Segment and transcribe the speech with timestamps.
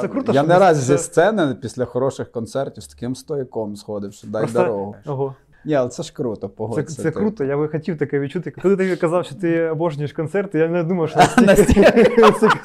[0.00, 3.76] Це круто, Я що не раз це- зі сцени після хороших концертів з таким стояком
[3.76, 4.96] сходив, що дай Просто- дорогу.
[5.06, 5.34] Ого.
[5.64, 6.96] Ні, але це ж круто, Це, погодься.
[6.96, 7.10] це ти.
[7.10, 8.50] круто, я би хотів таке відчути.
[8.50, 12.14] Коли ти казав, що ти обожнюєш концерти, я не думав, що настільки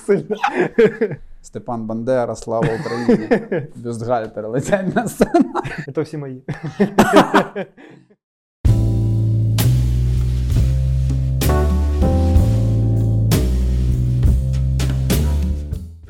[0.05, 0.35] сильно.
[1.41, 3.29] Степан Бандера, слава Україні.
[3.75, 5.53] Бюстгальтер летять на сцену.
[5.95, 6.43] Це всі мої.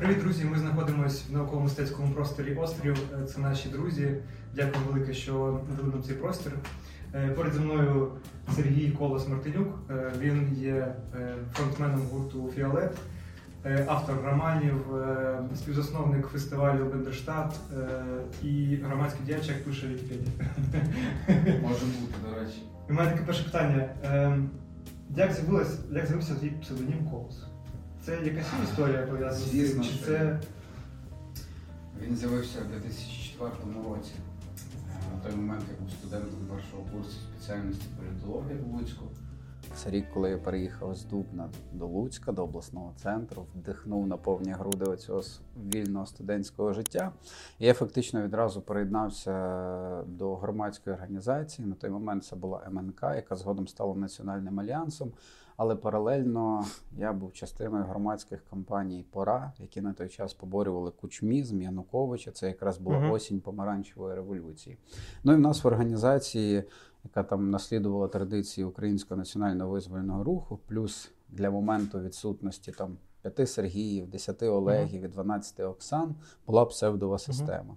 [0.06, 0.44] Привіт, друзі!
[0.44, 2.96] Ми знаходимося в науково-мистецькому просторі Острів.
[3.22, 4.14] Е, Це наші друзі.
[4.54, 6.52] Дякую велике, що надали нам цей простір.
[7.14, 8.12] Е, Поряд зі мною
[8.56, 9.68] Сергій Колос Мартинюк.
[9.90, 10.94] Е, Він є
[11.52, 12.96] фронтменом гурту Фіолет,
[13.86, 14.74] автор романів,
[15.56, 17.60] співзасновник фестивалю Бендерштат
[18.42, 20.30] і громадський діяч, як пише Вікіпедія.
[21.62, 22.62] Може бути, до речі.
[22.88, 23.88] У мене таке перше питання.
[24.02, 24.50] Ем,
[25.16, 27.46] як з'явився твій псевдонім Колос?
[28.06, 29.60] Це якась історія пов'язана з цим?
[29.60, 30.40] Звісно, Чи що це
[32.02, 33.50] Він з'явився в 2004
[33.88, 34.12] році.
[34.90, 39.04] Е, На той момент я був студентом першого курсу спеціальності політології в Луцьку.
[39.74, 44.52] Це рік, коли я переїхав з Дубна до Луцька, до обласного центру, вдихнув на повні
[44.52, 45.40] груди оцього с-
[45.74, 47.12] вільного студентського життя.
[47.58, 49.32] І я фактично відразу приєднався
[50.06, 51.68] до громадської організації.
[51.68, 55.12] На той момент це була МНК, яка згодом стала національним альянсом.
[55.56, 56.64] Але паралельно
[56.98, 62.30] я був частиною громадських кампаній Пора, які на той час поборювали кучмізм Януковича.
[62.30, 63.10] Це якраз була Мгм.
[63.10, 64.78] осінь помаранчевої революції.
[65.24, 66.64] Ну і в нас в організації
[67.06, 74.06] яка там наслідувала традиції українського національного визвольного руху, плюс для моменту відсутності там п'яти Сергіїв,
[74.08, 76.14] десяти Олегів і 12 Оксан
[76.46, 77.76] була псевдова система.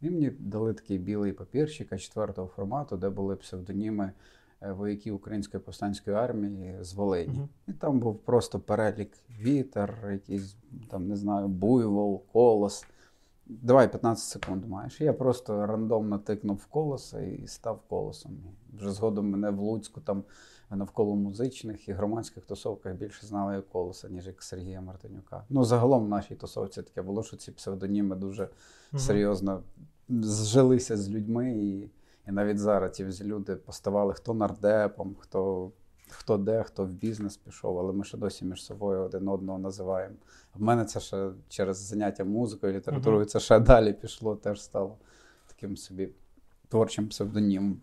[0.00, 4.12] І мені дали такий білий папірчик четвертого формату, де були псевдоніми
[4.60, 7.34] вояків Української повстанської армії з Волині.
[7.38, 7.48] Мгм.
[7.68, 10.56] І там був просто перелік вітер, якийсь
[10.90, 12.86] там, не знаю, буйвол, колос.
[13.46, 15.00] Давай 15 секунд маєш.
[15.00, 18.32] Я просто рандомно тикнув колоса і став колосом.
[18.76, 20.24] Вже згодом мене в Луцьку там
[20.70, 25.44] навколо музичних і громадських тусовках більше знали як колоса, ніж як Сергія Мартинюка.
[25.48, 28.42] Ну, загалом в нашій тусовці таке було, що ці псевдоніми дуже
[28.92, 29.00] Мгм.
[29.00, 29.62] серйозно
[30.08, 31.52] зжилися з людьми.
[31.52, 31.90] І,
[32.30, 35.70] і навіть зараз ті люди поставали хто нардепом, хто,
[36.10, 40.14] хто де, хто в бізнес пішов, але ми ще досі між собою один одного називаємо.
[40.54, 44.96] В мене це ще через заняття музикою, літературою, це ще далі пішло, теж стало
[45.46, 46.08] таким собі
[46.68, 47.80] творчим псевдонімом.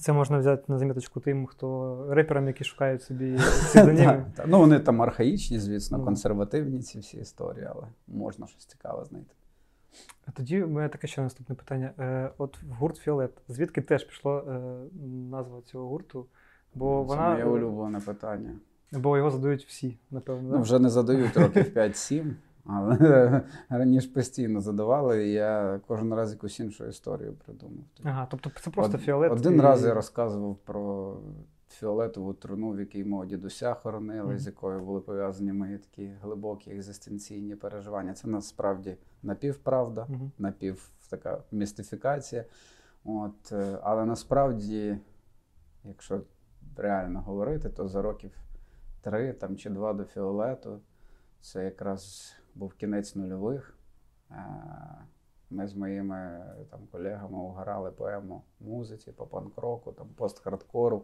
[0.00, 4.32] Це можна взяти на заміточку тим, хто реперам, які шукають собі псевдоніми.
[4.46, 9.34] Ну, вони там архаїчні, звісно, консервативні ці всі історії, але можна щось цікаве знайти.
[10.34, 11.90] Тоді у мене таке ще наступне питання.
[11.98, 14.60] Е, От в гурт Фіолет, звідки теж пішла е,
[15.30, 16.26] назва цього гурту?
[16.74, 18.50] Бо це вона моє улюблене питання.
[18.92, 20.56] бо його задають всі, напевно.
[20.56, 22.30] Ну, вже не задають років 5-7,
[22.66, 27.84] але раніше постійно задавали, і я кожен раз якусь іншу історію придумав.
[28.04, 29.32] Ага, тобто це просто Од- фіолет.
[29.32, 31.16] Один і- раз я розказував про
[31.72, 34.38] фіолетову труну, в якій мого дідуся хоронили, Мгм.
[34.38, 38.14] з якою були пов'язані мої такі глибокі екзистенційні переживання.
[38.14, 40.32] Це насправді напівправда, Мгм.
[40.38, 42.44] напів така містифікація.
[43.04, 44.98] От, е, але насправді,
[45.84, 46.20] якщо
[46.76, 48.38] реально говорити, то за років
[49.00, 50.80] три там, чи два до фіолету
[51.40, 53.76] це якраз був кінець нульових.
[54.30, 54.34] Е,
[55.54, 61.02] Ми з моїми там, колегами угорали поему музиці по панк-року, там, пост-хардкору.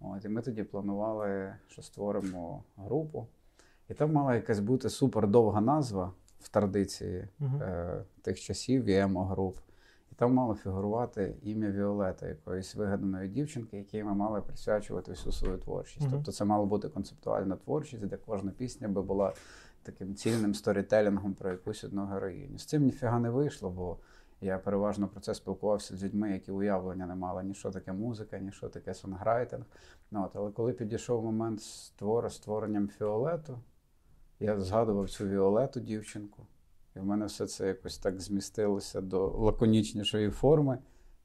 [0.00, 3.26] От, і ми тоді планували, що створимо групу.
[3.88, 7.62] І там мала якась бути супер довга назва в традиції Мгм.
[7.62, 9.58] е, тих часів і емо-груп.
[10.12, 15.58] І там мало фігурувати ім'я Віолета, якоїсь вигаданої дівчинки, якій ми мали присвячувати всю свою
[15.58, 16.00] творчість.
[16.00, 16.10] Мгм.
[16.12, 19.32] Тобто це мала бути концептуальна творчість, де кожна пісня би була
[19.82, 22.58] таким цільним сторітелінгом про якусь одну героїню.
[22.58, 23.96] З цим ніфіга не вийшло, бо
[24.40, 28.38] я переважно про це спілкувався з людьми, які уявлення не мали ні що таке музика,
[28.38, 29.64] ні що таке сонграйтинг.
[30.10, 33.58] Ну, от, але коли підійшов момент створ, створенням фіолету,
[34.40, 36.46] я згадував цю Віолету дівчинку.
[36.96, 40.78] І в мене все це якось так змістилося до лаконічнішої форми,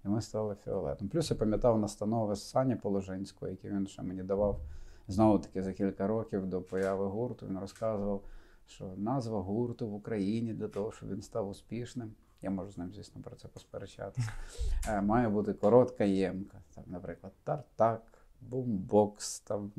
[0.05, 1.09] і ми стали фіолетом.
[1.09, 4.59] Плюс я пам'ятав настанови з Сані Положинського, які він ще мені давав
[5.07, 7.47] знову таки за кілька років до появи гурту.
[7.47, 8.23] Він розказував,
[8.65, 12.13] що назва гурту в Україні для того, щоб він став успішним.
[12.41, 14.31] Я можу з ним, звісно, про це посперечатися.
[14.87, 16.57] Е, Має бути коротка ємка.
[16.75, 18.01] Там, наприклад, тартак,
[18.41, 19.71] бумбокс, там,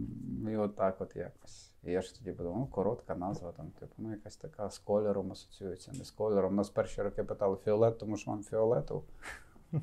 [0.51, 1.73] і отак от якось.
[1.85, 5.33] І я ж тоді подумав, ну, коротка назва, там, типу, ну, якась така з кольором
[5.33, 6.55] асоціюється, не з кольором.
[6.55, 9.05] Нас перші роки питали фіолет, тому що вам фіолетов.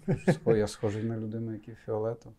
[0.08, 2.34] Схо- Я схожий на людину, який фіолетов.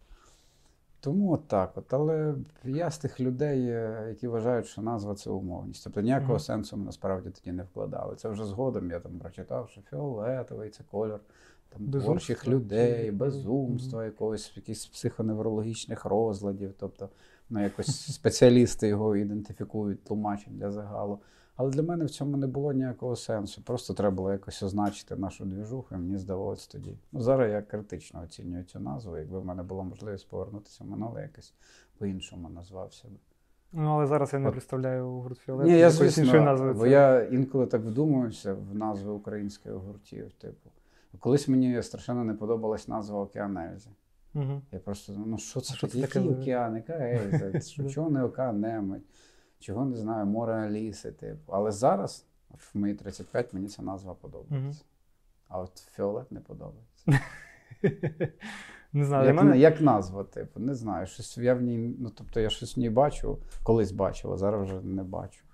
[1.00, 1.92] Тому от так от.
[1.94, 5.84] Але я з тих людей, е, які вважають, що назва це умовність.
[5.84, 6.40] Тобто ніякого Мгм.
[6.40, 8.16] сенсу ми насправді тоді не вкладали.
[8.16, 11.20] Це вже згодом я там прочитав, що фіолетовий це кольор
[11.68, 16.74] там, творчих чи- людей, безумства, якогось якихось психоневрологічних розладів.
[16.78, 17.08] Тобто,
[17.50, 21.18] ну, якось спеціалісти його ідентифікують, тлумачать для загалу.
[21.60, 23.62] Але для мене в цьому не було ніякого сенсу.
[23.62, 26.96] Просто треба було якось означити нашу двіжуху, і мені здавалось тоді.
[27.12, 29.16] Ну, зараз я критично оцінюю цю назву.
[29.16, 31.54] Якби в мене була можливість повернутися в минуле, якось
[31.98, 33.14] по-іншому назвав себе.
[33.72, 34.52] Ну, але зараз я не От.
[34.52, 35.66] представляю гурт Фіолет.
[35.66, 36.72] Ні, я звісно, назви.
[36.72, 40.32] бо Це- я інколи так вдумуюся в назви українських гуртів.
[40.32, 40.70] Типу,
[41.18, 43.90] колись мені страшенно не подобалась назва Океан Ельзи.
[44.34, 44.62] Мгм.
[44.72, 46.20] Я просто ну що це Що це таке?
[46.20, 47.60] океан, яка Ельза?
[47.70, 49.02] Що, чого не океан Немить?
[49.60, 51.52] Чого не знаю, море Аліси, типу.
[51.52, 54.84] Але зараз, в мої 35, мені ця назва подобається.
[55.48, 57.20] А от Фіолет не подобається.
[58.92, 61.06] Не знаю, Як, мене як назва, типу, не знаю.
[61.06, 64.62] Щось я в ній, ну тобто я щось в ній бачу, колись бачив, а зараз
[64.62, 65.44] вже не бачу.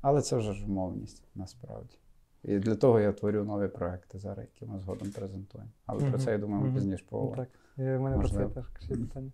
[0.00, 1.96] Але це вже ж умовність насправді.
[2.42, 5.70] І для того я творю нові проекти зараз, які ми згодом презентуємо.
[5.86, 7.46] Але Мгм, про це я думаю, ми пізніше Ну, поговоримо.
[7.76, 8.66] Так, е, в мене про це Можливо.
[8.78, 9.32] теж питання.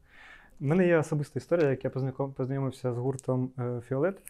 [0.60, 1.90] У мене є особиста історія, як я
[2.36, 4.22] познайомився з гуртом е, Фіолет.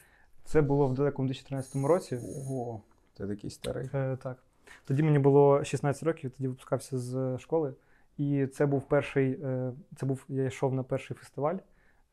[0.44, 2.18] Це було в далекому 2013 році.
[2.36, 2.82] Ого,
[3.16, 3.90] ти такий старий.
[3.94, 4.36] Е, так.
[4.84, 7.74] Тоді мені було 16 років, тоді випускався з школи.
[8.18, 11.56] І це був перший, е, це був, я йшов на перший фестиваль,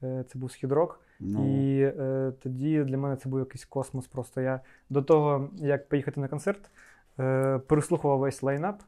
[0.03, 0.99] е, це був схід-рок.
[1.19, 4.07] Ну, І е, тоді для мене це був якийсь космос.
[4.07, 6.71] Просто я до того, як поїхати на концерт,
[7.19, 8.81] е, переслухував весь лайнап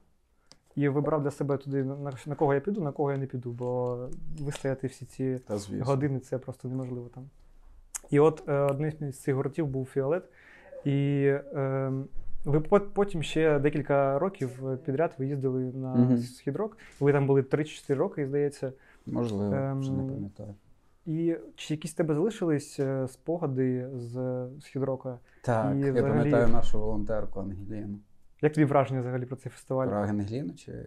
[0.75, 1.83] і вибрав для себе туди,
[2.27, 3.97] на, кого я піду, на кого я не піду, бо
[4.39, 7.23] вистояти всі ці та години це просто неможливо там.
[8.09, 10.23] І от е, одним з цих гуртів був Фіолет.
[10.85, 11.23] І
[11.55, 11.91] е,
[12.45, 12.59] ви
[12.93, 16.17] потім ще декілька років підряд ви їздили на Мгм.
[16.17, 16.77] схід-рок.
[16.99, 18.73] Ви там були 3-4 роки, здається.
[19.05, 20.55] Можливо, вже не Ем, пам'ятаю.
[21.05, 25.19] І чи якісь тебе залишились е, спогади з східрока?
[25.41, 27.97] Так, і я взагалі- пам'ятаю нашу волонтерку Ангеліну.
[28.41, 29.87] Як тобі враження взагалі про цей фестиваль?
[29.87, 30.85] Про Ангеліну чи.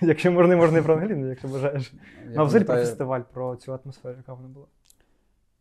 [0.00, 1.92] Якщо можна, можна і про Ангеліну, якщо бажаєш.
[2.26, 4.66] Ну, а взагалі про фестиваль, про цю атмосферу, яка вона була.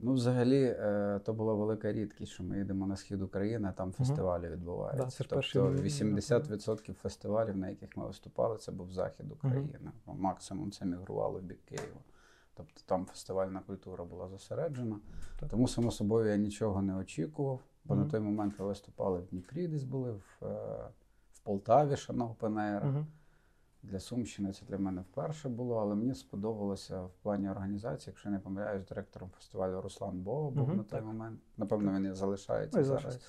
[0.04, 3.92] Ну, взагалі, е, то була велика рідкість, що ми їдемо на схід України, а там
[3.92, 5.04] фестивалі відбуваються.
[5.04, 9.92] Да, це тобто ну, 80% фестивалів, на яких ми виступали, це був захід України.
[10.08, 12.02] Ну, Максимум це мігрувало в бік Києва.
[12.54, 15.00] Тобто там фестивальна культура була зосереджена.
[15.40, 15.50] Так.
[15.50, 18.04] Тому, само собою, я нічого не очікував, бо Мгм.
[18.04, 20.90] на той момент ми виступали в Дніпрі, десь були в, е,
[21.34, 22.90] в Полтаві, ще на Open Air.
[22.90, 23.06] Угу.
[23.84, 28.34] Для Сумщини це для мене вперше було, але мені сподобалося в плані організації, якщо я
[28.34, 31.06] не помиляюсь, директором фестивалю Руслан Бова був Мгм, на той так.
[31.06, 31.40] момент.
[31.58, 33.20] Напевно, він і залишається Ну, і зараз.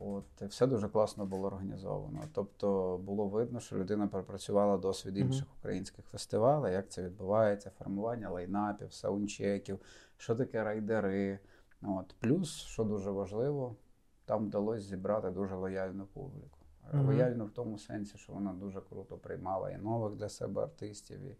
[0.00, 2.20] От все дуже класно було організовано.
[2.32, 8.92] Тобто було видно, що людина пропрацювала досвід інших українських фестивалей, як це відбувається, формування лайнапів,
[8.92, 9.78] саундчеків,
[10.16, 11.38] що таке райдери.
[11.82, 12.14] От.
[12.20, 13.76] Плюс, що дуже важливо,
[14.24, 16.58] там вдалося зібрати дуже лояльну публіку.
[16.92, 17.06] Е, Мгм.
[17.06, 21.20] Лояльно в тому сенсі, що вона дуже круто приймала і нових для себе артистів.
[21.22, 21.36] І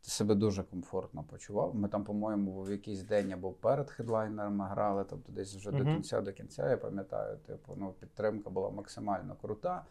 [0.00, 1.74] себе дуже комфортно почував.
[1.74, 6.20] Ми там, по-моєму, в якийсь день або перед хедлайнерами грали, тобто десь вже до кінця
[6.20, 9.84] до кінця, я пам'ятаю, типу, ну, підтримка була максимально крута.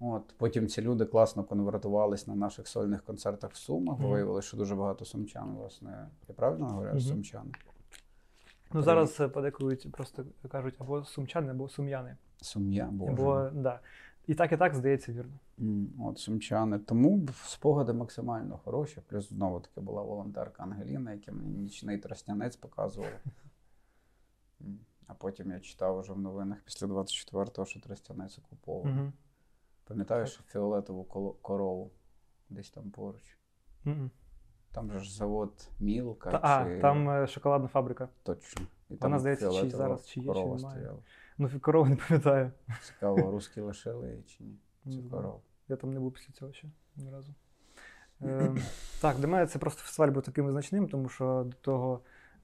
[0.00, 3.96] От, потім ці люди класно конвертувались на наших сольних концертах в Сумах.
[3.96, 4.12] бо Мгм.
[4.12, 6.08] Виявилося, що дуже багато сумчан, власне.
[6.28, 6.90] Я правильно говорю?
[6.90, 7.00] Мгм.
[7.00, 7.52] Сумчан.
[8.72, 12.16] Ну зараз е, подекують просто кажуть або сумчани, або сум'яни.
[12.40, 13.12] Сум'я, боже.
[13.12, 13.80] Або, да.
[14.26, 15.32] І так, і так здається вірно.
[15.98, 16.78] От сумчани.
[16.78, 19.00] Тому спогади максимально хороші.
[19.06, 23.12] Плюс знову таки була волонтерка Ангеліна, яка мені нічний траснянець показувала.
[25.06, 29.02] А потім я читав уже в новинах після 24-го, що тростянець окупований.
[29.02, 29.12] Угу.
[29.84, 31.04] Пам'ятаєш фіолетову
[31.42, 31.90] корову
[32.50, 33.36] десь там поруч.
[34.72, 36.30] Там же ж завод Мілка.
[36.30, 36.80] Та, а, чи...
[36.80, 38.08] там е, шоколадна фабрика.
[38.22, 38.66] Точно.
[38.90, 40.58] І Вона, здається, чи зараз, чи є, чи немає.
[40.58, 40.98] стояла.
[41.38, 42.50] Ну, корову не пам'ятаю.
[42.82, 44.58] Цікаво, русські лишили чи ні?
[44.96, 45.40] Цю корову.
[45.68, 47.34] Я там не був після цього ще ні разу.
[48.22, 48.56] Е,
[49.00, 52.00] так, для мене це просто фестиваль був таким визначним, тому що до того,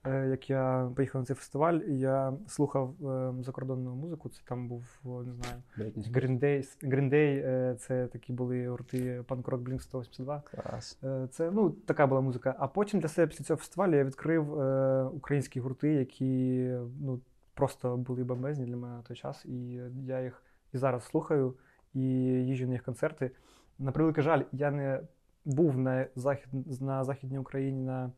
[0.09, 4.29] як я поїхав на цей фестиваль, я слухав е, закордонну музику.
[4.29, 9.61] Це там був, не знаю, Green Day, Green Day е, це такі були гурти панк-рок
[9.61, 10.41] Blink 182.
[10.41, 10.99] Клас.
[11.05, 12.55] Е, Це ну, така була музика.
[12.59, 16.71] А потім для себе після цього фестивалю я відкрив е, українські гурти, які
[17.01, 17.21] ну,
[17.55, 19.45] просто були бомбезні для мене на той час.
[19.45, 21.55] І я їх і зараз слухаю,
[21.95, 23.31] і їжджу на їх концерти.
[23.79, 25.01] На превеликий жаль, я не
[25.45, 26.49] був на, захід,
[26.81, 28.11] на Західній Україні на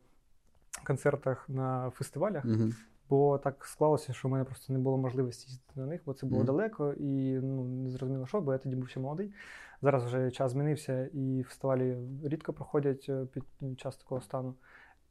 [0.84, 2.68] концертах на фестивалях, Угу.
[3.10, 6.26] бо так склалося, що в мене просто не було можливості їздити на них, бо це
[6.26, 6.46] було Мгм.
[6.46, 9.32] далеко і ну, не зрозуміло що, бо я тоді був ще молодий.
[9.82, 13.44] Зараз вже час змінився, і фестивалі рідко проходять е, під
[13.80, 14.54] час такого стану.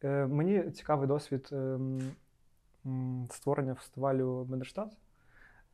[0.03, 4.97] Е, Мені цікавий досвід м, створення фестивалю Бендерштат.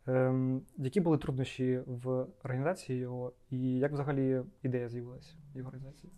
[0.08, 6.14] Ем, Які були труднощі в організації його, і як взагалі ідея з'явилася в його організації?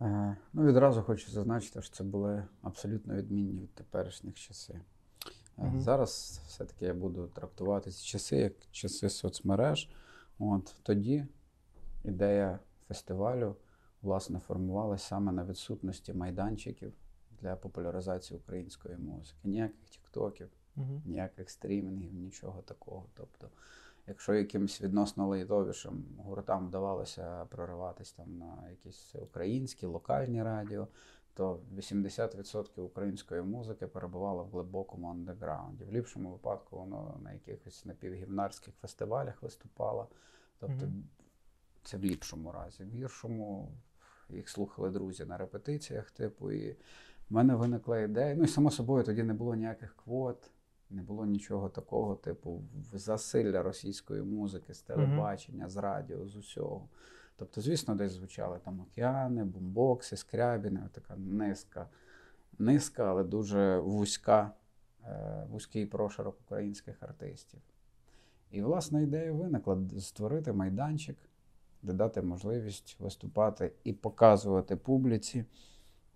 [0.00, 4.72] Е, Ну, відразу хочу зазначити, що це були абсолютно відмінні від теперішніх часи.
[4.72, 5.80] Е, Мгм.
[5.80, 9.90] Зараз все-таки я буду трактувати ці часи як часи соцмереж.
[10.38, 11.26] От тоді
[12.04, 12.58] ідея
[12.88, 13.56] фестивалю
[14.02, 16.92] власне формувалася саме на відсутності майданчиків
[17.40, 19.38] для популяризації української музики.
[19.44, 21.02] Ніяких тіктоків, Угу.
[21.04, 23.06] ніяких стрімінгів, нічого такого.
[23.14, 23.48] Тобто,
[24.06, 30.88] якщо якимось відносно лайтовішим гуртам вдавалося прориватись там на якісь українські локальні радіо,
[31.34, 35.84] то 80% української музики перебувало в глибокому андеграунді.
[35.84, 40.08] В ліпшому випадку воно на якихось напівгімнарських фестивалях виступало.
[40.58, 41.04] Тобто, Мгм.
[41.82, 42.84] це в ліпшому разі.
[42.84, 43.72] В гіршому
[44.28, 46.76] їх слухали друзі на репетиціях, типу, і в
[47.34, 48.34] мене виникла ідея.
[48.34, 50.50] Ну і само собою тоді не було ніяких квот,
[50.90, 52.62] не було нічого такого, типу,
[52.92, 56.88] засилля російської музики з телебачення, з радіо, з усього.
[57.36, 61.88] Тобто, звісно, десь звучали там океани, бумбокси, скрябіни, така низка,
[62.58, 64.50] низка, але дуже вузька,
[65.04, 67.60] е, вузький прошарок українських артистів.
[68.50, 71.16] І, власне, ідея виникла створити майданчик,
[71.82, 75.44] де дати можливість виступати і показувати публіці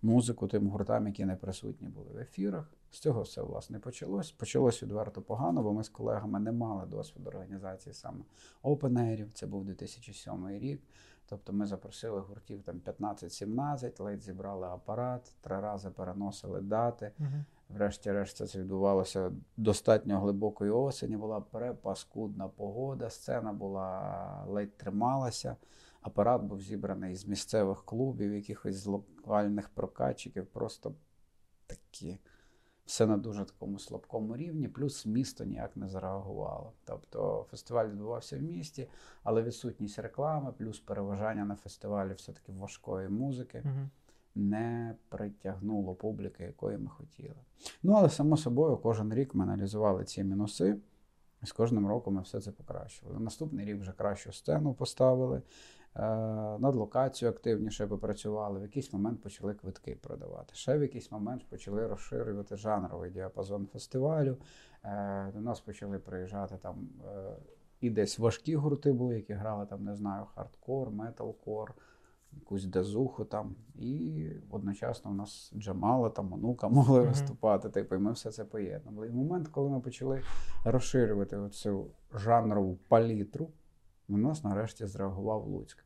[0.01, 2.71] музику тим гуртам, які не присутні були в ефірах.
[2.91, 4.31] З цього все власне почалось.
[4.31, 8.19] Почалось відверто погано, бо ми з колегами не мали досвіду організації саме
[8.61, 9.33] опенерів.
[9.33, 10.81] Це був 2007 рік.
[11.29, 17.11] Тобто ми запросили гуртів там 15-17, ледь зібрали апарат, три рази переносили дати.
[17.19, 17.27] Угу.
[17.69, 21.17] Врешті-решт це відбувалося достатньо глибокої осені.
[21.17, 25.55] Була перепаскудна погода, сцена була ледь трималася.
[26.01, 30.45] Апарат був зібраний з місцевих клубів, якихось з локальних прокатчиків.
[30.45, 30.93] Просто
[31.67, 32.19] такі.
[32.89, 36.73] Все на дуже такому слабкому рівні, плюс місто ніяк не зареагувало.
[36.85, 38.87] Тобто фестиваль відбувався в місті,
[39.23, 43.89] але відсутність реклами, плюс переважання на фестивалі все-таки важкої музики Угу.
[44.35, 47.35] не притягнуло публіки, якої ми хотіли.
[47.83, 50.77] Ну, але само собою, кожен рік ми аналізували ці мінуси,
[51.43, 53.19] і з кожним роком ми все це покращували.
[53.19, 55.41] Наступний рік вже кращу сцену поставили,
[56.59, 58.59] над локацією активніше попрацювали.
[58.59, 60.55] В якийсь момент почали квитки продавати.
[60.55, 64.37] Ще в якийсь момент почали розширювати жанровий діапазон фестивалю.
[64.83, 66.89] Е, До нас почали приїжджати там.
[67.07, 67.35] е,
[67.81, 71.73] І десь важкі гурти були, які грали там, не знаю, хардкор, металкор,
[72.33, 73.55] якусь дезуху там.
[73.75, 77.09] І одночасно в нас Джамала, там онука могли Мгм.
[77.09, 77.69] виступати.
[77.69, 79.07] Типу, і ми все це поєднували.
[79.07, 80.21] І в момент, коли ми почали
[80.65, 83.49] розширювати оцю жанрову палітру,
[84.09, 85.83] на нас нарешті зреагував Луцьк.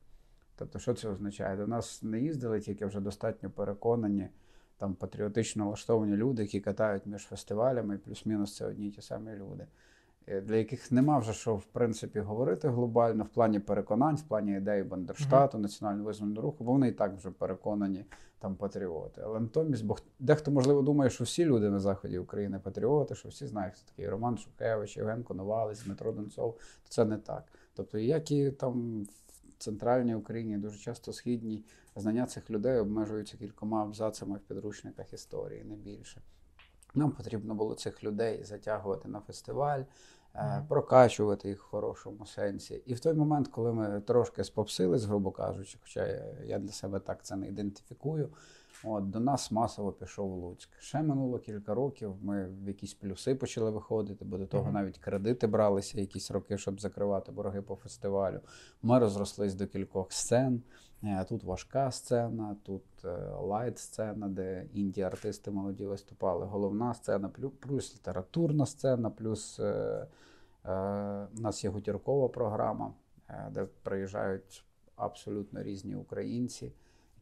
[0.56, 1.58] Тобто, що це означає?
[1.58, 4.30] До нас не їздили тільки вже достатньо переконані,
[4.78, 9.68] там патріотично влаштовані люди, які катають між фестивалями, плюс-мінус це одні й ті самі люди.
[10.28, 14.58] Е, Для яких нема вже що в принципі говорити глобально в плані переконань, в плані
[14.58, 18.06] ідеї Бандерштату, національно визвольного руху, бо вони і так вже переконані
[18.40, 19.22] там патріоти.
[19.26, 23.48] Але натомість, бо дехто можливо думає, що всі люди на заході України патріоти, що всі
[23.48, 26.54] знають, хто такий Роман Шухевич, Євген Коновалець, Дмитро Донцов.
[26.54, 27.44] То це не так.
[27.76, 29.04] Тобто, як і там
[29.50, 31.64] в центральній Україні, дуже часто східній,
[31.96, 36.22] знання цих людей обмежуються кількома абзацами в підручниках історії, не більше.
[36.96, 39.84] Нам потрібно було цих людей затягувати на фестиваль,
[40.36, 40.68] Мгм.
[40.68, 42.84] прокачувати їх в хорошому сенсі.
[42.86, 46.08] І в той момент, коли ми трошки спопсились, грубо кажучи, хоча
[46.46, 48.30] я для себе так це не ідентифікую,
[48.84, 50.70] от, до нас масово пішов Луцьк.
[50.80, 54.74] Ще минуло кілька років, ми в якісь плюси почали виходити, бо до того Мгм.
[54.74, 58.40] навіть кредити бралися якісь роки, щоб закривати борги по фестивалю.
[58.82, 60.62] Ми розрослись до кількох сцен.
[61.04, 62.84] Е, Тут важка сцена, тут
[63.42, 66.46] лайт сцена, де інді артисти молоді виступали.
[66.46, 70.08] Головна сцена, плюс літературна сцена, плюс е,
[70.66, 72.94] е, у нас є гутіркова програма,
[73.30, 76.72] е, де приїжджають абсолютно різні українці,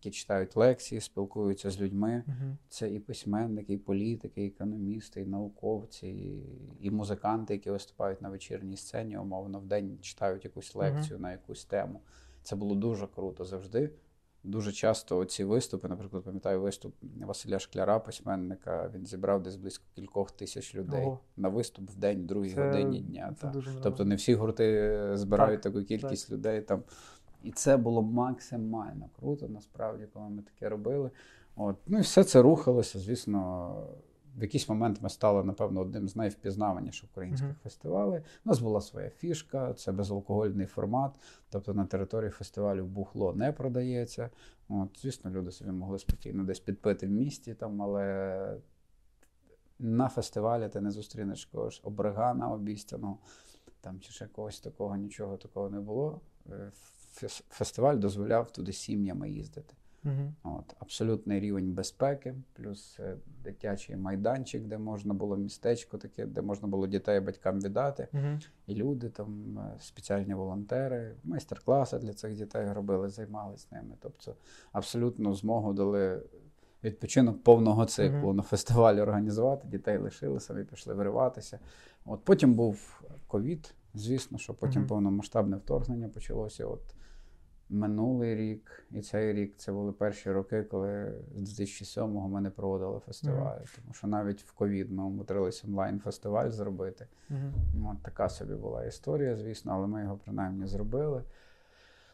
[0.03, 2.23] які читають лекції, спілкуються з людьми.
[2.27, 2.57] Угу.
[2.69, 6.43] Це і письменники, і політики, і економісти, і науковці, і,
[6.79, 11.65] і музиканти, які виступають на вечірній сцені, умовно, в день читають якусь лекцію на якусь
[11.65, 12.01] тему.
[12.43, 13.89] Це було дуже круто завжди.
[14.43, 20.31] Дуже часто ці виступи, наприклад, пам'ятаю виступ Василя Шкляра, письменника, він зібрав десь близько кількох
[20.31, 21.19] тисяч людей Ого.
[21.37, 23.33] на виступ в день, в другій Це- годині дня.
[23.35, 23.47] Це та.
[23.47, 26.83] дуже Тобто не всі гурти збирають Так, таку кількість людей там.
[27.43, 31.11] І це було максимально круто, насправді, коли ми таке робили.
[31.55, 31.75] От.
[31.87, 32.99] Ну і все це рухалося.
[32.99, 33.73] Звісно,
[34.37, 37.57] в якийсь момент ми стали, напевно, одним з найвпізнаваніших українських Мгм.
[37.63, 38.21] фестивалей.
[38.45, 41.11] У нас була своя фішка, це безалкогольний формат.
[41.49, 44.29] Тобто на території фестивалю бухло не продається.
[44.69, 48.57] От, звісно, люди собі могли спокійно десь підпити в місті, там, але
[49.79, 53.17] на фестивалі ти не зустрінеш когось обригана обіцяного,
[53.81, 56.21] там чи ще когось такого, нічого такого не було.
[57.49, 59.73] Фестиваль дозволяв туди сім'ями їздити.
[60.05, 60.33] Угу.
[60.43, 66.67] От, абсолютний рівень безпеки, плюс е, дитячий майданчик, де можна було містечко таке, де можна
[66.67, 68.07] було дітей батькам віддати.
[68.13, 68.39] Угу.
[68.67, 73.95] І люди, там е, спеціальні волонтери, майстер-класи для цих дітей робили, займалися ними.
[73.99, 74.35] Тобто
[74.71, 76.21] абсолютно змогу дали
[76.83, 78.35] відпочинок повного циклу Мгм.
[78.35, 79.67] на фестивалі організувати.
[79.67, 81.59] Дітей лишили, самі пішли вириватися.
[82.05, 86.65] От потім був ковід, звісно, що потім повномасштабне вторгнення почалося.
[86.65, 86.81] От
[87.71, 92.99] минулий рік і цей рік це були перші роки, коли з 2007-го ми не проводили
[92.99, 93.61] фестивалі.
[93.75, 97.07] Тому що навіть в ковід ми умудрились онлайн-фестиваль зробити.
[97.75, 101.23] Ну, От така собі була історія, звісно, але ми його принаймні зробили.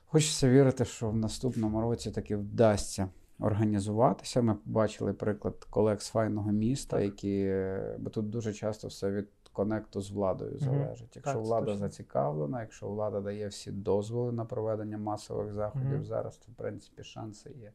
[0.06, 3.10] Хочеться вірити, що в наступному році таки вдасться
[3.40, 4.42] організуватися.
[4.42, 7.40] Ми побачили приклад колег з файного міста, які.
[7.40, 11.16] е, Бо тут дуже часто все від конекту з владою залежить.
[11.16, 11.80] Якщо Так, влада точно.
[11.80, 16.06] зацікавлена, якщо влада дає всі дозволи на проведення масових заходів Мгм.
[16.06, 17.72] зараз, то в принципі шанси є.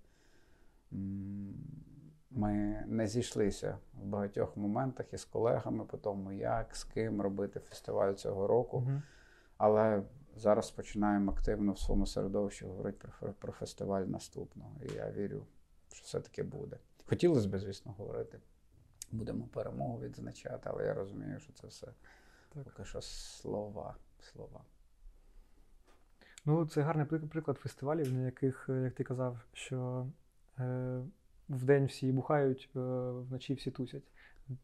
[2.31, 8.15] Ми не зійшлися в багатьох моментах із колегами по тому, як, з ким робити фестиваль
[8.15, 8.77] цього року.
[8.77, 9.03] Угу.
[9.57, 10.03] Але
[10.37, 14.73] зараз починаємо активно в своєму середовищі говорити про, про фестиваль наступного.
[14.83, 15.43] І я вірю,
[15.93, 16.77] що все-таки буде.
[17.05, 18.39] Хотілося б, звісно, говорити.
[19.13, 21.87] Будемо перемогу відзначати, але я розумію, що це все
[22.55, 22.65] Так.
[22.65, 23.97] поки що слова.
[24.21, 24.61] слова.
[26.45, 30.07] Ну, це гарний приклад фестивалів, на яких, е, як ти казав, що
[30.59, 31.03] е,
[31.49, 34.13] вдень всі бухають, е, вночі всі тусять.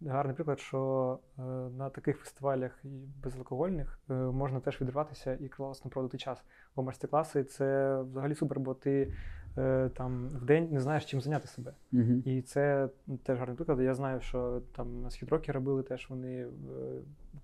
[0.01, 1.43] Гарний приклад, що е,
[1.79, 2.81] на таких фестивалях
[3.23, 6.45] безалкогольних е, можна теж відриватися і класно проводити час.
[6.77, 9.15] Бо майстер-класи це взагалі супер, бо ти
[9.59, 11.75] е, там вдень не знаєш, чим зайняти себе.
[11.93, 12.13] Угу.
[12.25, 12.89] І це
[13.23, 13.81] теж гарний приклад.
[13.81, 16.49] Я знаю, що там східроки робили теж вони е,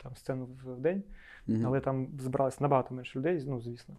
[0.02, 1.02] там сцену в день,
[1.64, 3.94] але там збиралися набагато менше людей, ну звісно.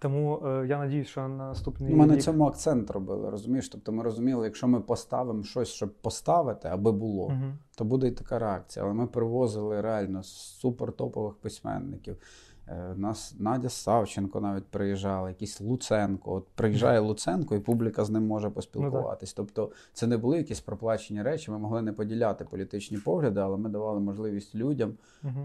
[0.00, 3.68] Тому е, я надіюсь, що на наступний Ми на цьому акцент робили, розумієш?
[3.68, 7.58] Тобто ми розуміли, якщо ми поставимо щось, щоб поставити, аби було, Мгм.
[7.76, 8.84] то буде і така реакція.
[8.84, 12.16] Але ми привозили реально супертопових письменників.
[12.70, 16.34] Е, У нас Надя Савченко навіть приїжджала, якийсь Луценко.
[16.34, 19.32] От приїжджає Луценко, і публіка з ним може поспілкуватись.
[19.32, 21.50] тобто це не були якісь проплачені речі.
[21.50, 24.92] Ми могли не поділяти політичні погляди, але ми давали можливість людям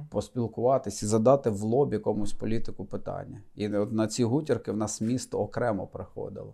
[0.10, 3.42] поспілкуватись і задати в лоб якомусь політику питання.
[3.56, 6.54] І от на ці гутірки в нас місто окремо приходило.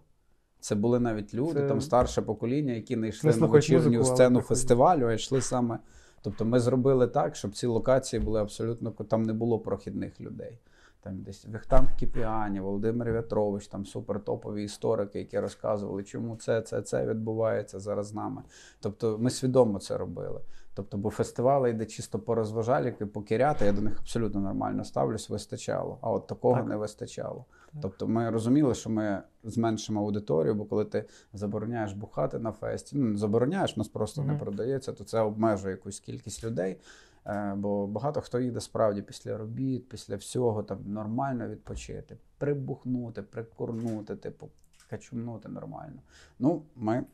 [0.60, 5.08] Це були навіть люди, Це- там старше покоління, які не йшли на вечірню сцену фестивалю,
[5.08, 5.80] а йшли саме.
[6.22, 10.60] Тобто ми зробили так, щоб ці локації були абсолютно там не було прохідних людей.
[11.02, 17.06] Там десь Вихтанг Кіпіані, Володимир В'ятрович, там супертопові історики, які розказували, чому це, це, це
[17.06, 18.42] відбувається зараз з нами.
[18.80, 20.42] Тобто ми свідомо це робили.
[20.74, 25.98] Тобто, бо фестивали йде чисто по розважаліки, покіряти, я до них абсолютно нормально ставлюсь, вистачало.
[26.02, 26.68] А от такого Так.
[26.68, 27.46] не вистачало.
[27.82, 33.18] Тобто ми розуміли, що ми зменшимо аудиторію, бо коли ти забороняєш бухати на фесті, ну
[33.18, 36.78] забороняєш, нас просто не продається, то це обмежує якусь кількість людей.
[37.26, 44.16] Е, Бо багато хто їде справді після робіт, після всього там нормально відпочити, прибухнути, прикурнути,
[44.16, 44.50] типу,
[44.90, 46.02] качумнути нормально.
[46.40, 47.06] Ну, ми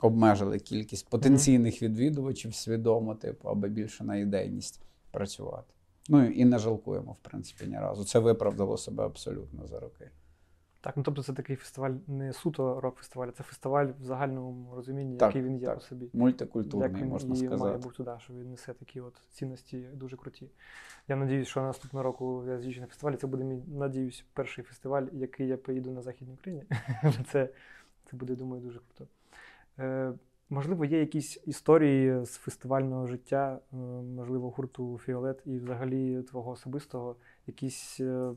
[0.00, 5.74] обмежили кількість потенційних відвідувачів свідомо, типу, аби більше на ідейність працювати.
[6.08, 8.04] Ну і не жалкуємо, в принципі, ні разу.
[8.04, 10.10] Це виправдало себе абсолютно за роки.
[10.84, 15.28] Так, ну тобто це такий фестиваль не суто рок-фестиваль, це фестиваль в загальному розумінні, Так,
[15.28, 15.74] який він є так.
[15.74, 16.10] по собі.
[16.12, 20.16] Мультикультурний, Як він можна і має бути, да, що він несе такі от цінності дуже
[20.16, 20.50] круті.
[21.08, 23.16] Я надіюсь, що наступного року я з'їжджу на фестивалі.
[23.16, 26.64] Це буде мій, надіюсь, перший фестиваль, який я поїду на Західній Україні.
[27.32, 27.48] це,
[28.04, 29.10] це буде, думаю, дуже круто.
[29.78, 30.12] Е,
[30.50, 33.76] можливо, є якісь історії з фестивального життя, е,
[34.16, 38.32] можливо, гурту Фіолет і взагалі твого особистого, якісь, е,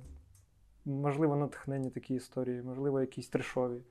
[0.85, 3.81] можливо, натхнені такі історії, можливо, якісь трешові.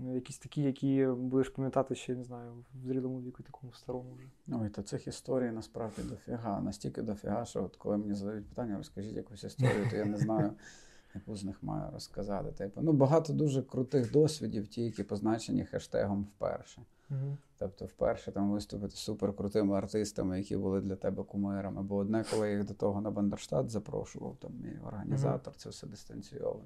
[0.00, 4.58] е, Якісь такі, які будеш пам'ятати ще, не знаю, в зрілому віку, такому старому вже.
[4.62, 6.60] Ой, то цих історій насправді дофіга.
[6.60, 10.52] Настільки дофіга, що от коли мені задають питання, розкажіть якусь історію, то я не знаю,
[11.14, 12.52] яку з них маю розказати.
[12.52, 16.82] Типу, ну багато дуже крутих досвідів, ті, які позначені хештегом вперше.
[17.12, 17.36] Угу.
[17.58, 21.82] Тобто, вперше там виступити з суперкрутими артистами, які були для тебе кумирами.
[21.82, 25.86] Бо одне, коли я їх до того на Бандерштат запрошував, там мій організатор, це все
[25.86, 26.64] дистанційовано.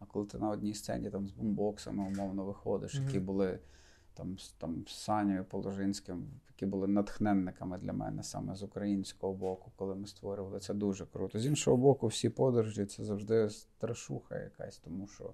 [0.00, 3.04] А коли ти на одній сцені там з бумбоксами умовно виходиш, Мгм.
[3.06, 3.58] які були
[4.14, 9.72] там, з- там з Санєю Положинським, які були натхненниками для мене саме з українського боку,
[9.76, 10.60] коли ми створювали.
[10.60, 11.38] Це дуже круто.
[11.38, 15.30] З іншого боку, всі подорожі це завжди страшуха якась, тому що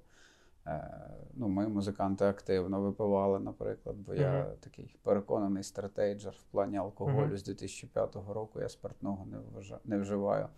[1.34, 4.56] ну, ми, музиканти, активно випивали, наприклад, бо я Мгм.
[4.60, 7.36] такий переконаний стратейджер в плані алкоголю Мгм.
[7.36, 8.60] з 2005 року.
[8.60, 10.48] Я спиртного не, вважа- не вживаю.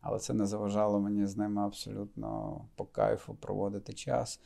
[0.00, 4.40] Але це не заважало мені з ними абсолютно по кайфу проводити час.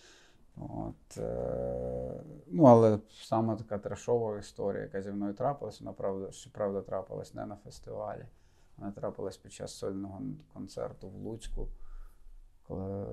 [0.57, 6.81] От, е, ну, але саме така трешова історія, яка зі мною трапилась, вона правда, щоправда
[6.83, 8.27] трапилась не на фестивалі.
[8.77, 10.21] Вона трапилась під час сольного
[10.55, 11.69] концерту в Луцьку,
[12.63, 13.07] коли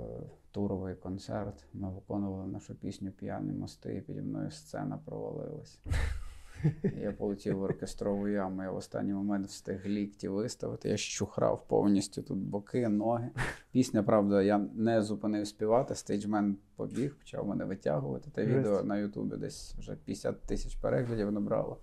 [0.56, 1.66] туровий концерт.
[1.74, 5.80] Ми виконували нашу пісню П'яні мости, і піді мною сцена провалилась.
[7.02, 10.90] Я полетів в оркестрову яму, я в останній момент встиг лікті виставити.
[10.90, 13.30] Я щухрав повністю тут боки, ноги.
[13.72, 15.96] Пісня, правда, я не зупинив співати.
[15.96, 18.30] Стейджмен побіг, почав мене витягувати.
[18.32, 18.58] Те Жесть.
[18.58, 21.80] відео на Ютубі десь вже 50 тисяч переглядів набрало.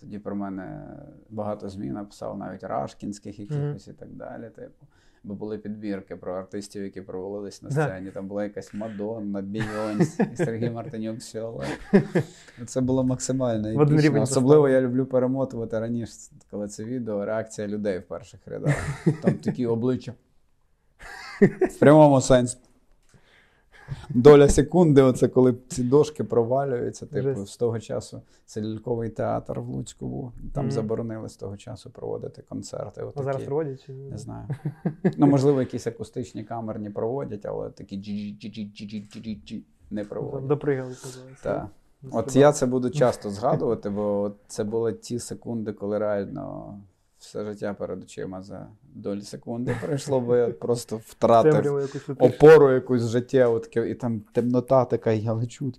[0.00, 0.96] Тоді про мене
[1.28, 4.50] багато ЗМІ написав, навіть рашистських якихось і так далі.
[4.50, 4.86] Типу.
[5.24, 8.10] Бо були підбірки про артистів, які провалились на сцені.
[8.10, 11.64] Там була якась Мадонна, Бейонсе, і Сергій Мартинюк Сьола.
[12.66, 14.22] Це було максимально епічно.
[14.22, 16.12] Особливо я люблю перемотувати раніше,
[16.50, 18.74] коли це відео, реакція людей в перших рядах.
[19.22, 20.12] Там такі обличчя.
[21.60, 22.56] В прямому сенсі.
[24.08, 27.06] Доля секунди, оце коли ці дошки провалюються.
[27.06, 27.46] Типу, Жесть.
[27.48, 30.32] з того часу це ляльковий театр в Луцьку був.
[30.54, 30.72] Там Мгм.
[30.72, 33.00] заборонили з того часу проводити концерти.
[33.00, 33.24] А Отакі.
[33.24, 34.48] зараз проводять чи Не знаю.
[35.16, 40.46] Ну, можливо, якісь акустичні камерні проводять, але такі джі-джі-джі-джі-джі-джі не проводять.
[40.46, 40.94] допригали.
[41.42, 41.66] Так.
[42.12, 46.74] От я це буду часто згадувати, бо це були ті секунди, коли реально
[47.20, 53.02] все життя перед очима за долі секунди пройшло, бо я просто втратив якусь опору якусь
[53.02, 55.72] життєву, таке, і там темнота така, і я лечу.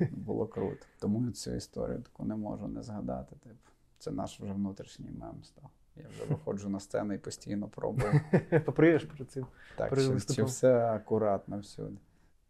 [0.10, 0.86] Було круто.
[1.00, 3.36] Тому я цю історію таку не можу не згадати.
[3.42, 3.56] Типу.
[3.98, 5.70] Це наш вже внутрішній мем став.
[5.96, 8.20] Я вже виходжу на сцену і постійно пробую.
[8.64, 9.46] Поприєш перед цим.
[9.76, 11.96] Так, чи, чи все акуратно всюди.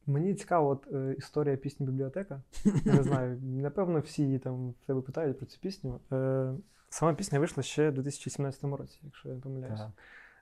[0.06, 2.42] Мені цікава от, е, історія пісні Бібліотека.
[2.84, 6.00] Я не знаю, напевно, всі її там в тебе питають про цю пісню.
[6.12, 6.54] Е,
[6.94, 9.92] сама пісня вийшла ще в 2017 році, якщо я не помиляюся.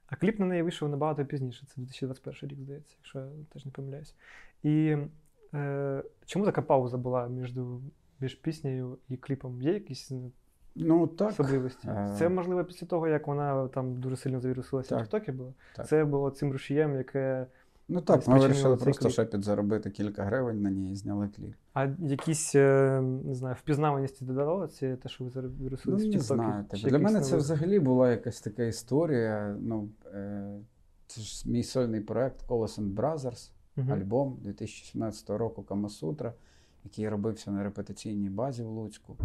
[0.07, 3.71] А кліп на неї вийшов набагато пізніше, це 2021 рік, здається, якщо я теж не
[3.73, 4.15] помиляюсь.
[4.63, 4.97] І
[5.55, 7.53] е, чому така пауза була між,
[8.21, 9.63] між піснею і кліпом?
[9.63, 10.31] Є якісь е,
[10.75, 11.29] Ну так.
[11.29, 11.89] особливості?
[11.89, 12.15] Е.
[12.19, 15.03] Це можливо після того, як вона там дуже сильно завірусилася в.
[15.03, 15.53] Тіктокі була.
[15.77, 15.87] Так.
[15.87, 17.47] Це було цим рушієм, яке.
[17.89, 19.13] Ну так, ми вирішили просто кліп.
[19.13, 21.55] ще підзаробити кілька гривень на ній і зняли кліп.
[21.75, 26.21] А якісь, е, не знаю, впізнаваності додало це те, що ви завірусилися Ну, в не
[26.21, 26.65] знаю.
[26.65, 26.89] Типу.
[26.89, 29.57] Для мене це взагалі була якась така історія.
[29.61, 30.59] Ну, е,
[31.07, 33.93] це ж мій сольний проект Colors and Brothers, Мгм.
[33.93, 36.33] альбом 2017 року Камасутра,
[36.85, 39.17] який робився на репетиційній базі в Луцьку.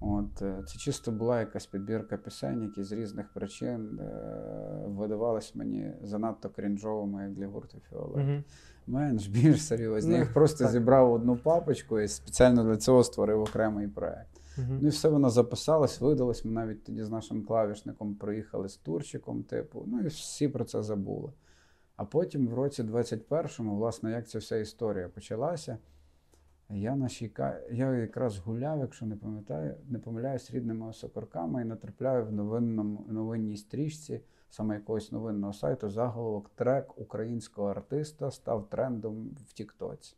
[0.00, 5.92] От, е, це чисто була якась підбірка пісень, які з різних причин е, видавались мені
[6.02, 8.16] занадто крінжовими, як для гурту Фіолет.
[8.16, 8.44] Мгм.
[8.86, 10.10] Менш більш серйозні.
[10.10, 10.72] Ну, Я їх просто так.
[10.72, 14.40] зібрав одну папочку і спеціально для цього створив окремий проект.
[14.58, 14.78] Мгм.
[14.80, 16.44] Ну і все воно записалось, видалось.
[16.44, 20.82] Ми навіть тоді з нашим клавішником проїхали з турчиком, типу, ну і всі про це
[20.82, 21.32] забули.
[21.96, 25.78] А потім, в році 21-му, власне, як ця вся історія почалася,
[26.70, 27.60] я, на Шійка...
[27.70, 33.56] я якраз гуляв, якщо не пам'ятаю, не помиляюсь, рідними осокорками і натрапляю в новинному, новинній
[33.56, 40.16] стрічці саме якогось новинного сайту заголовок трек українського артиста став трендом в Тіктоці.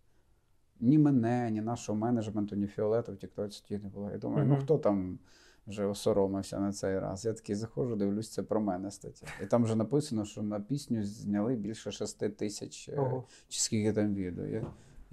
[0.81, 4.11] Ні мене, ні нашого менеджменту, ні Фіолету в Тіктоці тоді не було.
[4.11, 5.19] Я думаю, ну хто там
[5.67, 7.25] вже осоромився на цей раз?
[7.25, 9.27] Я такий заходжу, дивлюсь, це про мене стаття.
[9.43, 13.25] І там вже написано, що на пісню зняли більше 6 тисяч е, Ого.
[13.49, 14.47] чи скільки там відео.
[14.47, 14.67] Я,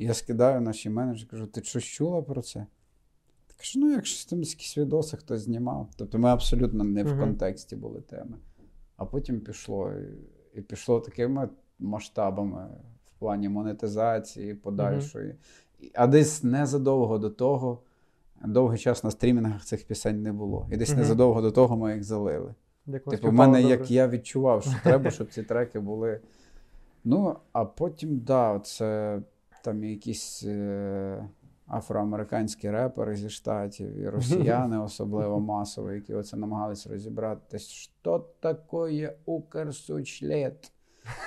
[0.03, 2.65] я скидаю нашій менеджері, кажу, ти щось чула про це?
[3.47, 5.89] Та кажу, ну якщо там якісь відоси хтось знімав.
[5.97, 8.37] Тобто ми абсолютно не в контексті були теми.
[8.97, 9.93] А потім пішло.
[10.53, 12.67] І, пішло такими масштабами
[13.05, 15.35] в плані монетизації, подальшої.
[15.93, 17.81] А десь незадовго до того,
[18.45, 20.67] довгий час на стрімінгах цих пісень не було.
[20.71, 22.55] І десь незадовго до того ми їх залили.
[23.09, 23.77] Типу, в мене, добре.
[23.77, 26.19] як я відчував, що треба, щоб ці треки були.
[27.03, 29.21] Ну, а потім, да, це
[29.63, 31.29] там якісь е,
[31.67, 40.71] афроамериканські репери зі штатів, і росіяни, особливо масово, які оце намагались розібратися, що таке Укрсучлет,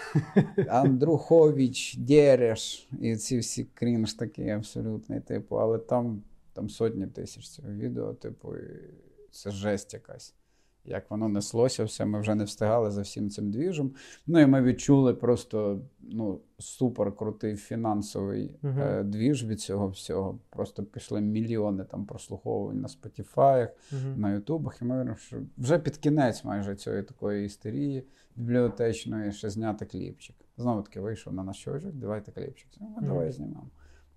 [0.69, 7.69] Андрухович, Дереш, і ці всі крінж такі абсолютний, типу, але там, там сотні тисяч цього
[7.69, 8.95] відео, типу, і
[9.31, 10.35] це жесть якась
[10.85, 13.95] як воно неслося, все, ми вже не встигали за всім цим двіжем.
[14.27, 18.81] Ну і ми відчули просто ну, супер крутий фінансовий Мгм.
[18.81, 20.39] е, двіж від цього всього.
[20.51, 24.21] Просто пішли мільйони там прослуховувань на Spotify, Мгм.
[24.21, 24.79] на Ютубах.
[24.83, 28.05] І ми говоримо, що вже під кінець майже цієї такої істерії
[28.37, 30.37] бібліотечної ще зняти кліпчик.
[30.57, 32.69] Знову таки вийшов на наш чувачок, давайте кліпчик.
[32.81, 33.67] Ну, давай знімемо.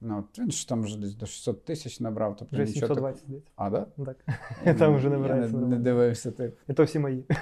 [0.08, 3.18] Ну, він ж там вже десь до 600 тисяч набрав, тобто Вже нічого так...
[3.18, 3.52] 720, здається.
[3.56, 3.86] А, да?
[4.06, 4.78] Так.
[4.78, 6.58] Там вже Я не, не дивився, типу.
[6.68, 7.26] І то всі мої.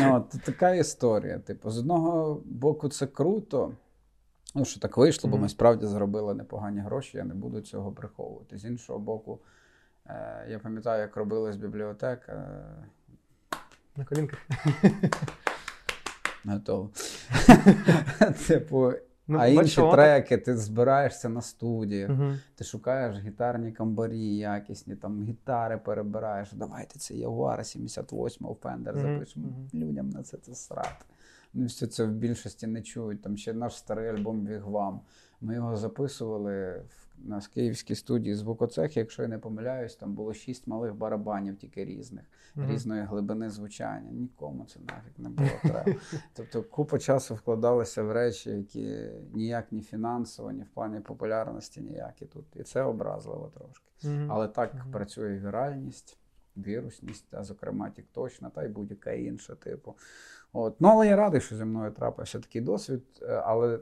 [0.00, 1.38] Ну, от така історія.
[1.38, 3.72] Типу, з одного боку, це круто.
[4.54, 8.58] Ну, що так вийшло, бо ми справді заробили непогані гроші, я не буду цього приховувати.
[8.58, 9.38] З іншого боку,
[10.06, 12.28] е, я пам'ятаю, як робили з бібліотек.
[12.28, 12.44] Е,
[13.96, 14.46] На колінках.
[16.44, 16.90] готово.
[18.46, 18.92] Типу,
[19.28, 22.32] Ну, а інші так- треки, ти збираєшся на студію, угу.
[22.54, 26.52] ти шукаєш гітарні камбарі якісні, там гітари перебираєш.
[26.52, 29.46] Давайте це Ягуар 78 Fender Фендер запишемо.
[29.46, 29.84] Угу.
[29.84, 31.04] Людям на це це срати.
[31.54, 33.22] Ну, все це в більшості не чують.
[33.22, 35.00] Там ще наш старий альбом Вігвам.
[35.40, 40.66] Ми його записували в на київській студії звукоцех, якщо я не помиляюсь, там було шість
[40.66, 42.70] малих барабанів, тільки різних, Мгм.
[42.70, 44.10] різної глибини звучання.
[44.12, 45.84] Нікому це нафіг не було треба.
[46.34, 52.26] Тобто купа часу вкладалося в речі, які ніяк ні фінансово, ні в плані популярності, ніякі
[52.26, 52.44] тут.
[52.56, 53.84] І це образливо трошки.
[54.04, 54.32] Мгм.
[54.32, 54.90] Але так Мгм.
[54.92, 56.18] працює віральність,
[56.56, 59.94] вірусність, а зокрема тікточна, та й будь-яка інша, типу.
[60.52, 60.76] От.
[60.80, 63.80] Ну, але я радий, що зі мною трапився такий досвід, е, але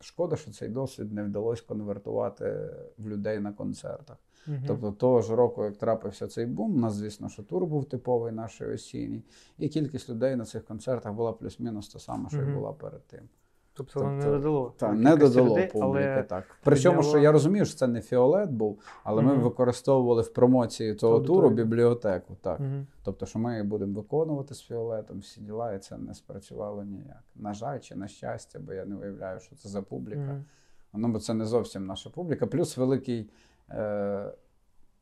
[0.00, 4.16] шкода, що цей досвід не вдалося конвертувати в людей на концертах.
[4.48, 4.56] Угу.
[4.66, 8.32] Тобто того ж року, як трапився цей бум, у нас, звісно, що тур був типовий
[8.32, 9.22] наш осінній,
[9.58, 12.54] і кількість людей на цих концертах була плюс-мінус та сама, що й Мгм.
[12.54, 13.28] була перед тим.
[13.74, 14.74] Тобто воно не додало.
[14.76, 16.44] Та кількості не додало людей, публіки, але так.
[16.64, 21.14] Причому, що я розумію, що це не фіолет був, але ми використовували в промоції того
[21.14, 21.42] Аудиторію.
[21.42, 22.36] туру бібліотеку.
[22.40, 22.60] Так.
[22.60, 22.86] Мгм.
[23.04, 27.22] Тобто, що ми будемо виконувати з фіолетом всі діла, і це не спрацювало ніяк.
[27.36, 30.20] На жаль, чи на щастя, бо я не виявляю, що це за публіка.
[30.20, 30.44] Мгм.
[30.92, 32.46] Ну, бо це не зовсім наша публіка.
[32.46, 33.30] Плюс великий,
[33.70, 34.32] е,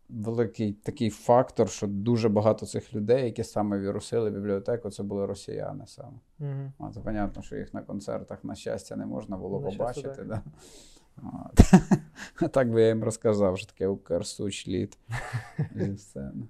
[0.09, 5.85] великий такий фактор, що дуже багато цих людей, які саме вірусили бібліотеку, це були росіяни
[5.87, 6.19] саме.
[6.39, 6.73] Мгм.
[6.79, 10.09] А це понятно, що їх на концертах, на щастя, не можна було На побачити.
[10.09, 10.27] так.
[10.27, 10.43] Да?
[12.49, 14.99] Так би я їм розказав, що таке Укрсуч літ
[15.75, 16.49] зі сцени.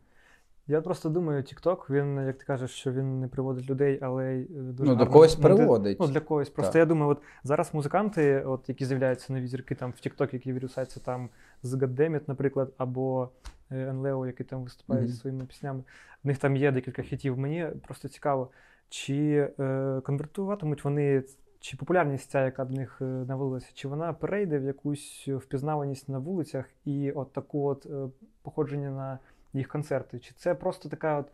[0.70, 4.42] Я просто думаю, TikTok, він, як ти кажеш, що він не приводить людей, але й,
[4.42, 6.00] е, дуже Ну, до когось ну, приводить.
[6.00, 6.50] Ну, для когось.
[6.50, 6.78] Просто Так.
[6.80, 11.00] я думаю, от зараз музиканти, от, які з'являються нові зірки там в TikTok, які вірусаються
[11.00, 11.28] там
[11.62, 13.28] з Goddammit, наприклад, або
[13.70, 15.12] Енлео, які там виступають Мгм.
[15.12, 15.82] зі своїми піснями.
[16.24, 17.38] В них там є декілька хітів.
[17.38, 18.50] Мені просто цікаво,
[18.88, 21.22] чи е, конвертуватимуть вони.
[21.60, 26.18] Чи популярність ця, яка в них е, навалилася, чи вона перейде в якусь впізнаваність на
[26.18, 28.08] вулицях і от таку от е,
[28.42, 29.18] походження на
[29.52, 30.18] їх концерти?
[30.18, 31.26] Чи це просто така от,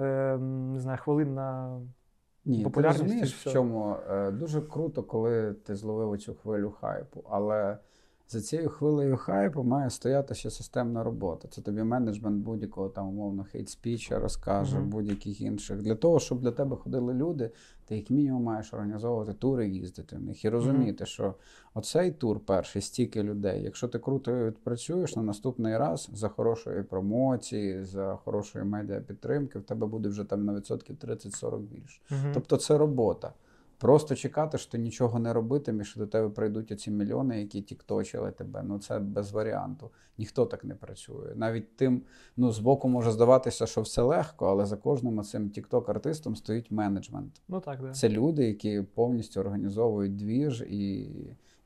[0.00, 1.80] е, не знаю, хвилинна
[2.44, 7.24] Ні, ти розумієш, в чому е, дуже круто, коли ти зловив цю хвилю хайпу.
[7.30, 7.78] Але
[8.30, 11.48] за цією хвилею хайпу має стояти ще системна робота.
[11.48, 14.90] Це тобі менеджмент будь-якого там умовно хейт-спіча розкаже, Мгм.
[14.90, 15.82] будь-яких інших.
[15.82, 17.50] Для того, щоб для тебе ходили люди,
[17.84, 21.34] ти як мінімум маєш організовувати тури, їздити в них і розуміти, що
[21.74, 23.62] оцей тур перший стільки людей.
[23.62, 29.86] Якщо ти круто відпрацюєш на наступний раз за хорошої промоції, за хорошої медіапідтримки, в тебе
[29.86, 32.00] буде вже там на відсотків 30-40 більше.
[32.10, 32.30] Мгм.
[32.34, 33.32] Тобто це робота.
[33.80, 38.30] Просто чекати, що ти нічого не робитимеш, що до тебе прийдуть оці мільйони, які тікточили
[38.30, 38.62] тебе.
[38.62, 39.90] Ну це без варіанту.
[40.18, 41.32] Ніхто так не працює.
[41.34, 42.02] Навіть тим,
[42.36, 47.42] ну з боку може здаватися, що все легко, але за кожним цим тікток-артистом стоїть менеджмент.
[47.48, 47.92] Ну так, да.
[47.92, 51.08] Це люди, які повністю організовують двіж, і,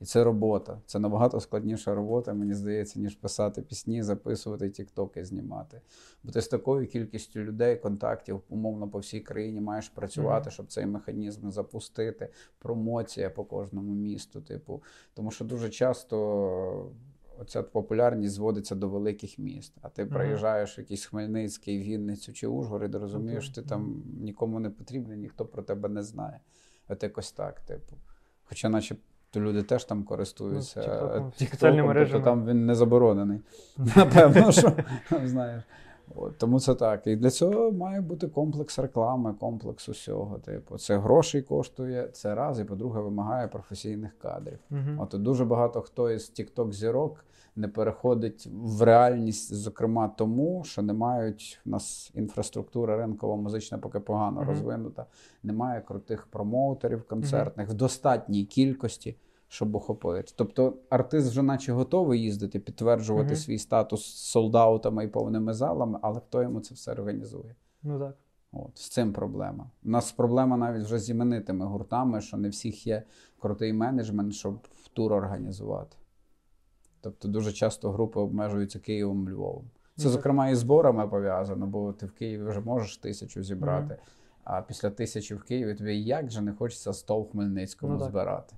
[0.05, 0.81] і це робота.
[0.85, 5.81] Це набагато складніша робота, мені здається, ніж писати пісні, записувати тіктоки, знімати.
[6.23, 10.51] Бо ти з такою кількістю людей, контактів, умовно по всій країні маєш працювати, Мгм.
[10.51, 12.29] щоб цей механізм запустити.
[12.59, 14.41] Промоція по кожному місту.
[14.41, 16.91] Типу, тому що дуже часто.
[17.39, 19.73] Оця популярність зводиться до великих міст.
[19.81, 25.17] А ти приїжджаєш в якийсь Хмельницький, Вінницю чи Ужгород, розумієш, ти там нікому не потрібний,
[25.17, 26.39] ніхто про тебе не знає.
[26.89, 27.95] От якось так, типу.
[28.43, 28.95] Хоча, наче
[29.35, 33.39] то люди теж там користуються Ну, ну, TikTok, соціальними тобто там він не заборонений.
[33.95, 34.71] Напевно, що
[35.23, 35.63] знаєш.
[36.15, 37.07] От, тому це так.
[37.07, 40.39] І для цього має бути комплекс реклами, комплекс усього.
[40.39, 44.59] Типу, це грошей коштує, це раз, і по-друге, вимагає професійних кадрів.
[44.69, 44.99] Мгм.
[44.99, 50.93] От дуже багато хто із TikTok зірок не переходить в реальність, зокрема тому, що не
[50.93, 54.49] мають в нас інфраструктура ринкова музична поки погано Мгм.
[54.49, 55.05] розвинута.
[55.43, 59.15] Немає крутих промоутерів концертних в достатній кількості,
[59.47, 60.33] щоб охопити.
[60.35, 63.35] Тобто артист вже наче готовий їздити, підтверджувати Мгм.
[63.35, 67.55] свій статус солдаутами і повними залами, але хто йому це все організує?
[67.83, 68.15] Ну так.
[68.51, 69.69] От, З цим проблема.
[69.85, 73.03] У нас проблема навіть вже з іменитими гуртами, що не всіх є
[73.39, 75.97] крутий менеджмент, щоб тур організувати.
[77.01, 79.63] Тобто дуже часто групи обмежуються Києвом Львовом.
[79.97, 83.93] Це, Ну, зокрема, і з зборами пов'язано, бо ти в Києві вже можеш тисячу зібрати,
[83.93, 84.03] Мгм.
[84.43, 88.55] а після тисячі в Києві тобі як же не хочеться 100 в Хмельницькому Ну, збирати.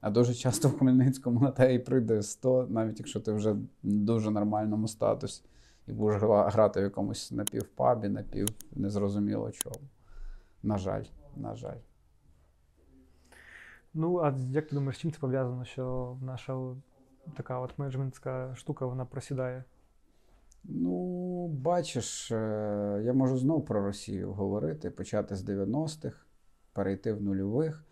[0.00, 3.58] А дуже часто в Хмельницькому на тебе і прийде 100, навіть якщо ти вже в
[3.82, 5.42] дуже нормальному статусі,
[5.86, 9.88] і будеш грати в якомусь напівпабі, напів незрозуміло чому.
[10.62, 11.04] На жаль,
[11.36, 11.78] на жаль.
[13.94, 16.58] Ну, а як ти думаєш, з чим це пов'язано, що наша
[17.36, 19.64] така от менеджментська штука вона просідає?
[20.64, 26.16] Ну, бачиш, е, я можу знов про Росію говорити, почати з 90-х,
[26.72, 27.85] перейти в нульових.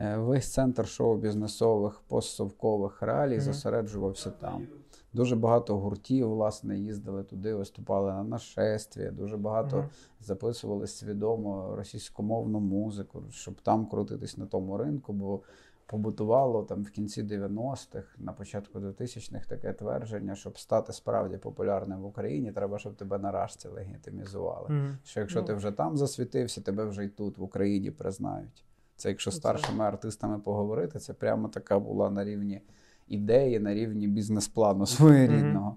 [0.00, 3.40] Е, Весь центр шоу-бізнесових, постсовкових реалій Мгм.
[3.40, 4.66] зосереджувався там.
[5.12, 9.10] Дуже багато гуртів, власне, їздили туди, виступали на нашестві.
[9.10, 9.88] Дуже багато Мгм.
[10.20, 15.40] записували свідомо російськомовну музику, щоб там крутитись на тому ринку, бо
[15.86, 22.04] побутувало там в кінці 90-х, на початку 2000-х таке твердження, щоб стати справді популярним в
[22.06, 24.68] Україні, треба, щоб тебе на рашці легітимізували.
[24.68, 24.98] Мгм.
[25.04, 25.46] Що якщо Ну.
[25.46, 28.64] ти вже там засвітився, тебе вже й тут, в Україні, признають.
[29.00, 32.60] Це якщо старшими артистами поговорити, це прямо така була на рівні
[33.08, 35.76] ідеї, на рівні бізнес-плану своєрідного.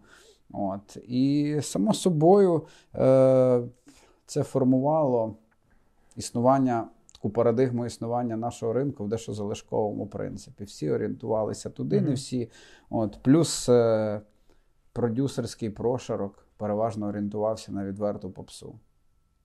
[0.52, 0.98] От.
[1.08, 3.62] І само собою е-
[4.26, 5.36] це формувало
[6.16, 10.64] існування, таку парадигму існування нашого ринку в дещо залишковому принципі.
[10.64, 12.50] Всі орієнтувалися туди, не всі.
[12.90, 13.20] От.
[13.22, 14.22] Плюс е-
[14.94, 18.80] продюсерський прошарок переважно орієнтувався на відверту попсу.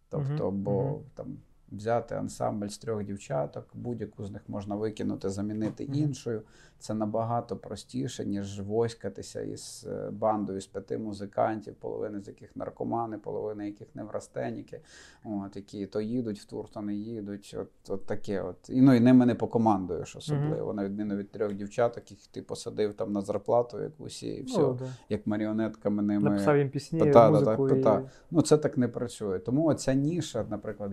[0.09, 1.01] Тобто, Мгм, бо мгм.
[1.15, 1.37] там
[1.73, 6.43] взяти ансамбль з трьох дівчаток, будь-яку з них можна викинути, замінити іншою.
[6.81, 13.19] Це набагато простіше, ніж воськатися із е, бандою з п'яти музикантів, половина з яких наркомани,
[13.19, 14.81] половина яких неврастеніки,
[15.25, 17.57] от, які то їдуть в тур, то не їдуть.
[17.61, 18.43] От, от таке.
[18.43, 18.57] От.
[18.71, 22.95] І, ну, і ними не покомандуєш особливо, на відміну від трьох дівчаток, їх ти посадив
[22.95, 24.87] там на зарплату якусь і все, Ну, да.
[25.09, 26.31] як маріонетками ними.
[26.31, 28.09] Написав їм пісні, Та, та, музику та, і...
[28.31, 29.39] Ну, це так не працює.
[29.39, 30.93] Тому оця ніша, наприклад,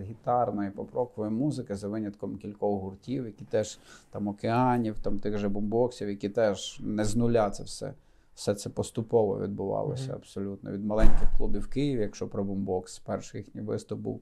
[0.66, 3.78] гітарної поп-рокової музики за винятком кількох гуртів, які теж
[4.10, 7.92] там океанів, там тих же бомбоксів, які теж не з нуля це все.
[8.34, 10.14] Все це поступово відбувалося Мгм.
[10.16, 10.72] абсолютно.
[10.72, 14.20] Від маленьких клубів в Києві, якщо про бомбокс, перший їхній виступ був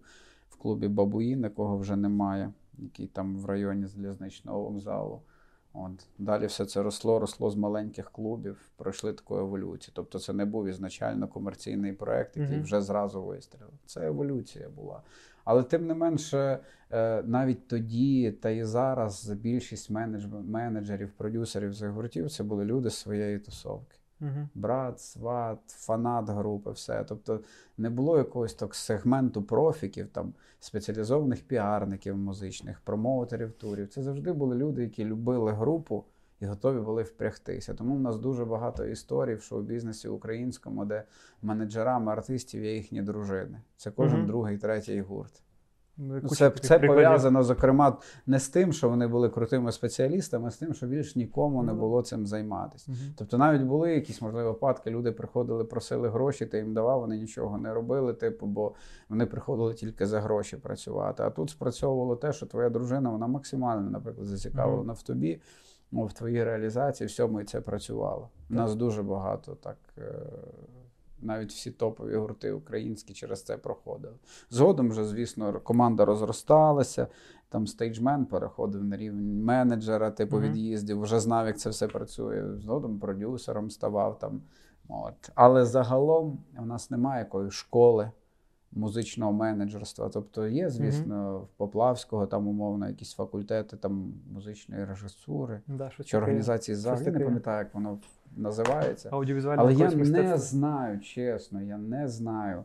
[0.51, 5.21] в клубі Бабуїн, якого вже немає, який там в районі залізничного вокзалу.
[5.77, 6.07] От.
[6.19, 9.93] Далі все це росло, росло з маленьких клубів, пройшли таку еволюцію.
[9.97, 12.65] Тобто це не був ізначально комерційний проект, який Мгм.
[12.65, 13.71] вже зразу вистрілив.
[13.87, 15.03] Це еволюція була.
[15.45, 16.59] Але тим не менше,
[16.91, 22.91] е, навіть тоді, та і зараз більшість менедж- менеджерів, продюсерів цих гуртів це були люди
[22.91, 23.97] з своєї тусовки.
[24.21, 24.49] Мгм.
[24.55, 27.05] Брат, сват, фанат групи, все.
[27.09, 27.41] Тобто
[27.79, 33.89] не було якогось так сегменту профіків, там спеціалізованих піарників музичних, промоутерів турів.
[33.89, 36.05] Це завжди були люди, які любили групу
[36.45, 37.75] і готові були впрягтися.
[37.75, 41.03] Тому в нас дуже багато історій в шоу-бізнесі українському, де
[41.43, 43.61] менеджерами артистів є їхні дружини.
[43.77, 44.27] Це кожен Мгм.
[44.27, 45.41] другий, третій гурт.
[45.97, 50.51] Ну, Ну, це це пов'язано, зокрема, не з тим, що вони були крутими спеціалістами, а
[50.51, 52.93] з тим, що більш нікому не було цим займатися.
[52.93, 53.15] Мгм.
[53.17, 57.59] Тобто навіть були якісь можливо випадки, люди приходили, просили гроші, ти їм давав, вони нічого
[57.59, 58.75] не робили, типу, бо
[59.09, 61.23] вони приходили тільки за гроші працювати.
[61.23, 65.41] А тут спрацьовувало те, що твоя дружина вона максимально, наприклад, зацікавлена в тобі,
[66.03, 68.29] в твоїй реалізації, всьому і це працювало.
[68.51, 69.77] У нас дуже багато так.
[69.99, 70.13] е,
[71.21, 74.15] Навіть всі топові гурти українські через це проходили.
[74.51, 77.07] Згодом вже, звісно, команда розросталася.
[77.49, 80.45] Там стейджмен переходив на рівень менеджера, типу Мгм.
[80.45, 82.45] від'їздів, вже знав, як це все працює.
[82.59, 84.43] Згодом продюсером ставав там.
[84.89, 85.31] От.
[85.35, 88.11] Але загалом у нас немає якоїсь школи
[88.75, 90.09] музичного менеджерства.
[90.09, 96.13] Тобто є, звісно, в Поплавського там умовно якісь факультети там музичної режисури Да, щось чи
[96.13, 96.23] таке.
[96.23, 96.99] організації ЗАГ.
[96.99, 97.25] Я не таке.
[97.25, 97.99] пам'ятаю, як воно
[98.37, 99.09] називається.
[99.13, 100.39] Аудіовізуальне Але я не мистецтва.
[100.39, 102.65] знаю, чесно, я не знаю,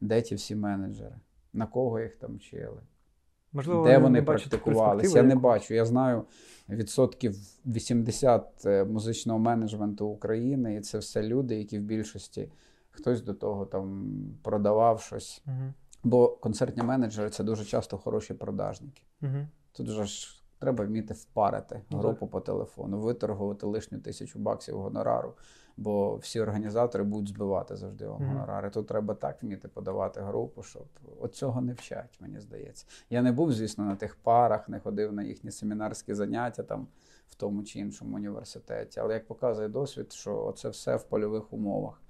[0.00, 1.14] де ті всі менеджери,
[1.52, 2.80] на кого їх там вчили,
[3.52, 5.18] Можливо, де вони практикувалися.
[5.18, 5.74] Я не бачу.
[5.74, 6.24] Я знаю
[6.68, 12.48] відсотків 80 е, музичного менеджменту України, і це все люди, які в більшості
[12.96, 15.42] хтось до того там продавав щось.
[15.46, 15.74] Мгм.
[16.04, 19.02] Бо концертні менеджери це дуже часто хороші продажники.
[19.20, 19.48] Мгм.
[19.72, 25.34] Тут же ж треба вміти впарити Ну, групу по телефону, виторгувати лишню тисячу баксів гонорару,
[25.76, 28.70] бо всі організатори будуть збивати завжди вам гонорари.
[28.70, 30.86] Тут треба так вміти подавати групу, щоб
[31.20, 32.86] от цього не вчать, мені здається.
[33.10, 36.86] Я не був, звісно, на тих парах, не ходив на їхні семінарські заняття там
[37.28, 39.00] в тому чи іншому університеті.
[39.00, 42.02] Але як показує досвід, що це все в польових умовах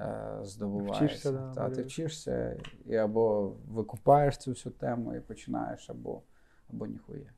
[0.00, 1.04] е, здобувається.
[1.04, 6.22] Вчишся, да, Та, ти вчишся і або викупаєш цю всю тему і починаєш, або,
[6.70, 7.30] або ніхуя.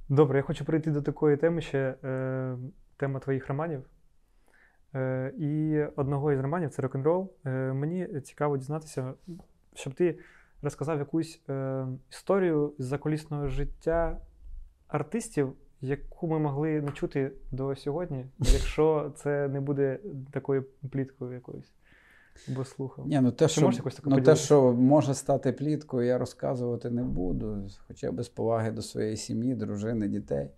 [0.08, 2.58] Добре, я хочу перейти до такої теми ще е,
[2.96, 3.84] тема твоїх романів.
[4.94, 7.32] Е, і одного із романів це рок-н-рол.
[7.44, 9.14] Е, мені цікаво дізнатися,
[9.74, 10.18] щоб ти
[10.62, 14.20] розказав якусь е, історію з закулісного життя
[14.88, 19.98] артистів, яку ми могли не чути до сьогодні, якщо це не буде
[20.30, 21.72] такою пліткою якоюсь
[22.48, 23.08] або слухом.
[23.08, 23.70] Ні, ну те, що,
[24.04, 27.68] ну, те, що може стати пліткою, я розказувати не буду.
[27.86, 30.50] Хоча без поваги до своєї сім'ї, дружини, дітей.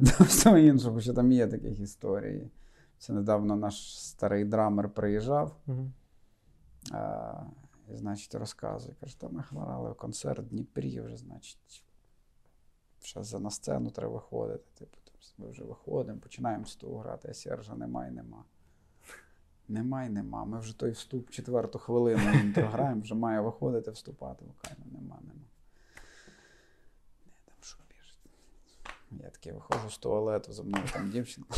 [0.00, 2.50] До всього іншого, що там є таких історій.
[2.98, 5.56] Це недавно наш старий драмер приїжджав.
[5.66, 5.92] Мгм.
[6.92, 7.32] А,
[7.92, 8.94] і, значить, розказує.
[9.00, 11.84] Каже, та ми грали концерт в Дніпрі вже, значить,
[13.08, 14.64] ще за на сцену треба виходити.
[14.78, 14.98] Типу,
[15.38, 18.44] ми вже виходимо, починаємо з того грати, а Сержа нема і нема.
[19.68, 20.44] Нема і нема.
[20.44, 24.44] Ми вже той вступ четверту хвилину граємо, вже має виходити, вступати.
[24.44, 25.48] Вокально, нема, нема.
[27.26, 28.20] Не, там що біжить.
[29.24, 31.54] Я таки виходжу з туалету, за мною там дівчинка.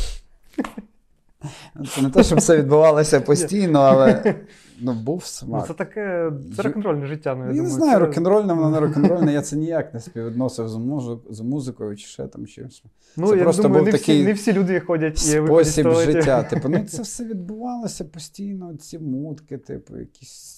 [1.95, 4.35] Це не те, щоб це відбувалося постійно, але
[4.81, 5.67] ну, був Ну, смак.
[5.67, 7.35] це таке, це рок-н-рольне життя.
[7.35, 10.69] Ну, я, Я не знаю, це- рок-н-рольне, воно не рок-н-рольне, я це ніяк не співвідносив
[10.69, 12.83] з, музик, з музикою чи ще там чимось.
[13.17, 15.67] Ну, Це я просто думаю, був не, такий всі, не всі люди ходять і виходять
[15.67, 16.43] Спосіб життя.
[16.43, 20.57] Типу, ну це все відбувалося постійно, ці мутки, типу, якісь.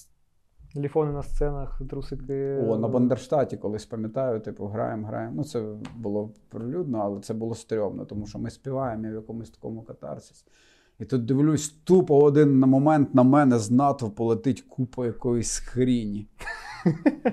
[0.74, 2.58] Телефони на сценах, трусики.
[2.68, 5.34] О, на Бандерштаті колись пам'ятаю, типу, граємо, граємо.
[5.36, 5.64] Ну, це
[5.96, 10.44] було прилюдно, але це було стрьомно, тому що ми співаємо в якомусь такому катарсисі.
[11.00, 16.26] І тут дивлюсь, тупо один на момент на мене з натовпу летить купа якоїсь хріні.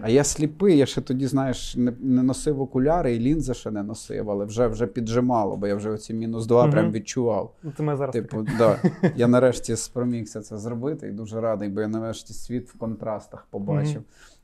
[0.02, 3.84] А я сліпий, я ще тоді, знаєш, не, не носив окуляри і лінзи ще не
[3.84, 7.56] носив, але вже, вже піджимало, бо я вже оці мінус два прям відчував.
[7.64, 8.82] Ну, Це ми зараз Типу, да.
[9.16, 14.04] Я нарешті спромігся це зробити і дуже радий, бо я нарешті світ в контрастах побачив.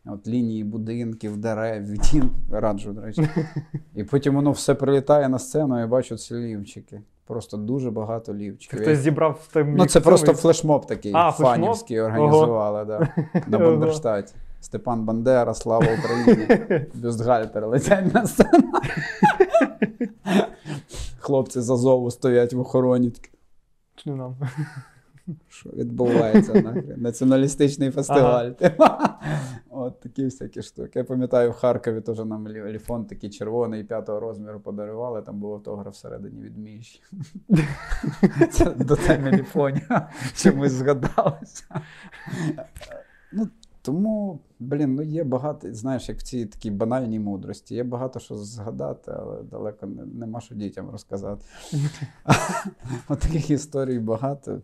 [0.09, 2.35] От лінії будинків, дерев, відтінки.
[2.51, 3.29] Раджу, до речі.
[3.95, 7.01] І потім воно все прилітає на сцену, і бачу ці лівчики.
[7.25, 8.79] Просто дуже багато лівчиків.
[8.81, 11.51] Хтось зібрав там Ну, це просто флешмоб такий А, флешмоб?
[11.51, 13.13] фанівський організували да,
[13.47, 13.57] на.
[13.57, 14.33] Бандерштаті.
[14.61, 16.47] Степан Бандера, слава Україні.
[16.93, 18.71] Бюстгальтер летять на сцену.
[21.19, 23.11] Хлопці з Азову стоять в охороні.
[23.95, 24.35] Чи не нам?
[25.47, 27.01] Що відбувається нахрен?
[27.01, 28.51] Націоналістичний фестиваль.
[29.69, 30.91] От такі всякі штуки.
[30.99, 35.53] Я пам'ятаю, в Харкові теж нам лі- ліфон такий червоний п'ятого розміру подарували, там був
[35.53, 37.01] автограф всередині від Міші.
[38.51, 41.63] Це до теми ліфоня чомусь згадалося.
[43.33, 43.47] Ну,
[43.81, 47.75] тому, блін, ну є багато, знаєш, як в цій такій банальній мудрості.
[47.75, 51.45] Є багато що згадати, але далеко не, нема що дітям розказати.
[53.09, 54.61] От таких історій багато.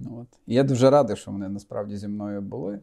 [0.00, 0.38] Ну, от.
[0.46, 2.80] І я дуже радий, що вони насправді зі мною були.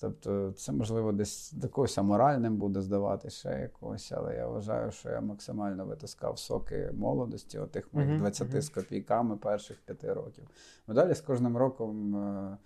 [0.00, 5.08] Тобто, це, можливо, десь до когось аморальним буде здавати ще якогось, але я вважаю, що
[5.08, 10.44] я максимально витискав соки молодості, отих моїх Мгм, 20 з копійками перших п'яти років.
[10.88, 12.56] Далі з кожним роком е,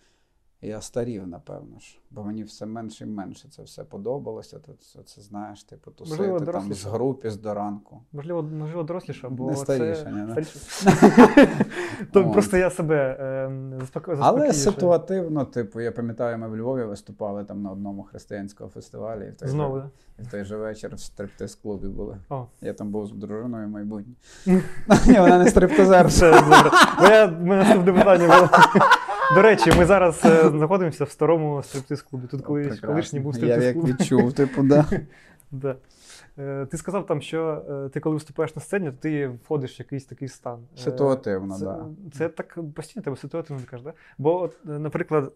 [0.60, 4.58] я старів, напевно ж, бо мені все менше і менше це все подобалося.
[4.58, 8.00] Тут це, це знаєш, типу, тусити Можливо, там з групі з до ранку.
[8.12, 10.10] Можливо, можливо, доросліша, бо Не старіше, це...
[10.10, 11.56] не?
[12.12, 14.16] То просто я себе ем, заспоко...
[14.20, 19.26] Але ситуативно, типу, я пам'ятаю, ми в Львові виступали там на одному християнському фестивалі.
[19.26, 22.16] І в той, Знову, же, і в той же вечір в стриптиз-клубі були.
[22.28, 22.46] О.
[22.60, 24.14] Я там був з дружиною майбутнє.
[25.06, 26.42] Ні, вона не стриптизерша.
[27.00, 28.48] Бо я, мене наступне питання було.
[29.34, 31.62] До речі, ми зараз е, знаходимося в старому
[32.06, 32.26] стриптиз-клубі.
[32.26, 34.86] Тут колись, колишній був Я як відчув, типу, да.
[35.50, 35.76] Да.
[36.38, 39.80] Е, Ти сказав там, що е, ти коли виступаєш на сцені, то ти входиш в
[39.80, 40.58] якийсь такий стан.
[40.78, 41.86] Е, Ситуативно, це, да.
[42.12, 43.92] Це так постійно тебе ситуативно кажеш, да?
[44.18, 45.32] Бо, от, наприклад,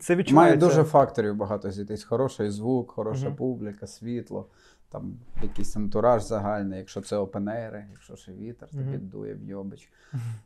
[0.00, 2.04] це Має дуже факторів багато зійтись.
[2.04, 3.36] Хороший звук, хороша Мгм.
[3.36, 4.46] публіка, світло,
[4.94, 8.68] там якийсь антураж загальний, якщо це опенери, якщо ще вітер,
[8.98, 9.92] дує в йобич.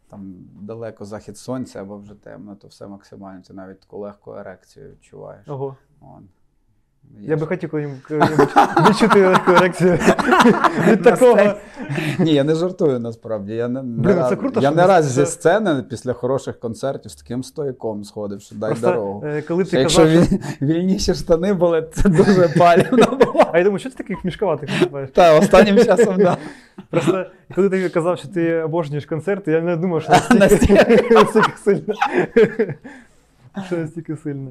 [0.09, 3.42] Там далеко захід сонця або вже темно, то все максимально.
[3.42, 5.49] Ти навіть таку легку ерекцію відчуваєш.
[5.49, 5.76] Ого.
[6.01, 6.28] Вон.
[7.20, 8.48] Я би хотів коли-небудь
[8.90, 9.92] відчути легку ерекцію
[10.88, 11.38] від такого.
[12.18, 13.52] Ні, я не жартую насправді.
[13.52, 17.11] Я не, Блін, не це раз- круто, я не раз зі сцени після хороших концертів
[17.11, 19.22] з таким стояком сходив, що дай дорогу.
[19.26, 20.06] е, коли ти Якщо
[20.62, 23.50] вільніші штани були, це дуже палівно було.
[23.52, 25.11] А я думаю, що ти таких мішковатих називаєш?
[25.12, 26.36] Та останнім часом, да.
[26.90, 30.96] Просто коли ти казав, що ти обожнюєш концерти, я не думав, що настільки
[31.64, 31.94] сильно.
[33.66, 34.50] Що настільки сильно.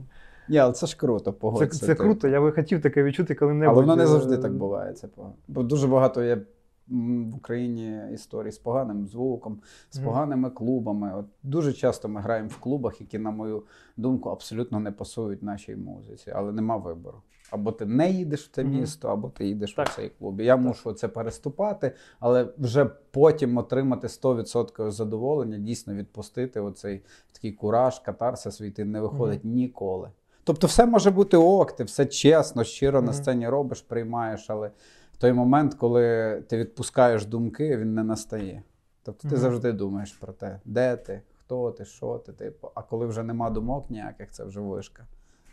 [0.50, 1.86] Ні, але це ж круто, Це, погодься.
[1.86, 2.04] це ти.
[2.04, 3.74] круто, я би хотів таке відчути коли-небудь.
[3.78, 4.94] Але воно не завжди так буває.
[4.94, 5.36] Це погано.
[5.48, 6.42] Бо дуже багато є
[6.90, 11.14] в Україні історій з поганим звуком, з поганими клубами.
[11.16, 13.64] От дуже часто ми граємо в клубах, які, на мою
[13.98, 17.18] думку, абсолютно не пасують нашій музиці, але нема вибору.
[17.52, 19.88] Або ти не їдеш в це місто, або ти їдеш Так.
[19.90, 20.42] в цей клуб.
[20.42, 28.00] Я мушу це переступати, але вже потім отримати 100% задоволення, дійсно відпустити оцей такий кураж,
[28.00, 30.10] катарсис свій ти не виходить ніколи.
[30.48, 34.72] Тобто, все може бути ок, ти все чесно, щиро на сцені робиш, приймаєш, але
[35.14, 38.64] в той момент, коли ти відпускаєш думки, він не настає.
[39.04, 39.38] Тобто ти Мгм.
[39.38, 42.72] завжди думаєш про те, де ти, хто ти, що ти, типу.
[42.76, 45.06] А коли вже нема думок ніяких, це вже вишка.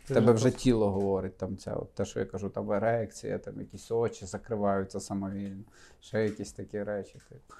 [0.05, 3.59] В тебе вже тіло говорить, там ця, от те, що я кажу, там ерекція, там
[3.59, 5.63] якісь очі закриваються самовільно,
[5.99, 7.19] ще якісь такі речі.
[7.29, 7.53] Типу.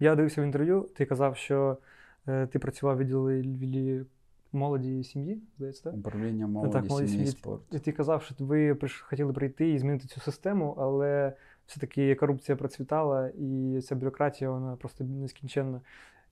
[0.00, 1.76] Я дивився в інтерв'ю, ти казав, що
[2.28, 4.04] е, ти працював в відділі
[4.52, 5.94] молоді і сім'ї, здається, так?
[5.94, 7.78] Управління молоді, молоді, сім'ї і спорту.
[7.78, 11.32] Ти казав, що ви приш- хотіли прийти і змінити цю систему, але
[11.66, 15.80] все-таки корупція процвітала, і ця бюрократія вона просто нескінченна.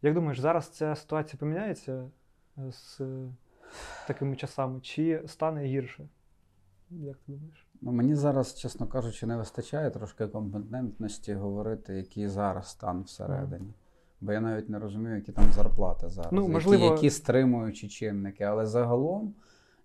[0.02, 2.10] Як думаєш, зараз ця ситуація поміняється
[2.58, 3.28] е, з е,
[4.06, 6.08] такими часами, чи стане гірше?
[6.90, 7.66] Як ти думаєш?
[7.80, 13.72] Ну, мені зараз, чесно кажучи, не вистачає трошки компетентності говорити, який зараз стан всередині.
[14.20, 18.44] Бо я навіть не розумію, які там зарплати зараз, Ну, які, можливо- які стримуючі чинники.
[18.44, 19.34] Але загалом,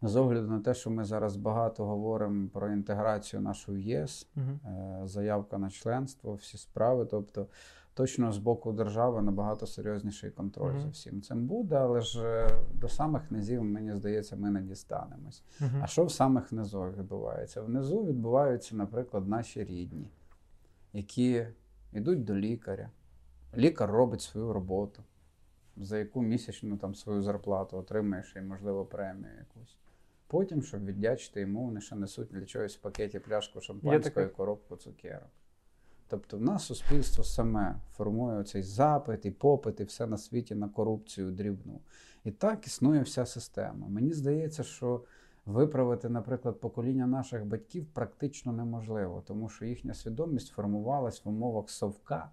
[0.02, 5.08] з огляду на те, що ми зараз багато говоримо про інтеграцію нашу в ЄС, Угу.
[5.08, 7.06] заявка на членство, всі справи.
[7.12, 7.48] Тобто,
[7.94, 10.82] точно з боку держави набагато серйозніший контроль Мгм.
[10.82, 15.44] за всім цим буде, але ж е, до самих низів, мені здається, ми не дістанемось.
[15.82, 17.62] А що в самих низах відбувається?
[17.62, 20.10] Внизу відбуваються, наприклад, наші рідні,
[20.94, 21.46] які
[21.94, 22.90] йдуть до лікаря.
[23.58, 25.04] Лікар робить свою роботу,
[25.78, 29.78] за яку місячну там свою зарплату отримує ще й, можливо, премію якусь.
[30.28, 34.76] Потім, щоб віддячити йому, вони ще несуть для чогось в пакеті пляшку шампанського і коробку
[34.76, 35.30] цукерок.
[36.08, 40.70] Тобто, в нас суспільство саме формує цей запит і попит, і все на світі на
[40.70, 41.80] корупцію дрібну.
[42.24, 43.88] І так існує вся система.
[43.88, 45.04] Мені здається, що
[45.46, 52.32] виправити, наприклад, покоління наших батьків практично неможливо, тому що їхня свідомість формувалась в умовах совка,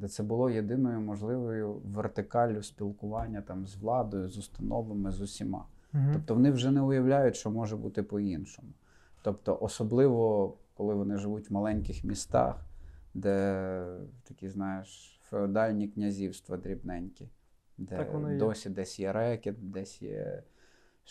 [0.00, 5.64] де це було єдиною можливою вертикаллю спілкування там, з владою, з установами, з усіма.
[6.12, 8.68] Тобто вони вже не уявляють, що може бути по-іншому.
[9.22, 12.66] Тобто, особливо, коли вони живуть в маленьких містах,
[13.14, 13.84] де
[14.24, 17.28] такі, знаєш, феодальні князівства дрібненькі,
[17.78, 18.38] де Так є.
[18.38, 20.42] досі десь є рекет, десь є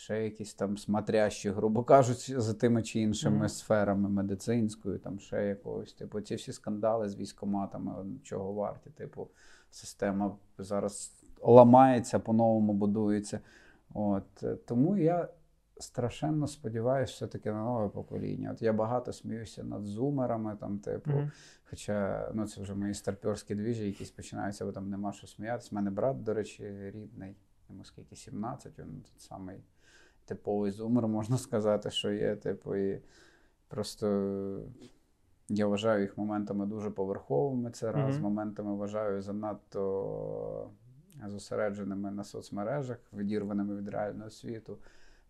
[0.00, 3.48] ще якісь там смотрящі, грубо кажучи, за тими чи іншими Мгм.
[3.48, 5.92] сферами медицинською, там ще якогось.
[5.92, 7.92] Типу, ці всі скандали з військоматами,
[8.22, 8.90] чого варті.
[8.90, 9.28] Типу,
[9.70, 13.40] система зараз ламається, по-новому будується.
[13.94, 15.28] От е, тому я
[15.78, 18.50] страшенно сподіваюся, все-таки на нове покоління.
[18.52, 21.30] От я багато сміюся над зумерами, там, типу, Мгм.
[21.70, 25.68] хоча ну, це вже мої старперські двіжі, якісь починаються, бо там нема що сміятися.
[25.72, 27.36] У мене брат, до речі, рідний,
[27.68, 29.62] йому скільки 17, він тут самий
[30.34, 32.36] типовий зумер, можна сказати, що є.
[32.36, 33.02] Типу, і
[33.68, 34.06] просто
[35.48, 37.70] я вважаю їх моментами дуже поверховими.
[37.70, 38.22] Це раз, Мгм.
[38.22, 40.70] моментами вважаю занадто
[41.26, 44.78] зосередженими на соцмережах, відірваними від реального світу.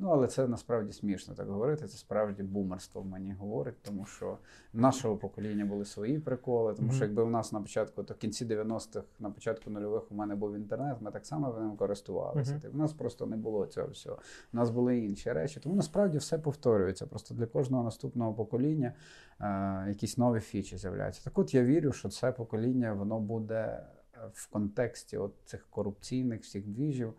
[0.03, 1.87] Ну, але це насправді смішно так говорити.
[1.87, 4.39] Це справді бумерство мені говорить, тому що
[4.73, 6.75] нашого покоління були свої приколи.
[6.75, 10.15] Тому що якби в нас на початку, то в кінці 90-х, на початку нульових у
[10.15, 12.53] мене був інтернет, ми так само ним користувалися.
[12.53, 12.61] Мгм.
[12.61, 14.19] Типу, У нас просто не було цього всього.
[14.53, 15.61] У нас були інші речі.
[15.61, 17.07] Тому насправді все повторюється.
[17.07, 18.93] Просто для кожного наступного покоління
[19.41, 21.25] е, якісь нові фічі з'являються.
[21.25, 26.43] Так от я вірю, що це покоління воно буде е, в контексті от цих корупційних
[26.43, 27.15] всіх двіжів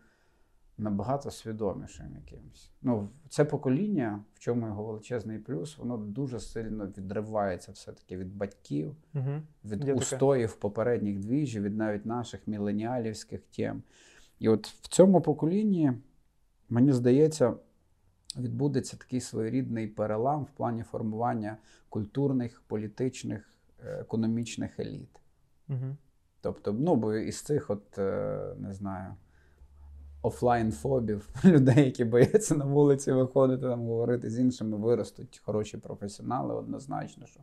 [0.77, 2.71] набагато свідомішим якимось.
[2.81, 8.95] Ну, це покоління, в чому його величезний плюс, воно дуже сильно відривається все-таки від батьків,
[9.13, 9.43] Мгм.
[9.65, 9.93] від таке.
[9.93, 13.83] устоїв попередніх двіжів, від навіть наших міленіалівських тем.
[14.39, 15.93] І от в цьому поколінні,
[16.69, 17.53] мені здається,
[18.37, 21.57] відбудеться такий своєрідний перелам в плані формування
[21.89, 23.53] культурних, політичних,
[23.85, 25.19] е, економічних еліт.
[25.67, 25.97] Мгм.
[26.41, 29.15] Тобто, ну, бо із цих, от, е, не знаю,
[30.23, 37.25] офлайн-фобів, людей, які бояться на вулиці виходити, там, говорити з іншими, виростуть хороші професіонали, однозначно,
[37.25, 37.39] що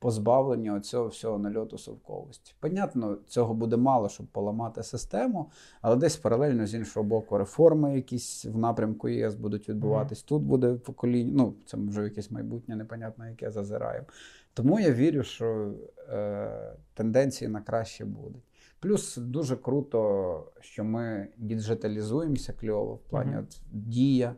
[0.00, 2.54] позбавлені оцього всього нальоту совковості.
[2.60, 5.50] Понятно, цього буде мало, щоб поламати систему,
[5.82, 10.22] але десь паралельно з іншого боку реформи якісь в напрямку ЄС будуть відбуватись.
[10.22, 14.06] Тут буде покоління, ну, це вже якесь майбутнє, непонятно, яке зазираємо.
[14.54, 15.72] Тому я вірю, що
[16.08, 18.42] е, тенденції на краще будуть.
[18.80, 23.40] Плюс дуже круто, що ми діджиталізуємося кльово в плані Мгм.
[23.40, 24.34] от, дія.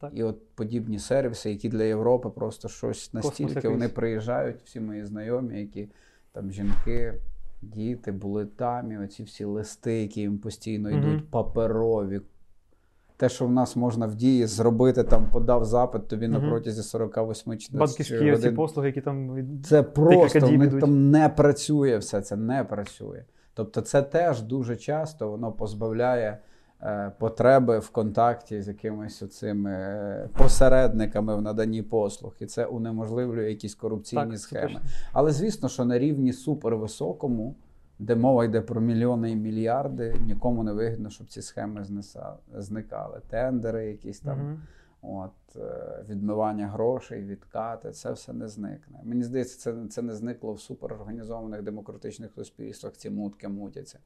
[0.00, 0.10] Так.
[0.14, 5.60] І от подібні сервіси, які для Європи просто щось настільки вони приїжджають, всі мої знайомі,
[5.60, 5.88] які
[6.32, 7.14] там жінки,
[7.62, 12.20] діти були там, і оці всі листи, які їм постійно йдуть, паперові.
[13.18, 17.58] Те, що в нас можна в дії зробити, там подав запит, тобі на протязі 48
[17.58, 20.80] чи 24 Банківські ці послуги, які там Це просто діб в них ідуть.
[20.80, 23.22] там не працює все, це не працює.
[23.54, 26.38] Тобто, це теж дуже часто воно позбавляє
[26.82, 33.48] е, потреби в контакті з якимись оцими е, посередниками в наданні послуг, і це унеможливлює
[33.48, 34.80] якісь корупційні Так, схеми.
[35.12, 37.54] Але звісно, що на рівні супервисокому,
[37.98, 43.20] де мова йде про мільйони і мільярди, нікому не вигідно, щоб ці схеми знеса- зникали.
[43.30, 44.38] Тендери, якісь там.
[44.38, 44.62] Мгм.
[45.02, 49.00] От, е, відмивання грошей, відкати, це все не зникне.
[49.04, 53.98] Мені здається, це, це не зникло в суперорганізованих демократичних суспільствах, ці мутки мутяться.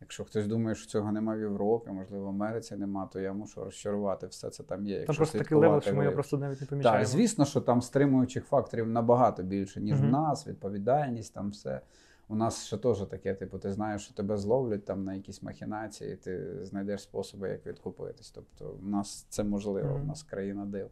[0.00, 3.64] Якщо хтось думає, що цього немає в Європі, можливо, в Америці нема, то я мушу
[3.64, 4.26] розчарувати.
[4.26, 4.94] Все це там є.
[4.94, 6.98] Там Якщо просто такий level, що ми його просто навіть не помічаємо.
[6.98, 10.08] так, звісно, що там стримуючих факторів набагато більше, ніж Мгм.
[10.08, 11.80] в нас, відповідальність, там все.
[12.28, 16.16] У нас ще теж таке, типу, ти знаєш, що тебе зловлять там на якісь махінації,
[16.16, 18.30] ти знайдеш способи, як відкупитись.
[18.30, 20.90] Тобто, в нас це можливо, в у нас країна див.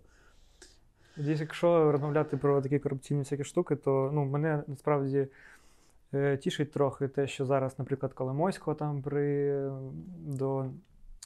[1.16, 5.28] Десь, якщо розмовляти про такі корупційні всякі штуки, то ну, мене насправді
[6.14, 9.54] е, тішить трохи те, що зараз, наприклад, Коломойського там при
[10.18, 10.70] до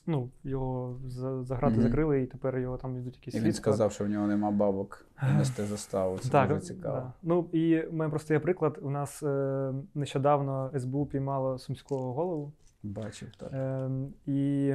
[0.08, 1.82] ну, його за, грати Мгм.
[1.82, 5.06] закрили, і тепер його там йдуть якісь І він сказав, що в нього нема бабок
[5.38, 6.18] нести заставу.
[6.18, 6.96] Це так, дуже цікаво.
[6.96, 7.12] Да.
[7.22, 8.78] Ну і в мене просто є приклад.
[8.82, 12.52] У нас е, нещодавно СБУ піймало сумського голову.
[12.82, 13.52] Бачив так.
[13.52, 13.90] Е,
[14.26, 14.74] і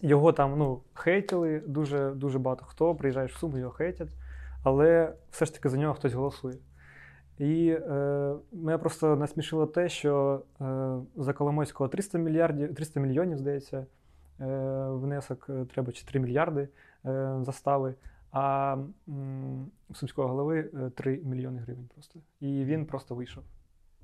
[0.00, 2.94] його там ну, хейтили дуже, дуже багато хто.
[2.94, 4.16] Приїжджаєш в Суми, його хейтять,
[4.62, 6.54] але все ж таки за нього хтось голосує.
[7.38, 13.86] І е, мене просто насмішило те, що е, за Коломойського 300 мільярдів, 300 мільйонів, здається,
[14.88, 16.68] внесок е, треба чи 3 мільярди
[17.06, 17.94] е, застави.
[18.32, 18.76] А
[19.88, 22.20] у сумського голови е, 3 мільйони гривень просто.
[22.40, 23.44] І він просто вийшов.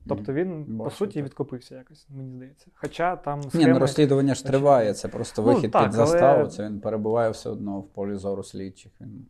[0.08, 1.24] Тобто він, по суті, так.
[1.24, 2.66] відкупився якось, мені здається.
[2.74, 6.40] Хоча там Ні, ну розслідування ж триває, це просто Ну, вихід так, під заставу.
[6.40, 8.92] але- Це він перебуває все одно в полі зору слідчих.
[9.00, 9.26] Він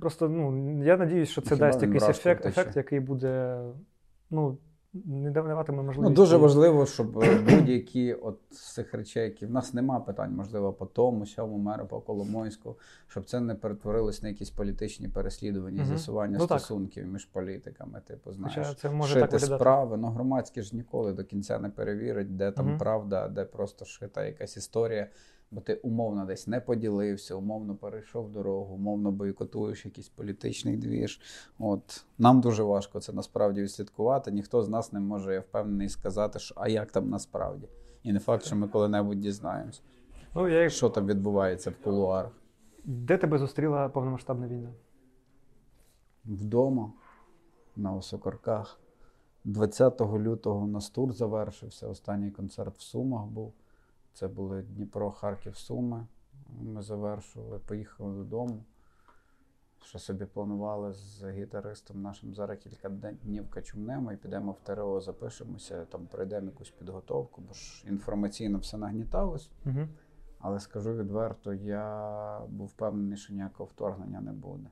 [0.00, 3.62] Просто ну, я надіюсь, що це Хіба дасть якийсь ефект, ефект, який буде
[4.30, 4.58] ну,
[4.94, 9.74] не даватиме Ну, дуже важливо, щоб е, будь-які от з цих речей, які в нас
[9.74, 12.76] нема питань, можливо, по тому, сьому меру, по Коломойську,
[13.08, 15.88] щоб це не перетворилось на якісь політичні переслідування, Мгм.
[15.88, 16.60] з'ясування Ну, так.
[16.60, 18.00] стосунків між політиками.
[18.06, 19.96] Типу, знаєш, Хоча це може шити так справи.
[19.96, 24.56] Ну, громадські ж ніколи до кінця не перевірить, де там правда, де просто шита якась
[24.56, 25.08] історія.
[25.52, 31.20] Бо ти умовно десь не поділився, умовно перейшов дорогу, умовно бойкотуєш якийсь політичний двіж.
[31.58, 34.30] От нам дуже важко це насправді відслідкувати.
[34.30, 37.68] Ніхто з нас не може, я впевнений, сказати, що а як там насправді.
[38.02, 39.80] І не факт, що ми коли-небудь дізнаємося,
[40.34, 40.70] Ну, я...
[40.70, 42.32] що там відбувається в кулуарах.
[42.84, 44.70] Де тебе зустріла повномасштабна війна?
[46.24, 46.92] Вдома
[47.76, 48.80] на Осокорках.
[49.44, 51.88] 20 лютого у нас тур завершився.
[51.88, 53.52] Останній концерт в Сумах був.
[54.12, 56.06] Це були Дніпро, Харків, Суми.
[56.60, 58.64] Ми завершували, поїхали додому.
[59.84, 65.84] Що собі планували з гітаристом нашим зараз кілька днів качумнемо і підемо в ТРО, запишемося,
[65.84, 69.50] там пройдемо якусь підготовку, бо ж інформаційно все нагніталось.
[69.66, 69.88] Угу.
[70.38, 74.70] Але скажу відверто, я був впевнений, що ніякого вторгнення не буде.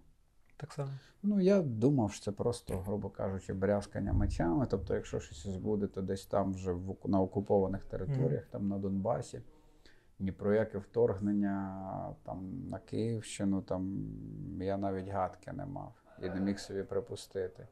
[0.60, 0.90] Так само.
[1.22, 4.66] Ну, я думав, що це просто, грубо кажучи, брязкання мечами.
[4.70, 9.42] Тобто, якщо щось буде, то десь там вже в, на окупованих територіях, там на Донбасі.
[10.18, 14.08] Ні про яке вторгнення там, на Київщину, там
[14.60, 17.68] я навіть гадки не мав і не міг собі припустити.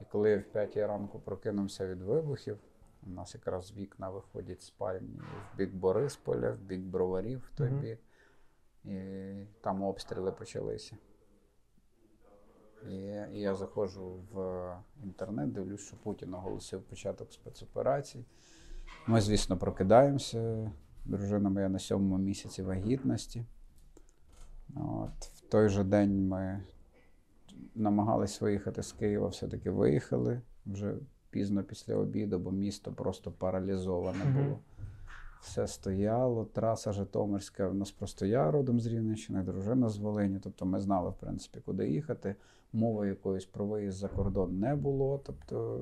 [0.00, 2.58] І коли я в п'ятій ранку прокинувся від вибухів,
[3.06, 5.20] у нас якраз вікна виходять спальні
[5.54, 7.80] в бік Борисполя, в бік Броварів, в той Мгм.
[7.80, 7.98] бік.
[8.84, 9.00] І
[9.60, 10.96] там обстріли почалися.
[12.90, 12.94] І,
[13.38, 14.66] я заходжу в
[15.04, 18.24] інтернет, дивлюсь, що Путін оголосив початок спецоперацій.
[19.06, 20.70] Ми, звісно, прокидаємося.
[21.04, 23.44] Дружина моя на сьомому місяці вагітності.
[24.76, 26.64] От, в той же день ми
[27.74, 30.94] намагалися виїхати з Києва, все-таки виїхали вже
[31.30, 34.58] пізно після обіду, бо місто просто паралізоване було.
[35.42, 37.68] Все стояло, траса Житомирська.
[37.68, 40.38] У нас просто я родом з Рівненщини, дружина з Волині.
[40.42, 42.34] Тобто ми знали, в принципі, куди їхати.
[42.72, 45.20] Мови якоїсь про виїзд за кордон не було.
[45.26, 45.80] Тобто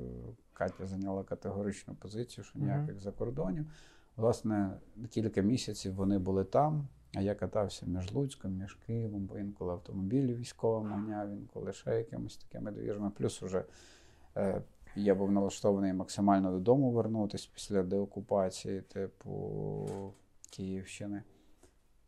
[0.52, 3.66] Катя зайняла категоричну позицію, що ніяких закордонів.
[4.16, 4.70] Власне,
[5.11, 10.34] кілька місяців вони були там, а я катався між Луцьком, між Києвом, бо інколи автомобілі
[10.34, 13.11] військовим ганяв, інколи ще якимось такими двіжами.
[13.11, 13.64] Плюс уже
[14.36, 14.62] е,
[14.97, 19.88] я був налаштований максимально додому вернутися після деокупації, типу
[20.51, 21.22] Київщини.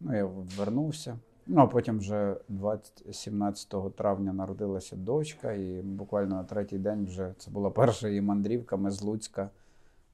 [0.00, 0.24] Ну, я
[0.58, 7.04] вернувся, Ну, а потім вже 20, 17 травня народилася дочка, і буквально на третій день
[7.06, 8.76] вже це була перша її мандрівка.
[8.76, 9.50] Ми з Луцька.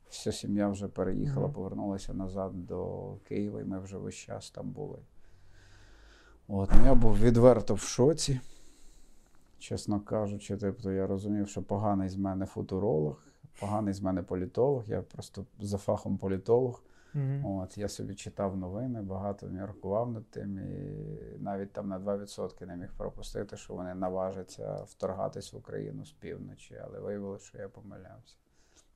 [0.09, 1.55] Вся сім'я вже переїхала, Мгм.
[1.55, 4.99] повернулася назад до Києва, і ми вже весь час там були.
[6.49, 8.41] От, ну, я був відверто в шоці.
[9.59, 13.23] Чесно кажучи, тобто я розумів, що поганий з мене футуролог,
[13.61, 14.85] поганий з мене політолог.
[14.87, 16.83] Я просто за фахом політолог.
[17.15, 17.47] Мгм.
[17.47, 20.95] От, я собі читав новини, багато міркував над тим, і
[21.39, 26.81] навіть там на 2% не міг пропустити, що вони наважаться вторгатись в Україну з півночі,
[26.85, 28.37] але виявилося, що я помилявся.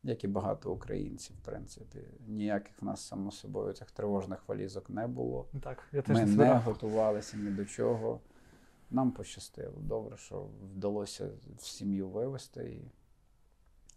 [0.02, 1.98] Як і багато українців, в принципі.
[2.26, 5.46] Ніяких в нас, само собою, цих тривожних валізок не було.
[5.62, 6.62] Так, я теж Ми не не збирав.
[6.62, 8.20] готувалися ні до чого.
[8.92, 9.74] Нам пощастило.
[9.80, 12.64] Добре, що вдалося в сім'ю вивезти.
[12.64, 12.90] І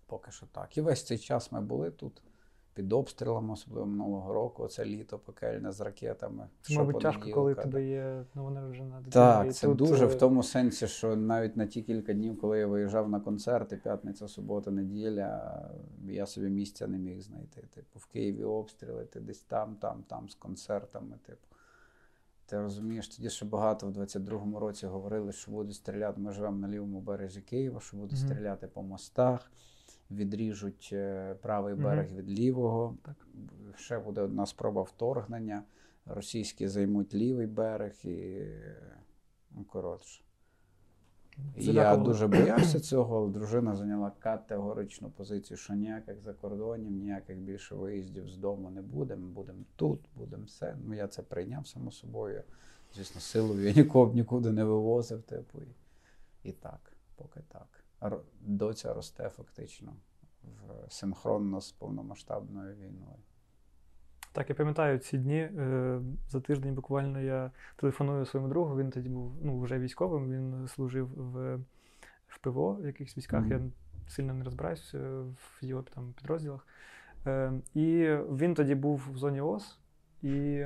[0.05, 0.77] поки що так.
[0.77, 2.21] І весь цей час ми були тут
[2.75, 4.63] під обстрілами, особливо минулого року.
[4.63, 6.47] Оце літо пекельне з ракетами.
[6.69, 9.33] Мабуть, тяжко, коли тебе є новонароджена дитина.
[9.35, 12.37] Так, і це тут, дуже е, в тому сенсі, що навіть на ті кілька днів,
[12.41, 15.61] коли я виїжджав на концерти, п'ятниця, субота, неділя,
[16.07, 17.61] я собі місця не міг знайти.
[17.61, 21.17] Типу, в Києві обстріли, ти десь там, там, там з концертами.
[21.25, 21.54] Типу.
[22.45, 26.21] Ти розумієш, тоді ще багато в 22-му році говорили, що будуть стріляти.
[26.21, 28.27] Ми живемо на лівому березі Києва, що будуть Мгм.
[28.27, 29.51] стріляти по мостах,
[30.11, 32.97] відріжуть правий правий берег від лівого.
[33.03, 33.27] Так.
[33.77, 35.63] Ще буде одна спроба вторгнення.
[36.05, 38.43] Російські займуть лівий берег і
[39.51, 40.24] ну, коротше.
[41.57, 48.29] Я дуже боявся цього, але дружина зайняла категоричну позицію, що ніяких закордонів, ніяких більше виїздів
[48.29, 49.15] з дому не буде.
[49.15, 50.77] Ми будемо тут, будемо все.
[50.85, 52.43] Ну, я це прийняв само собою.
[52.93, 55.61] Звісно, силою я нікого б нікуди не вивозив, типу.
[55.61, 55.75] І,
[56.49, 57.67] і так, поки так.
[58.41, 59.93] Доця росте фактично
[60.43, 63.17] в, синхронно з повномасштабною війною.
[64.35, 65.37] Так, я пам'ятаю ці дні.
[65.37, 68.77] е, За тиждень буквально я телефоную своєму другу.
[68.77, 71.55] Він тоді був ну, вже військовим, він служив в,
[72.27, 73.41] в ПВО в якихось військах.
[73.41, 73.51] Мгм.
[73.51, 73.61] Я
[74.07, 74.99] сильно не розбираюся
[75.37, 76.67] в його там підрозділах.
[77.27, 79.79] Е, І він тоді був в зоні ОС,
[80.21, 80.65] і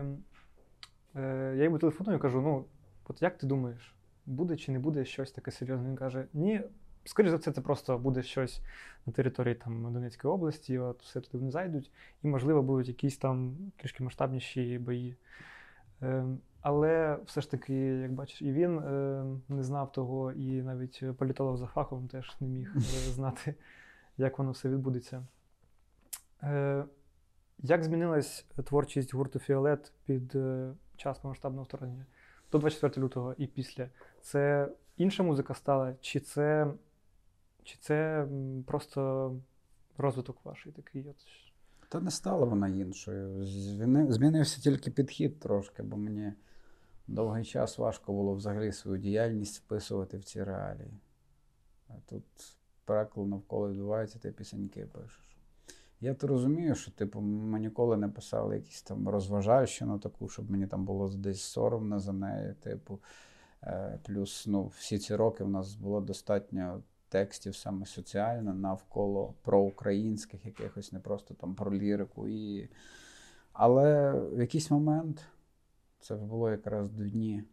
[1.15, 2.65] е, я йому телефоную і кажу: ну,
[3.07, 3.95] от як ти думаєш,
[4.25, 5.89] буде чи не буде щось таке серйозне?
[5.89, 6.61] Він каже: ні,
[7.09, 8.61] скоріш за все, це просто буде щось
[9.05, 11.91] на території там, Донецької області, от все туди вони зайдуть,
[12.23, 15.15] і, можливо, будуть якісь там трішки масштабніші бої.
[16.01, 16.25] Е,
[16.61, 21.57] але все ж таки, як бачиш, і він е, не знав того, і навіть політолог
[21.57, 22.79] за фахом теж не міг е,
[23.11, 23.55] знати,
[24.17, 25.25] як воно все відбудеться.
[26.43, 26.83] Е,
[27.59, 32.05] як змінилась творчість гурту Фіолет під е, час повномасштабного вторгнення?
[32.51, 33.89] До 24 лютого і після.
[34.21, 36.67] Це інша музика стала, чи це,
[37.69, 38.27] чи це
[38.65, 39.35] просто
[39.97, 41.05] розвиток ваший такий?
[41.09, 41.15] От?
[41.89, 43.45] Та не стала вона іншою.
[44.09, 46.33] Змінився тільки підхід трошки, бо мені
[47.07, 50.93] довгий час важко було взагалі свою діяльність вписувати в ці реалії.
[51.87, 52.23] А тут
[52.85, 55.25] переклад навколо відбувається, ти пісеньки пишеш.
[56.01, 60.67] Я то розумію, що типу, ми ніколи не писали якісь там розважальщину таку, щоб мені
[60.67, 62.53] там було десь соромно за неї.
[62.53, 62.99] Типу.
[63.63, 70.45] Е, Плюс ну, всі ці роки в нас було достатньо текстів саме соціально навколо проукраїнських,
[70.45, 72.27] якихось не просто там про лірику.
[72.27, 72.69] І...
[73.53, 75.25] Але в якийсь момент
[75.99, 77.43] це було якраз дні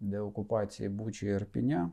[0.00, 1.90] деокупації Бучі і Ірпіня.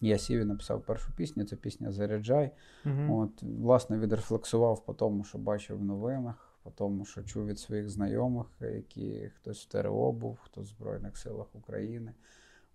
[0.00, 2.50] Я сів і написав першу пісню, це пісня Заряджай.
[2.84, 3.10] Мгм.
[3.10, 7.88] От, власне, відрефлексував по тому, що бачив в новинах, по тому, що чув від своїх
[7.88, 12.12] знайомих, які хтось в ТРО був, хтось в Збройних силах України.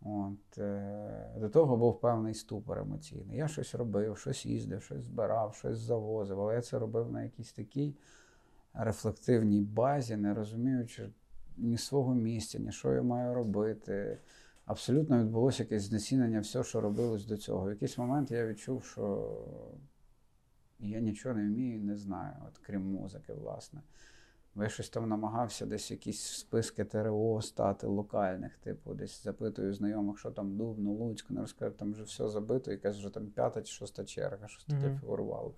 [0.02, 3.38] От, е, до того був певний ступор емоційний.
[3.38, 7.52] Я щось робив, щось їздив, щось збирав, щось завозив, але я це робив на якійсь
[7.52, 7.96] такій
[8.74, 11.10] рефлективній базі, не розуміючи
[11.58, 14.18] ні свого місця, ні що я маю робити.
[14.66, 17.66] Абсолютно відбулося якесь знецінення все, що робилось до цього.
[17.66, 19.32] В якийсь момент я відчув, що
[20.80, 23.82] я нічого не вмію і не знаю, от крім музики, власне.
[24.56, 30.20] Бо я щось там намагався десь якісь списки ТРО стати локальних, типу, десь запитую знайомих,
[30.20, 33.74] що там Дубно, Луцьк, не розкажу, там вже все забито, якась вже там п'ята чи
[33.74, 35.00] шоста черга, щось таке Мгм.
[35.00, 35.54] фігурувало.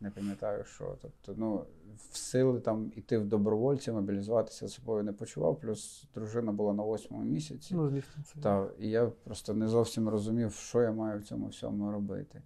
[0.00, 0.96] Не пам'ятаю, що.
[1.02, 1.64] Тобто, ну,
[2.10, 7.24] в сили там іти в добровольці, мобілізуватися собою не почував, плюс дружина була на восьмому
[7.24, 7.74] місяці.
[7.74, 8.40] Ну, звісно, це.
[8.40, 12.42] Та, і я просто не зовсім розумів, що я маю в цьому всьому робити.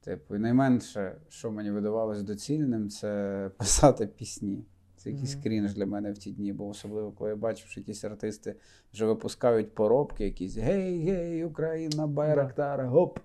[0.00, 4.64] Типу, і найменше, що мені видавалось доцільним, це писати пісні.
[5.00, 5.42] Це якийсь Мгм.
[5.42, 8.56] крінж для мене в ті дні, бо особливо, коли я бачив, що якісь артисти
[8.92, 13.18] вже випускають поробки, якісь гей, гей, Україна, Байрактара, гоп,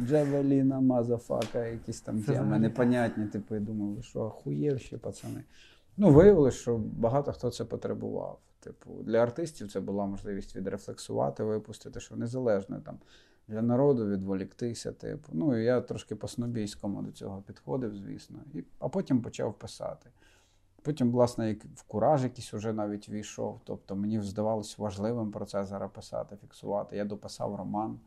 [0.00, 3.26] Джавеліна, Мазафака, якісь там теми непонятні.
[3.26, 5.44] Типу, я думав, що, охуєв ще, пацани.
[5.96, 8.38] ну, виявилось, що багато хто це потребував.
[8.60, 12.98] Типу, для артистів це була можливість відрефлексувати, випустити, що незалежно там
[13.48, 14.92] для народу відволіктися.
[14.92, 15.28] Типу.
[15.32, 18.38] Ну і я трошки по-снобійському до цього підходив, звісно.
[18.54, 20.10] І, А потім почав писати.
[20.84, 23.60] Потім, власне, як в кураж якийсь уже навіть війшов.
[23.64, 26.96] Тобто мені здавалось важливим про це зараз писати, фіксувати.
[26.96, 27.98] Я дописав роман.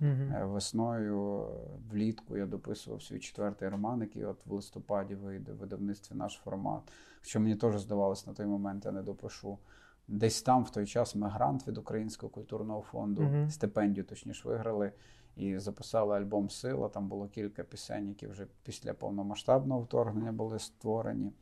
[0.00, 0.50] Мгм.
[0.50, 1.46] Весною,
[1.90, 6.82] влітку я дописував свій четвертий роман, який от в листопаді вийде в видавництві наш формат.
[7.22, 9.58] Що мені теж здавалось на той момент, я не допишу.
[10.08, 13.50] Десь там в той час ми грант від Українського культурного фонду, Мгм.
[13.50, 14.92] стипендію точніше виграли
[15.36, 16.88] і записали альбом Сила.
[16.88, 21.32] Там було кілька пісень, які вже після повномасштабного вторгнення були створені.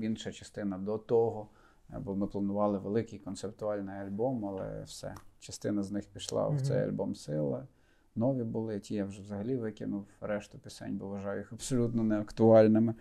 [0.00, 1.48] Інша частина до того.
[1.94, 5.14] е, Бо ми планували великий концептуальний альбом, але все.
[5.38, 7.66] Частина з них пішла в цей альбом Сила.
[8.14, 12.94] Нові були, ті я вже взагалі викинув решту пісень, бо вважаю їх абсолютно неактуальними.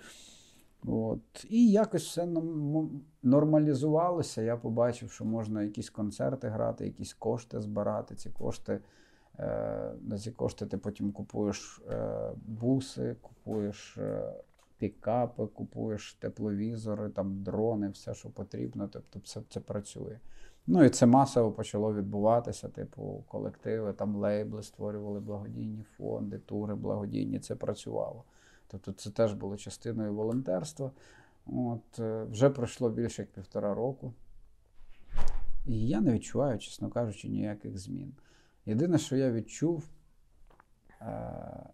[0.88, 1.46] От.
[1.50, 2.28] І якось все
[3.24, 4.42] нормалізувалося.
[4.42, 8.16] Я побачив, що можна якісь концерти грати, якісь кошти збирати.
[8.16, 8.80] Ці кошти,
[9.40, 14.34] е, на ці кошти ти потім купуєш е, буси, купуєш е,
[14.86, 18.88] пікапи, купуєш тепловізори, там дрони, все, що потрібно.
[18.88, 20.20] Тобто це, це працює.
[20.68, 22.70] Ну і це масово почало відбуватися.
[22.70, 27.40] Типу, колективи, там лейбли створювали благодійні фонди, тури благодійні.
[27.40, 28.24] Це працювало.
[28.68, 30.92] Тобто це теж було частиною волонтерства.
[31.46, 34.14] От, е, вже пройшло більше як півтора року.
[35.66, 38.14] І я не відчуваю, чесно кажучи, ніяких змін.
[38.66, 39.90] Єдине, що я відчув,
[41.02, 41.70] е,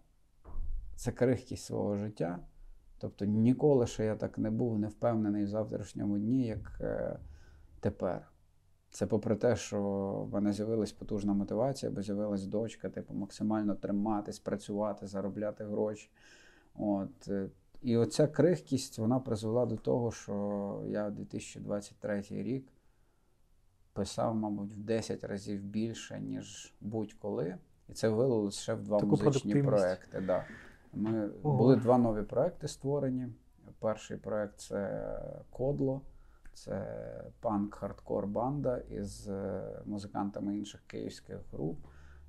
[0.96, 2.38] це крихкість свого життя.
[3.02, 7.18] Тобто ніколи ще я так не був не впевнений в завтрашньому дні, як е,
[7.80, 8.28] тепер.
[8.90, 9.80] Це попри те, що
[10.30, 16.10] в мене з'явилась потужна мотивація, бо з'явилась дочка, типу, максимально триматись, працювати, заробляти гроші.
[16.74, 17.28] От.
[17.28, 17.48] е,
[17.82, 22.68] І оця крихкість вона призвела до того, що я 2023 рік
[23.92, 27.58] писав, мабуть, в 10 разів більше, ніж будь-коли.
[27.88, 30.20] І це вилилось ще в два Таку музичні проекти.
[30.20, 30.44] Да.
[30.92, 31.56] Ми, Ого.
[31.58, 33.28] були два нові проекти створені.
[33.78, 35.02] Перший проект це
[35.50, 36.00] Кодло.
[36.54, 36.86] Це
[37.42, 41.78] панк-хардкор банда із е, музикантами інших київських груп.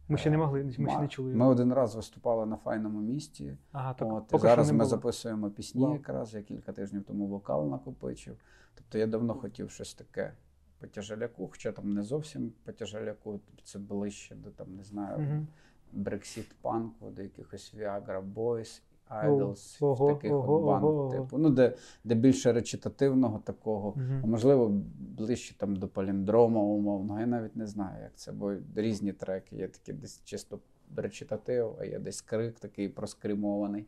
[0.07, 1.34] Ми ще не могли, ми ще не чули.
[1.36, 3.57] Ми один раз виступали на файному місті.
[3.72, 4.89] Ага, так, От, і зараз що не ми було.
[4.89, 5.93] записуємо пісні Вау.
[5.93, 6.34] якраз.
[6.34, 8.38] Я кілька тижнів тому вокал накопичив.
[8.76, 10.34] Тобто я давно хотів щось таке
[10.80, 15.47] по тяжеляку, хоча там не зовсім по тяжеляку, це ближче до там, не знаю, Мгм.
[15.94, 21.50] Брексіт панку, до якихось Viagra Boys, Idols, ого, таких ого, от банд, ого, типу, ну,
[21.50, 24.72] де, де більше речитативного такого, а можливо,
[25.18, 27.20] ближче там до паліндрома, умовно.
[27.20, 29.56] Я навіть не знаю, як це, бо різні треки.
[29.56, 30.60] Є такі десь чисто
[30.96, 33.86] речитатив, а є десь крик такий проскримований.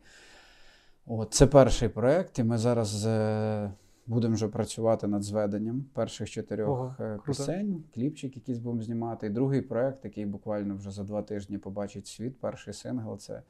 [1.06, 3.70] От, це перший проект, і ми зараз е,
[4.06, 7.22] будемо вже працювати над зведенням перших чотирьох Ого, е, круто.
[7.26, 9.26] пісень, кліпчик якийсь будемо знімати.
[9.26, 13.42] І другий проект, який буквально вже за два тижні побачить світ, перший сингл це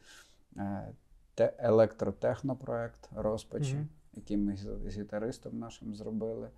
[0.57, 0.89] е,
[1.35, 3.89] те, електротехнопроект розпачі, Мгм.
[4.15, 6.51] який ми з, з гітаристом нашим зробили.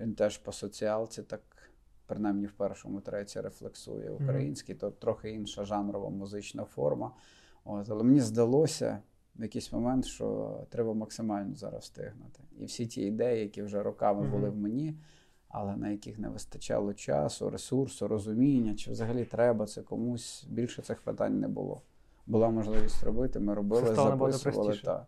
[0.00, 1.40] Він теж по соціалці, так
[2.06, 7.10] принаймні в першому треці рефлексує український, то трохи інша жанрова музична форма.
[7.64, 8.98] От, але мені здалося
[9.36, 12.40] в якийсь момент, що треба максимально зараз встигнути.
[12.58, 14.94] І всі ті ідеї, які вже роками були в мені,
[15.48, 21.00] але на яких не вистачало часу, ресурсу, розуміння, чи взагалі треба це комусь, більше цих
[21.00, 21.82] питань не було.
[22.26, 24.32] Була можливість робити, ми робили, записували.
[24.42, 25.06] простіше.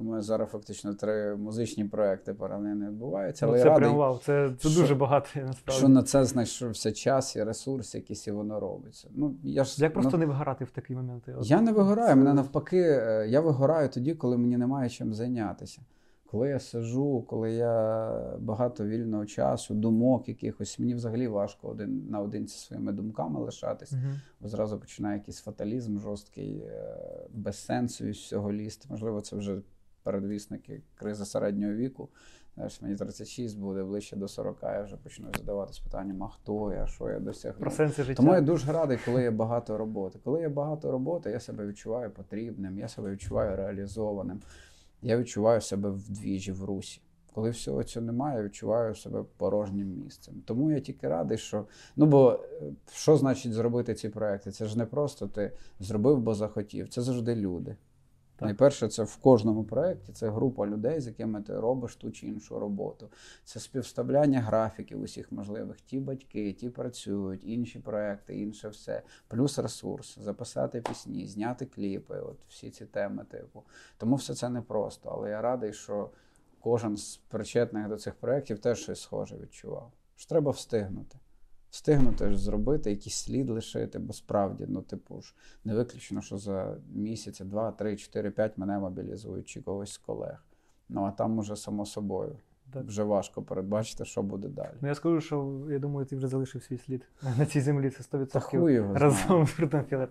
[0.00, 0.04] Та.
[0.06, 3.46] Тому зараз фактично три музичні проекти паралельно відбуваються.
[3.46, 5.78] Ну, Але це я радий, прям вау, це, це що- дуже багато насправді.
[5.78, 9.08] що на це знайшовся час і ресурс, якийсь і воно робиться.
[9.14, 11.34] Ну, я ж, Як просто ну, не вигорати в такі моменти?
[11.42, 15.80] Я не вигораю, це- мене навпаки, е, я вигораю тоді, коли мені немає чим зайнятися.
[16.30, 22.54] Коли я сижу, коли я багато вільного часу, думок якихось, мені взагалі важко один наодинці
[22.58, 24.20] зі своїми думками лишатись, Мгм.
[24.40, 26.96] бо зразу починає якийсь фаталізм жорсткий, е,
[27.34, 28.86] безсенсовість всього лізти.
[28.90, 29.58] Можливо, це вже
[30.02, 32.08] передвісники кризи середнього віку.
[32.54, 36.86] Знаєш, мені 36 буде ближче до 40, я вже почну задаватись питанням, а хто я,
[36.86, 37.60] що я досягну.
[37.60, 38.16] Про сенси життя.
[38.16, 40.18] Тому я дуже радий, коли є багато роботи.
[40.24, 44.40] Коли є багато роботи, я себе відчуваю потрібним, я себе відчуваю реалізованим.
[45.02, 47.00] Я відчуваю себе в двіжі, в русі.
[47.34, 50.42] Коли всього цього немає, я відчуваю себе порожнім місцем.
[50.46, 51.66] Тому я тільки радий, що.
[51.96, 54.50] Ну бо е, що значить зробити ці проекти?
[54.50, 56.88] Це ж не просто ти зробив, бо захотів.
[56.88, 57.76] Це завжди люди.
[58.40, 58.46] Так.
[58.46, 62.58] Найперше, це в кожному проєкті це група людей, з якими ти робиш ту чи іншу
[62.58, 63.08] роботу.
[63.44, 65.80] Це співставляння графіків усіх можливих.
[65.80, 69.02] Ті батьки, ті працюють, інші проекти, інше все.
[69.28, 73.62] Плюс ресурс, записати пісні, зняти кліпи, от всі ці теми, типу.
[73.98, 75.08] Тому все це непросто.
[75.08, 76.10] Але я радий, що
[76.60, 79.92] кожен з причетних до цих проєктів теж щось схоже відчував.
[80.16, 81.19] Що треба встигнути.
[81.70, 86.76] Встигнути ж зробити, якийсь слід лишити, бо справді, ну, типу ж, не виключно, що за
[86.92, 90.44] місяці, два, три, чотири, п'ять мене мобілізують чи когось з колег.
[90.88, 92.38] Ну а там уже само собою.
[92.72, 92.84] Так.
[92.84, 94.70] Вже важко передбачити, що буде далі.
[94.80, 97.06] Ну я скажу, що я думаю, ти вже залишив свій слід
[97.38, 97.90] на цій землі.
[97.90, 100.10] Це 100% Та хуй його разом з Фритом Філет.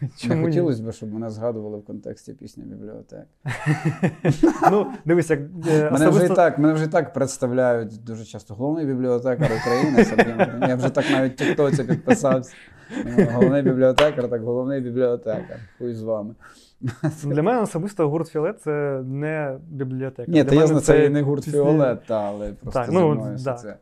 [0.28, 3.26] Не хотілося б, щоб мене згадували в контексті пісні бібліотек.
[4.70, 8.54] Ну, дивись, як е, Мене вже, і так, мене вже і так представляють дуже часто
[8.54, 10.06] головний бібліотекар України
[10.68, 12.54] Я вже так навіть Тіктоці підписався.
[13.06, 15.58] Ну, Головний бібліотекар, так головний бібліотекар.
[15.78, 16.34] Хуй з вами.
[17.24, 20.32] Для мене особисто гурт Фіолет це не бібліотека.
[20.32, 22.96] Ні, Для та я знаю, це і не гурт Фіолет, та, але просто Так, зі
[22.96, 23.54] ну, мною да.
[23.54, 23.76] це.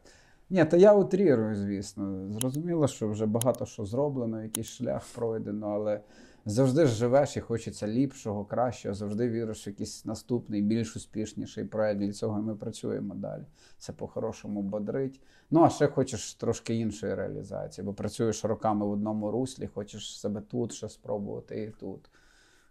[0.51, 2.29] Ні, то я утрірую, звісно.
[2.31, 6.01] Зрозуміло, що вже багато що зроблено, якийсь шлях пройдено, але
[6.47, 12.01] завжди ж живеш і хочеться ліпшого, кращого, завжди віриш в якийсь наступний, більш успішніший проект.
[12.01, 13.43] Для цього ми працюємо далі.
[13.78, 15.20] Це по-хорошому бодрить.
[15.51, 20.41] Ну, а ще хочеш трошки іншої реалізації, бо працюєш роками в одному руслі, хочеш себе
[20.41, 22.11] тут ще спробувати і тут.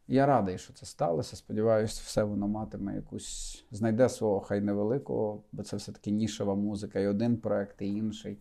[0.07, 1.35] Я радий, що це сталося.
[1.35, 7.07] Сподіваюся, все воно матиме якусь, знайде свого хай невеликого, бо це все-таки нішева музика, і
[7.07, 8.37] один проект, і інший,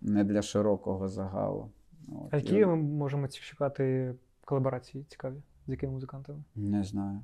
[0.00, 1.70] не для широкого загалу.
[2.08, 4.14] От, А і- які ми можемо шукати
[4.46, 5.42] колаборації цікаві?
[5.66, 6.42] З якими музикантами?
[6.54, 7.20] Не знаю.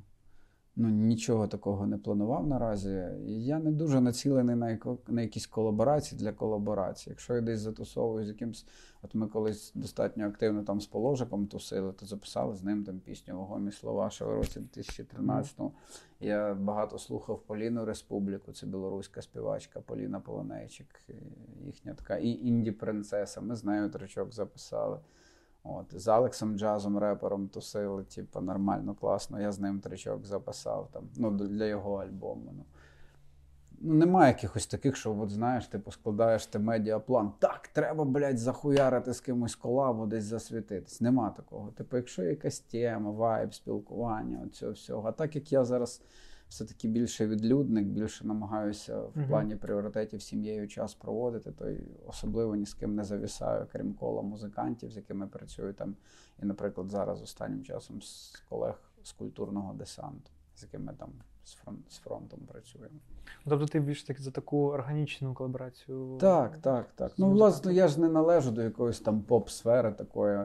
[0.77, 3.05] Ну, нічого такого не планував наразі.
[3.27, 7.13] Я не дуже націлений на, яко- на якісь колаборації для колаборації.
[7.13, 8.67] Якщо я десь затусовую з якимсь.
[9.03, 13.39] От ми колись достатньо активно там з положиком тусили, то записали з ним там пісню
[13.39, 15.73] Вагомі слова ще в році 2013-му.
[16.21, 20.87] Я багато слухав Поліну Республіку, це білоруська співачка Поліна Полонейчик,
[21.65, 23.41] їхня така і інді-принцеса.
[23.41, 24.99] Ми з нею тричок записали.
[25.65, 29.41] От, з Алексом Джазом, репером тусили, типу, нормально, класно.
[29.41, 32.53] Я з ним тричок записав там, ну, для його альбому.
[32.57, 32.65] Ну.
[33.85, 37.33] Ну, немає якихось таких, що, от, знаєш, типу, складаєш ти медіаплан.
[37.39, 41.01] Так, треба, блядь, захуярити з кимось колабу, десь засвітитись.
[41.01, 41.71] Нема такого.
[41.71, 45.09] Типу, якщо якась тема, вайб, спілкування, от цього всього.
[45.09, 46.03] А так як я зараз
[46.53, 49.29] все-таки більше відлюдник, більше намагаюся в Мгм.
[49.29, 54.23] плані пріоритетів сім'єю час проводити, то й особливо ні з ким не завісаю, крім кола
[54.23, 55.97] музикантів, з якими працюю там.
[56.43, 61.11] І, наприклад, зараз останнім часом з колег з культурного десанту, з якими там
[61.45, 62.97] з, фронт, з фронтом працюємо.
[63.45, 66.19] Тобто ти більш так за таку органічну колаборацію.
[66.21, 67.13] Так, так, так.
[67.19, 70.45] Ну, власне, я ж не належу до якоїсь там поп-сфери такої,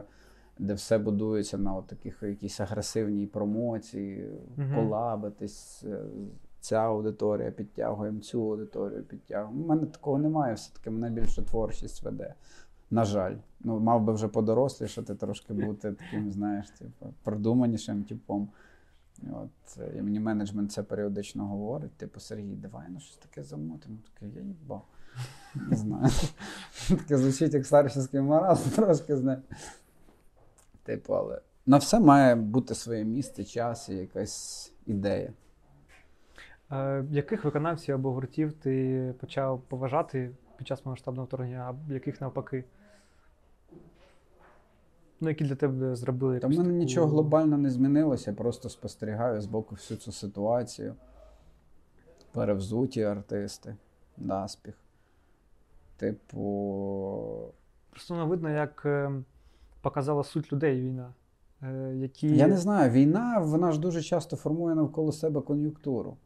[0.58, 4.74] де все будується на от таких якійсь агресивній промоції, Мгм.
[4.74, 5.84] колабитись.
[5.84, 5.98] е,
[6.60, 9.64] Ця аудиторія підтягуємо, цю аудиторію підтягуємо.
[9.64, 12.34] У мене такого немає, все-таки мене більше творчість веде.
[12.90, 18.48] На жаль, ну мав би вже подорослішати, трошки бути таким, знаєш, типу, продуманішим типом.
[19.32, 23.96] От, е, і мені менеджмент це періодично говорить: типу, Сергій, давай ну щось таке замутимо.
[24.14, 24.82] Таке, я їбав.
[25.70, 26.08] Не знаю.
[26.88, 29.42] Таке звучить як старшинський маразм, трошки знаю.
[30.88, 35.32] Типу, але на все має бути своє місце, час і якась ідея.
[36.70, 42.64] Е, яких виконавців або гуртів ти почав поважати під час масштабного вторгнення, а яких навпаки?
[45.20, 48.68] Ну, які для тебе зробили Та в мене таку- нічого глобально не змінилося, я просто
[48.68, 50.94] спостерігаю з боку всю цю ситуацію.
[52.32, 53.76] Перевзуті артисти,
[54.16, 54.74] наспіх.
[55.96, 57.52] Типу.
[57.90, 59.10] Просто воно видно, як е,
[59.82, 61.14] показала суть людей війна.
[61.62, 62.36] Е, які...
[62.36, 66.16] Я не знаю, війна вона ж дуже часто формує навколо себе кон'юнктуру.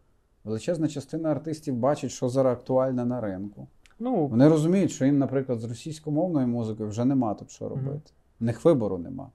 [0.44, 3.66] Величезна частина артистів бачить, що зараз актуальне на ринку.
[3.98, 8.12] Ну, Вони розуміють, що їм, наприклад, з російськомовною музикою вже нема тут що робити.
[8.40, 9.24] В них вибору нема.
[9.24, 9.30] Ти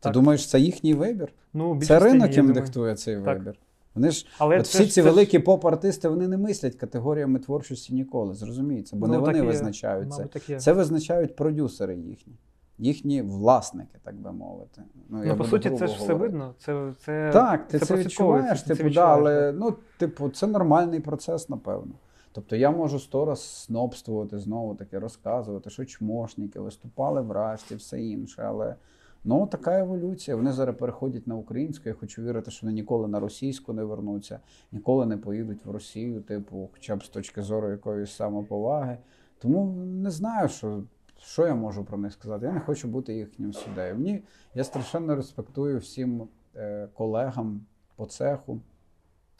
[0.00, 0.12] Так.
[0.12, 1.32] думаєш, це їхній вибір?
[1.52, 3.38] ну, Це ринок їм диктує цей Так.
[3.38, 3.58] вибір.
[3.94, 6.74] Вони ж Але От це всі ж- ці це ж- великі поп-артисти вони не мислять
[6.74, 8.34] категоріями творчості ніколи.
[8.34, 9.42] Зрозумієте, бо Ну, не вони є.
[9.44, 10.22] визначають це.
[10.22, 10.62] Мабуть.
[10.62, 12.32] Це визначають продюсери їхні,
[12.80, 14.82] їхні власники, так би мовити.
[15.10, 16.54] я Ну, по суті, це ж все видно.
[16.58, 20.28] Це, це, Так, ти це, прослідковується, відчуваєш, ти це типу, да, відчуваєш, але ну, типу,
[20.28, 21.92] це нормальний процес, напевно.
[22.32, 28.02] Тобто я можу сто раз снобствувати, знову таки розказувати, що чмошники виступали в Рашті, все
[28.02, 28.42] інше.
[28.46, 28.74] Але
[29.24, 30.36] ну така еволюція.
[30.36, 31.88] Вони зараз переходять на українську.
[31.88, 34.40] Я хочу вірити, що вони ніколи на російську не вернуться,
[34.72, 38.98] ніколи не поїдуть в Росію, типу, хоча б з точки зору якоїсь самоповаги.
[39.38, 40.82] Тому не знаю, що.
[41.22, 42.46] Що я можу про них сказати?
[42.46, 43.94] Я не хочу бути їхнім суддею.
[43.94, 44.22] Мені
[44.54, 47.66] я страшенно респектую всім е, колегам
[47.96, 48.60] по цеху,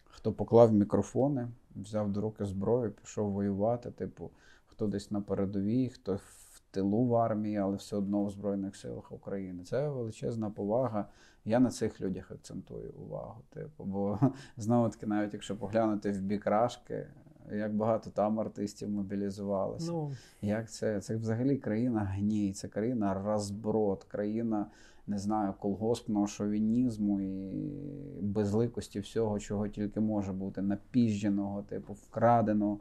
[0.04, 3.90] хто поклав мікрофони, взяв до руки зброю, пішов воювати.
[3.90, 4.30] Типу,
[4.66, 9.12] хто десь на передовій, хто в тилу в армії, але все одно в Збройних силах
[9.12, 9.64] України.
[9.64, 11.08] Це величезна повага.
[11.44, 13.42] Я на цих людях акцентую увагу.
[13.54, 14.18] Типу, бо
[14.56, 17.06] знову таки, навіть якщо поглянути в бік Рашки,
[17.52, 19.92] як багато там артистів мобілізувалося.
[19.92, 21.00] Ну, Як це?
[21.00, 24.66] Це взагалі країна гній, це країна розброд, країна,
[25.06, 32.78] не знаю, колгоспного шовінізму і безликості всього, чого тільки може бути, напіждженого, типу, вкраденого.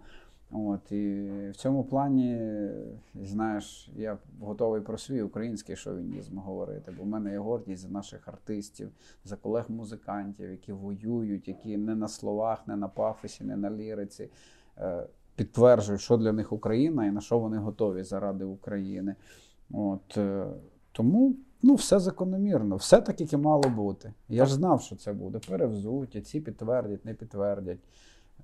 [0.52, 2.40] От, і в цьому плані,
[3.24, 8.28] знаєш, я готовий про свій український шовінізм говорити, бо в мене є гордість за наших
[8.28, 8.92] артистів,
[9.24, 14.30] за колег-музикантів, які воюють, які не на словах, не на пафосі, не на ліриці
[15.36, 19.16] підтверджують, що для них Україна і на що вони готові заради України.
[19.72, 20.46] От, е,
[20.92, 24.14] тому ну, все закономірно, все так, як і мало бути.
[24.30, 25.40] Я ж знав, що це буде.
[25.50, 27.80] Перевзуття, ці підтвердять, не підтвердять.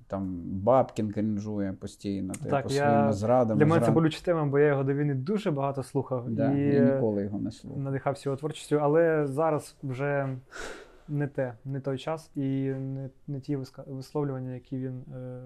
[0.07, 3.59] Там Бабкін крінжує постійно, типу, Так, я- своїми зрадами.
[3.59, 6.53] для мене це зрад- болюча тема, бо я його до війни дуже багато слухав Да,
[6.53, 7.79] і я ніколи його не слухав.
[7.79, 10.37] надихався його творчістю, але зараз вже
[11.07, 13.57] не те, не той час і не, не ті
[13.87, 15.01] висловлювання, які він.
[15.15, 15.43] Е,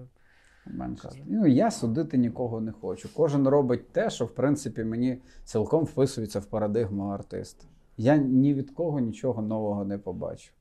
[0.74, 1.02] Менше.
[1.02, 1.22] каже.
[1.26, 3.08] Ну, я судити нікого не хочу.
[3.14, 7.64] Кожен робить те, що в принципі мені цілком вписується в парадигму артиста.
[7.96, 10.52] Я ні від кого нічого нового не побачу.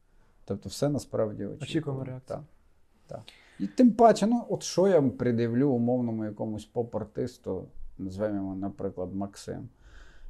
[0.46, 1.64] Тобто, все насправді очікуємо.
[1.64, 2.40] Очікуємо реакцію.
[3.08, 3.22] Так.
[3.60, 7.66] І тим паче, ну, от що я придивлю умовному якомусь поп-артисту,
[7.98, 9.70] назвемо наприклад, Максим,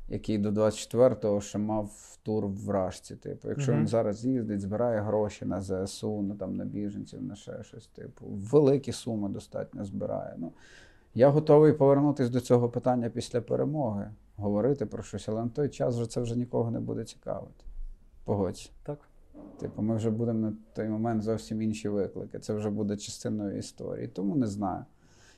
[0.09, 3.15] який до 24-го ще мав тур в Рашці.
[3.15, 7.63] Типу, якщо він зараз їздить, збирає гроші на ЗСУ, ну там на біженців, на ще
[7.63, 10.33] щось, типу, великі суми достатньо збирає.
[10.37, 10.51] Ну,
[11.13, 15.95] я готовий повернутися до цього питання після перемоги, говорити про щось, але на той час
[15.95, 17.65] вже це вже нікого не буде цікавити.
[18.25, 18.69] Погодься.
[18.83, 18.99] так.
[19.59, 22.39] Типу, ми вже будемо на той момент зовсім інші виклики.
[22.39, 24.07] Це вже буде частиною історії.
[24.07, 24.85] Тому не знаю.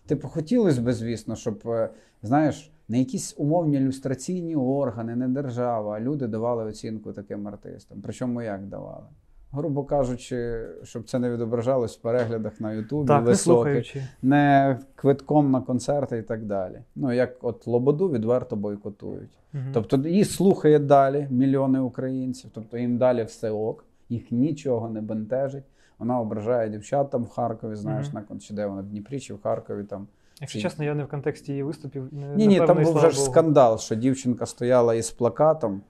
[0.06, 1.90] Типу, хотілося б, звісно, щоб, е,
[2.24, 7.98] знаєш, не якісь умовні ілюстраційні органи, не держава, а люди давали оцінку таким артистам.
[8.04, 9.06] Причому як давали?
[9.52, 15.52] Грубо кажучи, щоб це не відображалось в переглядах на Ютубі, Так, не високих, не квитком
[15.52, 16.80] на концерти і так далі.
[16.96, 19.38] Ну, як от Лободу відверто бойкотують.
[19.54, 19.64] Мгм.
[19.74, 25.64] Тобто її слухає далі мільйони українців, тобто їм далі все ок, їх нічого не бентежить.
[26.00, 28.16] Вона ображає дівчат там в Харкові, знаєш, Мгм.
[28.16, 30.08] на кон- чи де вона в Дніпрі, чи в Харкові там.
[30.42, 32.08] Якщо Ці- чесно, я не в контексті її виступів.
[32.12, 35.82] не- Ні, ні, там був вже ж скандал, що дівчинка стояла із плакатом,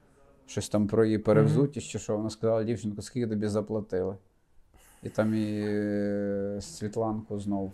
[0.46, 4.16] щось там про її перевзутість, чи що вона сказала, дівчинку, скільки тобі заплатили?
[5.02, 7.72] І там і е, Світланку знов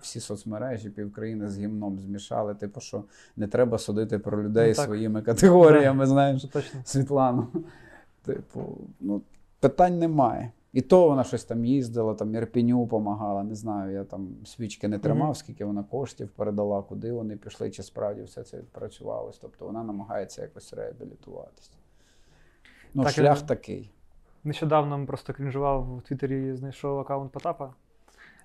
[0.00, 2.54] всі соцмережі, півкраїни з гімном змішали.
[2.54, 3.04] Типу, що
[3.36, 6.44] не треба судити про людей Ну, своїми категоріями, знаєш.
[6.44, 6.80] Точно.
[6.84, 7.46] Світлану.
[8.24, 9.22] Типу, ну,
[9.60, 10.50] питань немає.
[10.72, 13.42] І то вона щось там їздила, там Ірпіню допомагала.
[13.42, 17.82] Не знаю, я там свічки не тримав, скільки вона коштів передала, куди вони пішли, чи
[17.82, 19.38] справді все це відпрацювалось.
[19.38, 21.70] Тобто вона намагається якось реабілітуватися.
[22.94, 23.90] Ну, Так, шлях такий.
[24.44, 27.70] Нещодавно просто крінжував в Твіттері, знайшов аккаунт Потапа.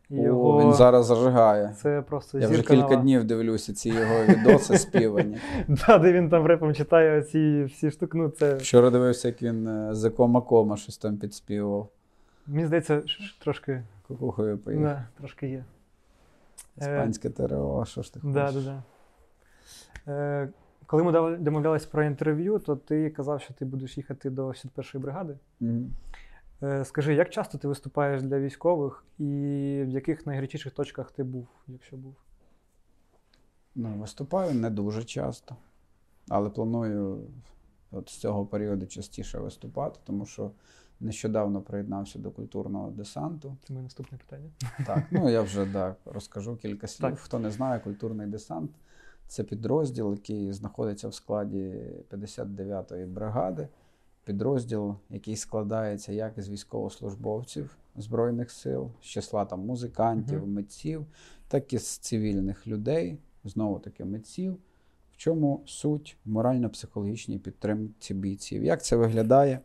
[0.09, 1.73] І О, він зараз зажигає.
[1.77, 2.95] Це просто Я вже кілька нова.
[2.95, 5.37] днів дивлюся ці його відоси співані.
[5.67, 8.17] Да, де він там репом читає ці всі штуки.
[8.17, 11.87] Ну, це, Вчора дивився, як він е, за кома кома щось там підспівував.
[12.47, 13.03] Мені здається,
[13.39, 14.85] трошки, Кукухою поїхав.
[14.85, 15.65] да, трошки є.
[16.77, 18.33] Е, Іспанське ТРО, що ж ти хочеш?
[18.33, 18.83] Да, да, да.
[20.13, 20.49] Е,
[20.85, 25.37] коли ми домовлялись про інтерв'ю, то ти казав, що ти будеш їхати до 61-ї бригади.
[25.59, 25.91] Мгм.
[26.63, 29.23] Е, скажи, як часто ти виступаєш для військових і
[29.85, 32.15] в яких найгарячіших точках ти був, якщо був?
[33.75, 35.55] Ну, виступаю не дуже часто,
[36.29, 37.27] але планую
[37.91, 40.51] от з цього періоду частіше виступати, тому що
[40.99, 43.57] нещодавно приєднався до культурного десанту.
[43.67, 44.49] Це моє наступне питання.
[44.85, 47.09] Так, ну я вже так розкажу кілька слів.
[47.09, 47.19] Так.
[47.19, 48.71] Хто не знає, культурний десант
[49.27, 51.73] це підрозділ, який знаходиться в складі
[52.11, 53.67] 59-ї бригади.
[54.23, 60.53] Підрозділ, який складається як із військовослужбовців Збройних сил, з числа там музикантів, Мгм.
[60.53, 61.05] митців,
[61.47, 64.53] так і з цивільних людей, знову таки митців.
[65.13, 68.63] В чому суть морально-психологічній підтримці бійців?
[68.63, 69.59] Як це виглядає?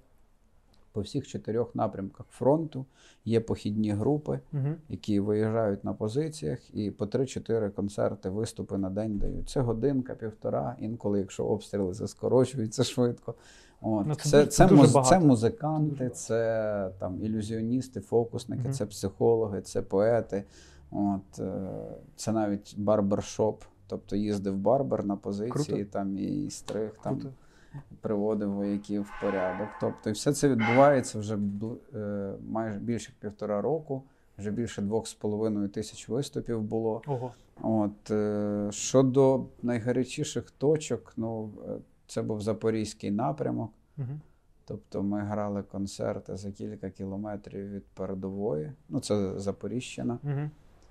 [0.92, 2.86] По всіх чотирьох напрямках фронту
[3.24, 4.66] є похідні групи, Угу.
[4.88, 9.48] які виїжджають на позиціях і по 3-4 концерти, виступи на день дають.
[9.48, 13.34] Це годинка, півтора, інколи, якщо обстріли заскорочуються швидко.
[13.80, 14.06] От.
[14.06, 18.72] Ну, це це, це, це муз- це музиканти, це там ілюзіоністи, фокусники, Мгм.
[18.72, 20.44] це психологи, це поети.
[20.90, 21.70] От, е,
[22.16, 23.62] це навіть барбершоп.
[23.86, 25.84] Тобто їздив барбер на позиції, Круто.
[25.92, 27.34] там і стриг, там Круто.
[28.00, 29.68] Приводив вояків в порядок.
[29.80, 31.38] Тобто, і все це відбувається вже
[31.94, 34.02] е, майже більше півтора року.
[34.38, 37.02] Вже більше двох з половиною тисяч виступів було.
[37.06, 37.32] Ого.
[37.62, 41.72] От, е, щодо найгарячіших точок, ну, е,
[42.06, 43.70] це був запорізький напрямок.
[43.98, 44.20] Угу.
[44.64, 48.72] Тобто ми грали концерти за кілька кілометрів від передової.
[48.88, 50.18] Ну, це Запоріжжяна.
[50.22, 50.50] Угу.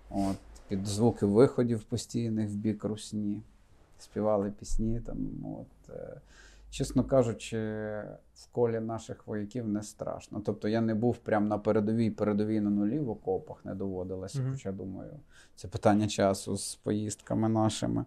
[0.10, 0.38] От,
[0.68, 3.42] під звуки виходів постійних в бік русні.
[4.00, 5.00] Співали пісні.
[5.00, 6.22] Там, от, е,
[6.72, 7.58] чесно кажучи,
[8.36, 10.42] в колі наших вояків не страшно.
[10.46, 14.52] Тобто я не був прямо на передовій, передовій на нулі в окопах, не доводилося, Мгм.
[14.52, 15.20] хоча думаю,
[15.56, 18.06] це питання часу з поїздками нашими.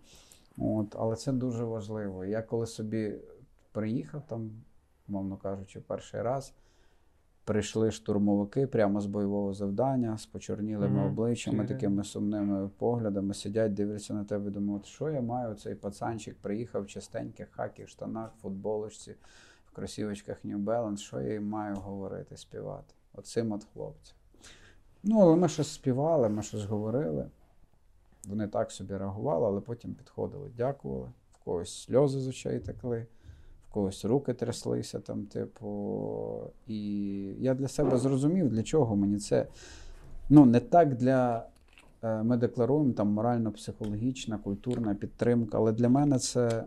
[0.59, 2.24] От, але це дуже важливо.
[2.24, 3.15] Я коли собі
[3.73, 4.51] приїхав там,
[5.09, 6.53] мовно кажучи, перший раз.
[7.45, 11.07] Прийшли штурмовики прямо з бойового завдання, з почорнілими Мгм.
[11.07, 15.55] обличчями, такими сумними поглядами, сидять, дивляться на тебе, думають, що я маю?
[15.55, 19.15] Цей пацанчик приїхав в чистеньких хаків, штанах, футболочці,
[19.66, 22.95] в кросівочках New Balance, що я їм маю говорити, співати?
[23.15, 24.16] Оцим от хлопцям.
[25.03, 27.31] Ну, але ми щось співали, ми щось говорили.
[28.29, 31.09] Вони так собі реагували, але потім підходили, дякували.
[31.33, 33.07] В когось сльози з очей текли,
[33.75, 36.51] когось руки тряслися там, типу.
[36.67, 36.79] І
[37.39, 39.47] я для себе зрозумів, для чого мені це.
[40.29, 41.47] Ну, не так для.
[42.03, 46.65] е, Ми декларуємо там морально-психологічна, культурна підтримка, але для мене це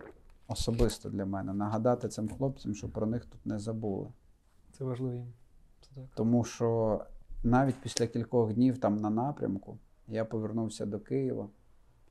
[0.47, 1.53] особисто для мене.
[1.53, 4.07] Нагадати цим хлопцям, що про них тут не забули.
[4.71, 5.33] Це важливо їм.
[5.81, 6.03] Це так.
[6.15, 7.01] Тому що
[7.43, 9.77] навіть після кількох днів там на напрямку
[10.07, 11.47] я повернувся до Києва,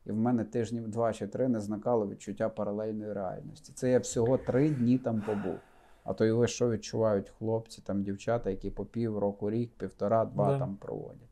[0.07, 3.73] і в мене тижнів два чи три не зникало відчуття паралельної реальності.
[3.75, 5.59] Це я всього три дні там побув.
[6.05, 10.25] А то і ви що відчувають хлопці, там дівчата, які по пів року, рік, півтора,
[10.25, 10.59] два Да.
[10.59, 11.29] там проводять.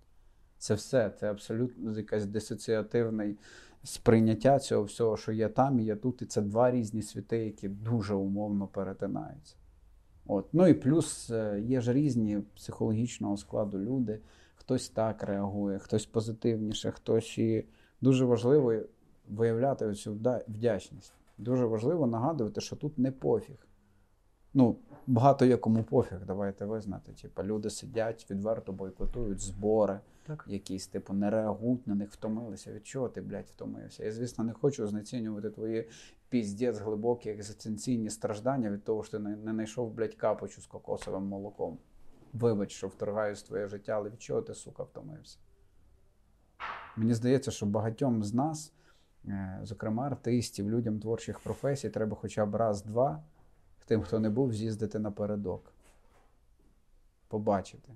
[0.59, 3.35] Це все, це абсолютно якась дисоціативне
[3.83, 6.23] сприйняття цього всього, що є там і є тут.
[6.23, 9.57] І це два різні світи, які дуже умовно перетинаються.
[10.27, 10.49] От.
[10.53, 14.21] Ну і плюс е, є ж різні психологічного складу люди.
[14.55, 17.67] Хтось так реагує, хтось позитивніше, хтось і
[18.05, 18.75] дуже важливо
[19.29, 20.19] виявляти цю
[20.49, 21.13] вдячність.
[21.39, 23.67] Дуже важливо нагадувати, що тут не пофіг.
[24.55, 24.77] Ну,
[25.07, 27.13] багато є кому пофіг, давайте визнати.
[27.13, 30.45] Типа люди сидять, відверто бойкотують збори, Так.
[30.49, 32.73] якісь, типу, не реагують на них, втомилися.
[32.73, 34.05] Від чого ти, блядь, втомився?
[34.05, 35.89] Я, звісно, не хочу знецінювати твої
[36.29, 41.23] піздець глибокі екзистенційні страждання від того, що ти не, не знайшов, блядь, капочу з кокосовим
[41.23, 41.79] молоком.
[42.33, 45.39] Вибач, що вторгаюсь в твоє життя, але від чого ти, сука, втомився?
[46.97, 48.73] Мені здається, що багатьом з нас,
[49.25, 53.23] е, зокрема артистів, людям творчих професій, треба хоча б раз-два,
[53.87, 55.73] тим, хто не був, з'їздити напередок.
[57.29, 57.93] Побачити,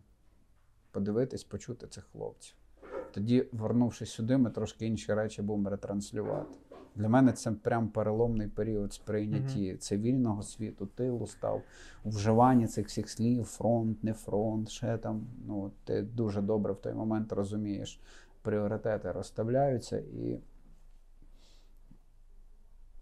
[0.91, 2.55] подивитись, почути цих хлопців.
[3.15, 6.59] Тоді, вернувшись сюди, ми трошки інші речі будемо ретранслювати.
[6.97, 11.63] Для мене це прям переломний період сприйнятті цивільного світу, тилу став
[12.05, 15.27] у вживанні цих всіх слів, фронт, не фронт, ще там.
[15.47, 18.01] Ну, ти дуже добре в той момент розумієш,
[18.43, 20.41] пріоритети розставляються і.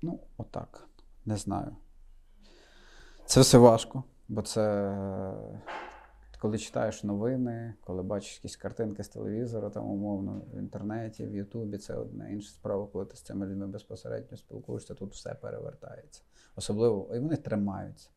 [0.02, 0.88] Ну, отак.
[1.24, 1.76] Не знаю.
[3.26, 4.92] Це все важко, бо це
[6.38, 11.78] коли читаєш новини, коли бачиш якісь картинки з телевізора, там умовно в інтернеті, в Ютубі,
[11.78, 16.22] це одна інша справа, коли ти з цими людьми безпосередньо спілкуєшся, тут все перевертається.
[16.56, 18.08] Особливо, і вони тримаються.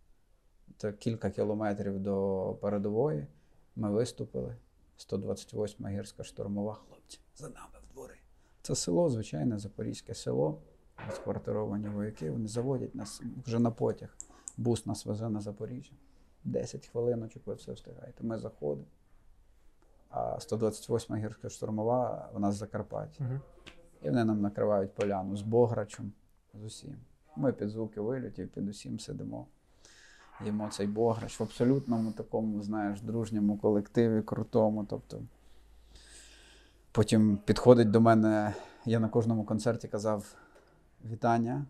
[0.78, 3.28] Це кілька кілометрів до передової.
[3.76, 4.56] Ми виступили.
[4.98, 6.99] 128-ма гірська штурмова хлопці
[7.40, 8.16] за нами в двори.
[8.62, 10.62] Це село, звичайне запорізьке село,
[11.08, 12.32] розквартировані вояки.
[12.32, 14.18] Вони заводять нас вже на потяг.
[14.58, 15.94] Бус нас везе на Запоріжжя.
[16.44, 18.24] 10 хвилиночок ви все встигаєте.
[18.24, 18.88] Ми заходимо.
[20.10, 23.24] А 128-ма гірська штурмова, вона з Закарпаття.
[23.24, 23.40] Угу.
[24.02, 26.12] І вони нам накривають поляну з Бограчем,
[26.54, 26.96] з усім.
[27.36, 29.48] Ми під звуки вильотів, під усім сидимо.
[30.46, 34.86] Їмо цей Бограч в абсолютному такому, знаєш, дружньому колективі, крутому.
[34.90, 35.22] Тобто,
[36.92, 38.54] потім підходить до мене,
[38.86, 40.36] я на кожному концерті казав
[41.06, 41.66] вітання,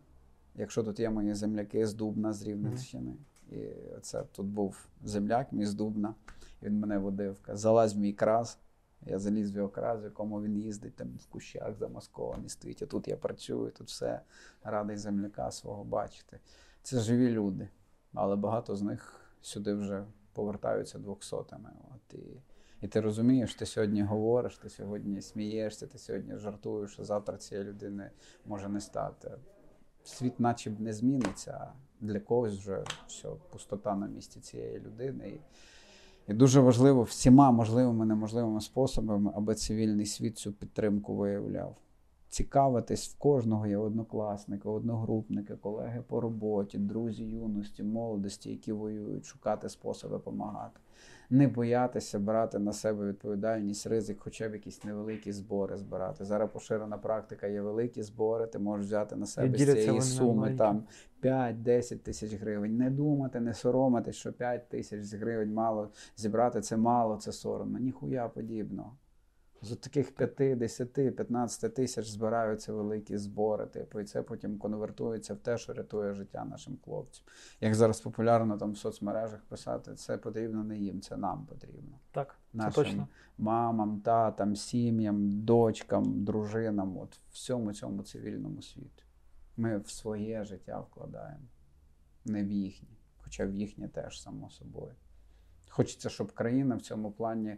[0.56, 3.14] якщо тут є мої земляки з Дубна, з Рівненщини.
[3.52, 3.68] І
[4.02, 6.16] це тут був земляк мій з Дубна.
[6.64, 8.58] Він мене водив, залазь в мій крас.
[9.06, 12.82] Я заліз в його крас, в якому він їздить, там в кущах замаскований стоїть.
[12.82, 14.22] А тут я працюю, тут все
[14.64, 16.40] радий земляка свого бачити.
[16.84, 17.70] Це живі люди,
[18.14, 21.70] але багато з них сюди вже повертаються двохсотими.
[21.96, 22.42] От і,
[22.82, 27.68] і ти розумієш, ти сьогодні говориш, ти сьогодні смієшся, ти сьогодні жартуєш, а завтра цієї
[27.68, 28.12] людини
[28.46, 29.32] може не стати.
[30.04, 35.30] Світ наче б не зміниться, а для когось вже все, пустота на місці цієї людини.
[35.30, 35.42] І,
[36.32, 41.76] і дуже важливо всіма можливими неможливими способами, аби цивільний світ цю підтримку виявляв.
[42.30, 49.70] Цікавитись в кожного є однокласника, одногрупника, колеги по роботі, друзі юності, молодості, які воюють, шукати
[49.70, 50.80] способи допомагати.
[51.30, 56.26] Не боятися брати на себе відповідальність, ризик, хоча б якісь невеликі збори збирати.
[56.26, 60.84] Зараз поширена практика є великі збори, ти можеш взяти на себе з цієї суми там
[61.24, 62.78] 5-10 тисяч гривень.
[62.78, 67.80] Не думати, не соромитись, що 5 тисяч гривень мало зібрати, це мало, це соромно.
[67.80, 68.92] Ніхуя подібного.
[69.62, 75.38] З таких 5, 10, 15 тисяч збираються великі збори, типу, і це потім конвертується в
[75.38, 77.26] те, що рятує життя нашим хлопцям.
[77.62, 82.00] Як зараз популярно там в соцмережах писати, це потрібно не їм, це нам потрібно.
[82.12, 83.08] Так, це Нашим точно.
[83.38, 89.04] мамам, татам, сім'ям, дочкам, дружинам, от всьому цьому цивільному світу.
[89.58, 91.46] Ми в своє життя вкладаємо,
[92.26, 94.94] не в їхнє, хоча в їхнє теж само собою.
[95.70, 97.58] Хочеться, щоб країна в цьому плані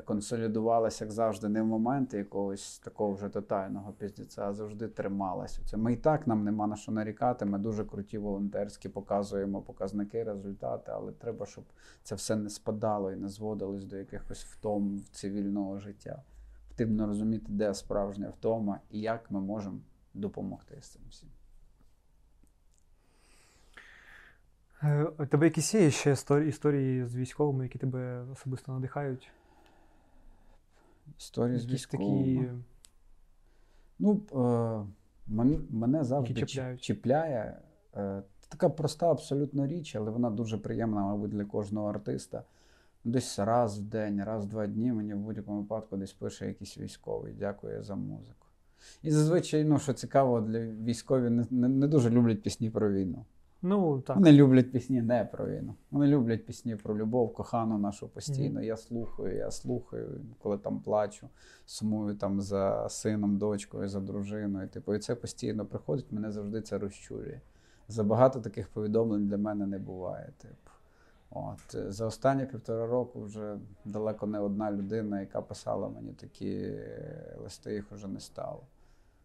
[0.00, 5.60] консолідувалася, як завжди, не в моменти якогось такого вже тотального піздіця, а завжди трималася.
[5.64, 7.44] Це ми і так нам нема на що нарікати.
[7.44, 11.64] Ми дуже круті волонтерські показуємо показники, результати, але треба, щоб
[12.02, 16.22] це все не спадало і не зводилось до якихось втом цивільного життя.
[16.68, 19.78] Потрібно розуміти, де справжня втома і як ми можемо
[20.14, 21.28] допомогти з цим всім.
[24.82, 26.12] Е, У тебе якісь є ще
[26.46, 29.30] історії з військовими, які тебе особисто надихають?
[31.22, 32.36] Історії з військовими.
[32.36, 32.50] такі.
[33.98, 34.20] Ну,
[35.26, 35.34] е,
[35.70, 36.46] мене завжди
[36.76, 37.58] чіпляє.
[37.96, 42.44] Е, така проста абсолютно річ, але вона дуже приємна, мабуть, для кожного артиста.
[43.04, 46.78] Десь раз в день, раз в два дні мені в будь-якому випадку десь пише якийсь
[46.78, 47.34] військовий.
[47.38, 48.46] Дякую за музику.
[49.02, 53.24] І зазвичай, ну, що цікаво, для військові не, не, не дуже люблять пісні про війну.
[53.62, 54.16] Ну, так.
[54.16, 55.74] Вони люблять пісні не про війну.
[55.90, 58.62] Вони люблять пісні про любов, кохану нашу постійно.
[58.62, 61.28] Я слухаю, я слухаю, коли там плачу,
[61.66, 64.68] сумую там за сином, дочкою, за дружиною.
[64.68, 67.40] Типу, і це постійно приходить, мене завжди це розчулює.
[67.88, 70.32] Забагато таких повідомлень для мене не буває.
[70.38, 70.70] Типу.
[71.30, 71.92] От.
[71.92, 76.72] За останні півтора року вже далеко не одна людина, яка писала мені такі
[77.42, 78.60] листи, їх вже не стало.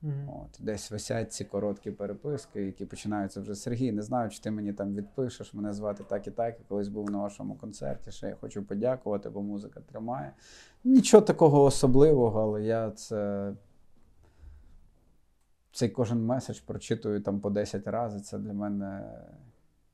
[0.01, 0.29] Мгм.
[0.29, 4.73] От, десь висять ці короткі переписки, які починаються вже Сергій, не знаю, чи ти мені
[4.73, 5.53] там відпишеш.
[5.53, 6.55] Мене звати так і так.
[6.59, 8.11] Я колись був на вашому концерті.
[8.11, 10.33] Ще я хочу подякувати, бо музика тримає.
[10.83, 13.53] Нічого такого особливого, але я це.
[15.71, 18.21] Цей кожен меседж прочитую там по 10 разів.
[18.21, 19.03] Це для мене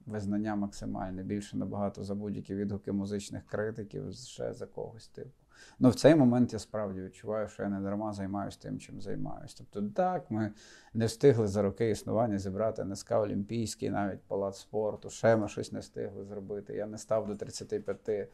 [0.05, 1.23] визнання максимальне.
[1.23, 5.31] Більше набагато за будь-які відгуки музичних критиків, ще за когось типу.
[5.79, 9.55] Ну, в цей момент я справді відчуваю, що я не дарма займаюся тим, чим займаюся.
[9.57, 10.53] Тобто, так, ми
[10.93, 15.79] не встигли за роки існування зібрати НСК Олімпійський, навіть палац спорту, ще ми щось не
[15.79, 16.75] встигли зробити.
[16.75, 18.29] Я не став до 35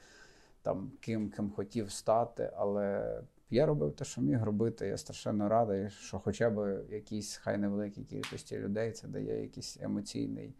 [0.61, 4.87] там ким, ким хотів стати, але я робив те, що міг робити.
[4.87, 10.55] Я страшенно радий, що хоча б якійсь хай невеликій кількості людей це дає якийсь емоційний,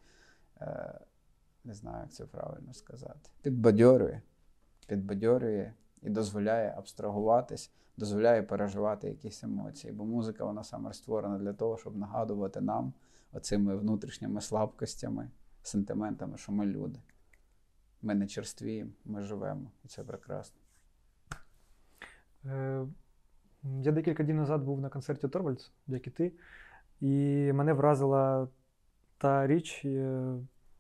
[1.64, 3.30] не знаю, як це правильно сказати.
[3.42, 4.22] Підбадьорює,
[4.88, 9.94] підбадьорює і дозволяє абстрагуватись, дозволяє переживати якісь емоції.
[9.94, 12.94] Бо музика вона саме створена для того, щоб нагадувати нам
[13.34, 15.30] оцими внутрішніми слабкостями,
[15.64, 17.00] сентиментами, що ми люди.
[18.02, 20.60] Ми не черствіємо, ми живемо, і це прекрасно.
[22.46, 22.86] Е,
[23.64, 26.34] Я декілька днів назад був на концерті Торвальдс, як і ти,
[27.02, 27.08] і
[27.54, 28.48] мене вразила
[29.20, 30.34] та річ, е,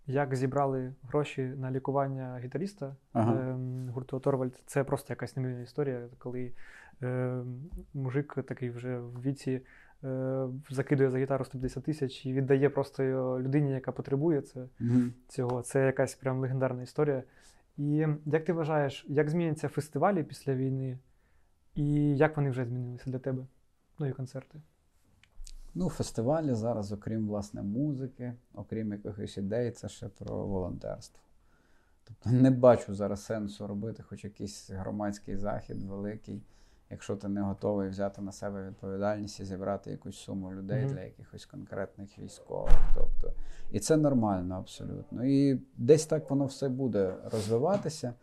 [0.07, 3.33] як зібрали гроші на лікування гітаріста Ага.
[3.33, 3.57] е,
[3.91, 4.63] гурту Торвальд.
[4.65, 6.51] Це просто якась неймовірна історія, коли
[7.01, 7.41] е,
[7.93, 9.61] мужик такий вже в віці
[10.03, 13.03] е, закидує за гітару 150 тисяч і віддає просто
[13.41, 14.99] людині, яка потребує це Угу.
[15.27, 15.61] цього.
[15.61, 17.23] Це якась прям легендарна історія.
[17.77, 20.97] І як ти вважаєш, як зміняться фестивалі після війни,
[21.75, 23.45] і як вони вже змінилися для тебе?
[23.99, 24.61] Ну і концерти.
[25.75, 31.21] Ну, фестивалі зараз, окрім власне музики, окрім якихось ідей, це ще про волонтерство.
[32.03, 36.41] Тобто не бачу зараз сенсу робити хоч якийсь громадський захід великий,
[36.89, 40.93] якщо ти не готовий взяти на себе відповідальність і зібрати якусь суму людей Мгм.
[40.93, 42.73] для якихось конкретних військових.
[42.95, 43.33] Тобто,
[43.71, 45.25] і це нормально абсолютно.
[45.25, 48.13] І десь так воно все буде розвиватися.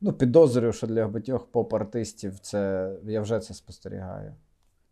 [0.00, 4.34] Ну, підозрюю, що для багатьох поп-артистів це я вже це спостерігаю.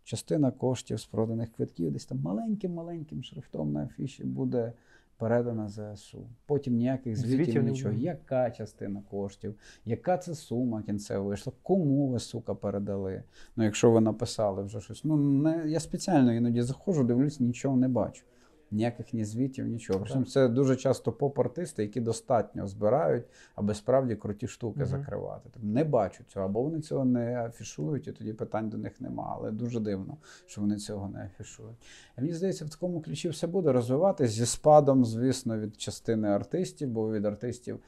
[0.09, 4.73] Частина коштів з проданих квитків десь там маленьким-маленьким шрифтом на афіші буде
[5.17, 6.27] передана ЗСУ.
[6.47, 7.95] Потім ніяких звітів, Звітів нічого.
[7.95, 9.55] Яка частина коштів,
[9.85, 13.23] яка це сума кінцева вийшла, кому ви, сука, передали?
[13.57, 15.05] Ну, якщо ви написали вже щось.
[15.05, 18.25] Ну, не, я спеціально іноді заходжу, дивлюсь, нічого не бачу.
[18.71, 20.01] Ніяких ні звітів, нічого.
[20.01, 23.25] Причому це дуже часто поп-артисти, які достатньо збирають,
[23.55, 24.89] аби справді круті штуки Мгм.
[24.89, 25.51] закривати.
[25.53, 29.35] Тобто не бачу цього, або вони цього не афішують, і тоді питань до них нема.
[29.39, 30.17] Але дуже дивно,
[30.47, 31.77] що вони цього не афішують.
[32.19, 36.89] І мені здається, в такому ключі все буде розвиватись зі спадом, звісно, від частини артистів,
[36.89, 37.81] бо від артистів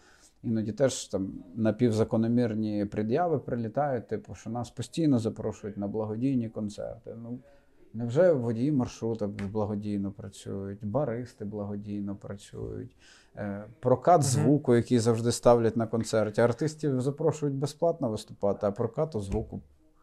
[0.43, 7.15] Іноді теж там напівзакономірні пред'яви прилітають, типу, що нас постійно запрошують на благодійні концерти.
[7.23, 7.39] Ну,
[7.95, 12.97] Невже водії маршруток благодійно працюють, баристи благодійно працюють,
[13.37, 16.41] е, прокат звуку, який завжди ставлять на концерті.
[16.41, 19.61] Артистів запрошують безплатно виступати, а прокату звуку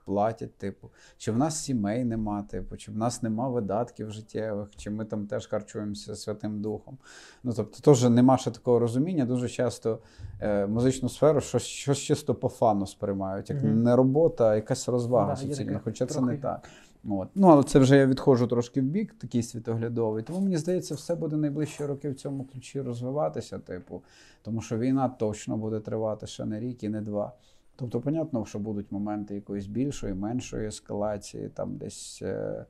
[0.08, 4.90] платять, типу, чи в нас сімей нема, типу, чи в нас нема видатків життєвих, чи
[4.90, 6.98] ми там теж харчуємося Святим Духом.
[7.44, 9.26] Ну тобто, теж нема ще такого розуміння.
[9.26, 10.00] Дуже часто
[10.42, 13.84] е, музичну сферу щось, щось чисто по фану сприймають, як Мгм.
[13.84, 16.70] не робота, а якась розвага Да, суцільна, хоча це не так.
[17.10, 17.28] От.
[17.36, 20.24] Ну, але це вже я відходжу трошки в бік, такий світоглядовий.
[20.24, 24.02] Тому мені здається, все буде найближчі роки в цьому ключі розвиватися, типу,
[24.42, 27.32] тому що війна точно буде тривати ще не рік і не два.
[27.80, 32.20] Тобто, понятно, що будуть моменти якоїсь більшої, меншої ескалації, там десь.
[32.22, 32.66] Е...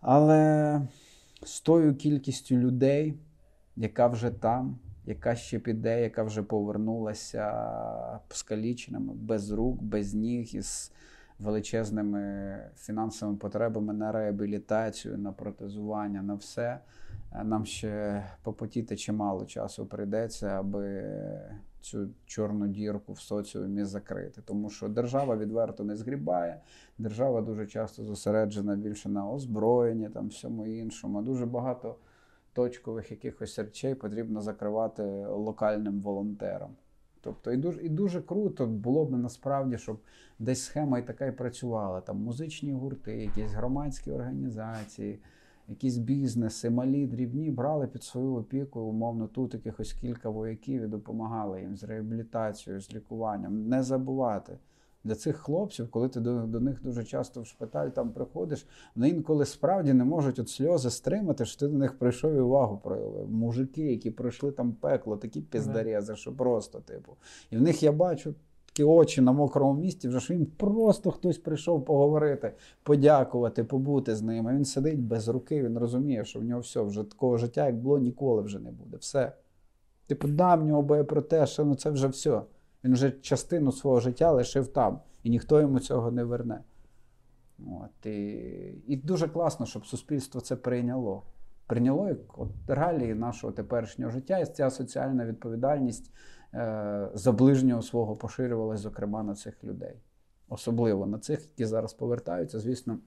[0.00, 0.80] Але
[1.42, 3.18] з тою кількістю людей,
[3.76, 10.92] яка вже там, яка ще піде, яка вже повернулася скаліченими, без рук, без ніг, із
[11.38, 16.78] величезними фінансовими потребами на реабілітацію, на протезування, на все.
[17.32, 21.04] Е, Нам ще попотіти чимало часу прийдеться, аби
[21.84, 24.42] цю чорну дірку в соціумі закрити.
[24.44, 26.60] Тому що держава відверто не згрібає.
[26.98, 31.22] Держава дуже часто зосереджена більше на озброєнні, там всьому іншому.
[31.22, 31.96] Дуже багато
[32.52, 36.70] точкових якихось речей потрібно закривати локальним волонтерам.
[37.20, 39.98] Тобто, і дуже, і дуже круто було б насправді, щоб
[40.38, 42.00] десь схема і така і працювала.
[42.00, 45.18] Там музичні гурти, якісь громадські організації,
[45.68, 51.60] якісь бізнеси, малі, дрібні, брали під свою опіку, умовно, тут якихось кілька вояків і допомагали
[51.60, 53.68] їм з реабілітацією, з лікуванням.
[53.68, 54.58] Не забувати.
[55.04, 59.08] Для цих хлопців, коли ти до, до них дуже часто в шпиталь там приходиш, вони
[59.08, 63.30] інколи справді не можуть от сльози стримати, що ти до них прийшов і увагу проявив.
[63.30, 67.16] Мужики, які пройшли там пекло, такі піздарези, що просто, типу.
[67.50, 68.34] І в них я бачу
[68.74, 72.52] такі очі на мокрому місці, вже що їм просто хтось прийшов поговорити,
[72.82, 74.48] подякувати, побути з ним.
[74.48, 77.76] А він сидить без руки, він розуміє, що в нього все, вже такого життя, як
[77.76, 78.96] було, ніколи вже не буде.
[78.96, 79.32] Все.
[80.06, 82.42] Типу, да, в нього боєпротеж, що ну це вже все.
[82.84, 86.60] Він вже частину свого життя лишив там, і ніхто йому цього не верне.
[87.58, 88.20] От, і,
[88.86, 91.22] і дуже класно, щоб суспільство це прийняло.
[91.66, 96.10] Прийняло як от, реалії нашого теперішнього життя, і ця соціальна відповідальність
[97.14, 99.96] за ближнього свого поширювалася, зокрема, на цих людей.
[100.48, 102.60] Особливо на цих, які зараз повертаються.
[102.60, 102.98] Звісно,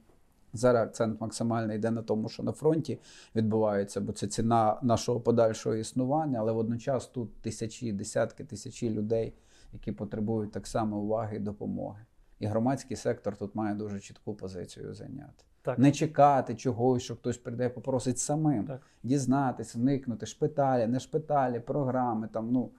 [0.53, 2.99] зараз акцент максимально йде на тому, що на фронті
[3.35, 9.33] відбувається, бо це ціна нашого подальшого існування, але водночас тут тисячі, десятки тисячі людей,
[9.73, 12.05] які потребують так само уваги і допомоги.
[12.39, 15.43] І громадський сектор тут має дуже чітку позицію зайняти.
[15.61, 15.79] Так.
[15.79, 18.65] Не чекати чогось, що хтось прийде попросить самим.
[18.65, 18.81] Так.
[19.03, 22.29] Дізнатися, вникнути, шпиталі, не шпиталі, програми.
[22.33, 22.71] Там, ну,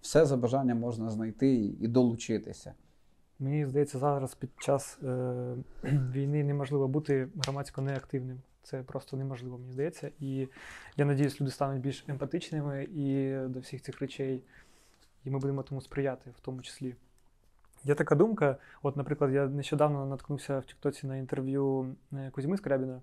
[0.00, 2.74] все за бажанням можна знайти і, і долучитися.
[3.38, 5.54] Мені здається, зараз під час е,
[5.84, 8.40] війни неможливо бути громадсько неактивним.
[8.62, 10.10] Це просто неможливо, мені здається.
[10.20, 10.48] І
[10.96, 14.42] я надіюсь, люди стануть більш емпатичними і до всіх цих речей,
[15.24, 16.94] і ми будемо тому сприяти, в тому числі.
[17.84, 18.56] Є така думка.
[18.82, 23.00] От, наприклад, я нещодавно наткнувся в Тіктоці на інтерв'ю е, Кузьми Скрябіна,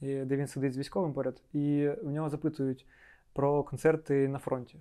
[0.00, 2.86] де він сидить з військовим поряд, і в нього запитують
[3.32, 4.78] про концерти на фронті.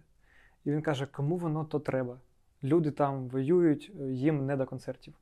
[0.67, 2.17] І він каже, кому воно то треба.
[2.63, 5.13] Люди там воюють, е, їм не до концертів.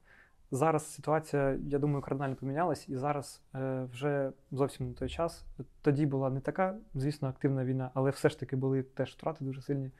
[0.51, 5.45] Зараз ситуація, я думаю, кардинально помінялась, і зараз е, вже зовсім не той час.
[5.81, 9.61] Тоді була не така, звісно, активна війна, але все ж таки були теж втрати дуже
[9.61, 9.91] сильні.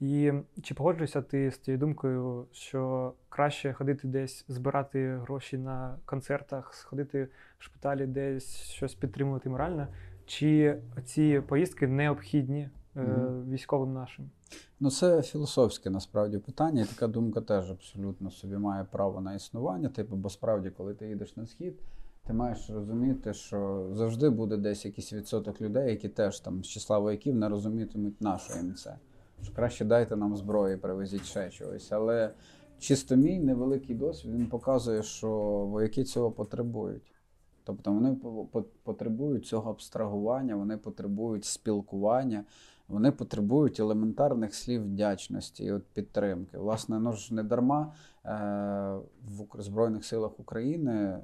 [0.00, 0.32] І
[0.62, 7.28] чи погоджуєшся ти з тією думкою, що краще ходити десь, збирати гроші на концертах, сходити
[7.58, 9.86] в шпиталі, десь щось підтримувати морально,
[10.26, 12.68] чи ці поїздки необхідні
[13.02, 13.50] Мгм.
[13.50, 14.30] військовим нашим?
[14.80, 19.88] Ну, це філософське насправді питання, і така думка теж абсолютно собі має право на існування.
[19.88, 21.74] Типу, бо справді, коли ти їдеш на схід,
[22.26, 26.98] ти маєш розуміти, що завжди буде десь якийсь відсоток людей, які теж там з числа
[26.98, 28.96] вояків не розумітимуть, на що їм це.
[29.42, 31.92] Що краще дайте нам зброї, привезіть ще чогось.
[31.92, 32.30] Але
[32.78, 35.30] чисто мій невеликий досвід він показує, що
[35.70, 37.12] вояки цього потребують.
[37.64, 42.44] Тобто вони по- по- потребують цього абстрагування, вони потребують спілкування,
[42.88, 46.58] вони потребують елементарних слів вдячності і от підтримки.
[46.58, 47.92] Власне, ну ж не дарма
[48.24, 48.28] е,
[49.26, 51.18] в Збройних силах України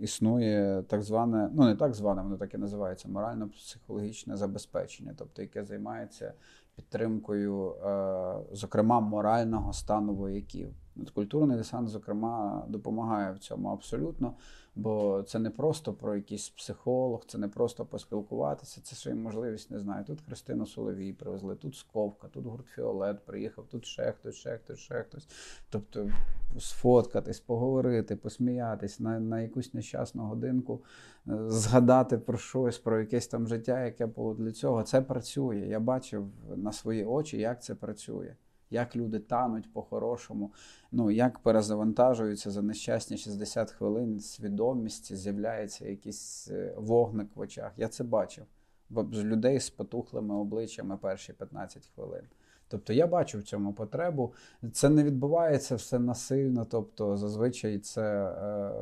[0.00, 5.64] існує так зване, ну не так зване, воно так і називається морально-психологічне забезпечення, тобто яке
[5.64, 6.32] займається
[6.74, 10.74] підтримкою, е, зокрема, морального стану вояків.
[11.14, 14.34] Культурний десант, зокрема, допомагає в цьому абсолютно,
[14.74, 19.78] бо це не просто про якийсь психолог, це не просто поспілкуватися, це й можливість, не
[19.78, 20.04] знаю.
[20.04, 24.78] Тут Христину Соловій привезли, тут Сковка, тут гурт Фіолет приїхав, тут ще хтось, ще хтось,
[24.78, 25.28] ще хтось.
[25.70, 26.10] Тобто
[26.58, 30.82] сфоткатись, поговорити, посміятись на, на якусь нещасну годинку,
[31.28, 34.82] е, згадати про щось, про якесь там життя, яке було для цього.
[34.82, 35.58] Це працює.
[35.58, 38.34] Я бачив на свої очі, як це працює
[38.70, 40.52] як люди тануть по-хорошому,
[40.92, 47.72] ну як перезавантажуються за нещасні 60 хвилин, свідомість, з'являється якийсь е, вогник в очах.
[47.76, 48.44] Я це бачив.
[48.90, 52.22] Бо людей з потухлими обличчями перші 15 хвилин.
[52.68, 54.32] Тобто я бачу в цьому потребу.
[54.72, 56.64] Це не відбувається все насильно.
[56.64, 58.26] Тобто, зазвичай це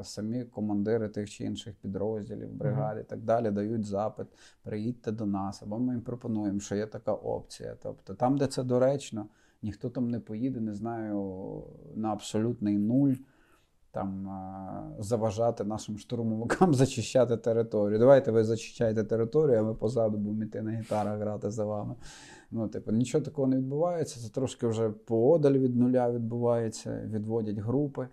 [0.01, 4.27] е, самі командири тих чи інших підрозділів, бригад і так далі дають запит,
[4.62, 7.77] приїдьте до нас, або ми їм пропонуємо, що є така опція.
[7.82, 9.27] Тобто, там, де це доречно
[9.64, 11.62] ніхто там не поїде, не знаю,
[11.94, 13.14] на абсолютний нуль
[13.90, 14.28] там
[14.98, 17.98] заважати нашим штурмовикам зачищати територію.
[17.98, 21.94] Давайте ви зачищаєте територію, а ми позаду будемо йти на гітарах грати за вами.
[22.50, 24.20] Ну, типу, нічого такого не відбувається.
[24.20, 28.08] Це трошки вже поодаль від нуля відбувається, відводять групи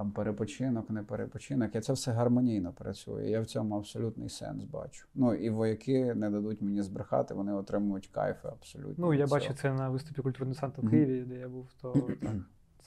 [0.00, 1.74] там перепочинок, не перепочинок.
[1.74, 3.30] І це все гармонійно працює.
[3.30, 5.06] Я в цьому абсолютний сенс бачу.
[5.14, 8.94] Ну і вояки не дадуть мені збрехати, вони отримують кайфи абсолютно.
[9.06, 12.32] Ну я бачу це на виступі культурного десанту в Києві, де я був, то так.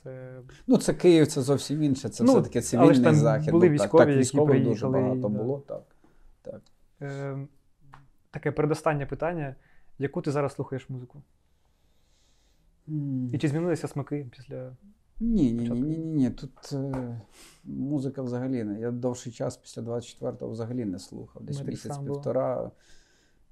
[0.03, 0.39] Це...
[0.67, 2.09] Ну, це Київ, це зовсім інше.
[2.09, 3.51] Це ну, все-таки цивільний там захід.
[3.51, 5.27] Були військові, так, так військових які дуже багато да.
[5.27, 5.63] було.
[5.67, 5.83] Так.
[6.41, 6.61] так.
[7.01, 7.47] Е,
[8.31, 9.55] Таке передостаннє питання:
[9.99, 11.21] яку ти зараз слухаєш музику?
[12.87, 13.33] Mm.
[13.33, 14.71] І чи змінилися смаки після
[15.19, 16.29] ні, ні, ні, ні, ні, ні.
[16.29, 17.21] Тут е,
[17.63, 18.79] музика взагалі не.
[18.79, 21.43] Я довший час після 24-го взагалі не слухав.
[21.43, 22.71] Десь місяць-півтора.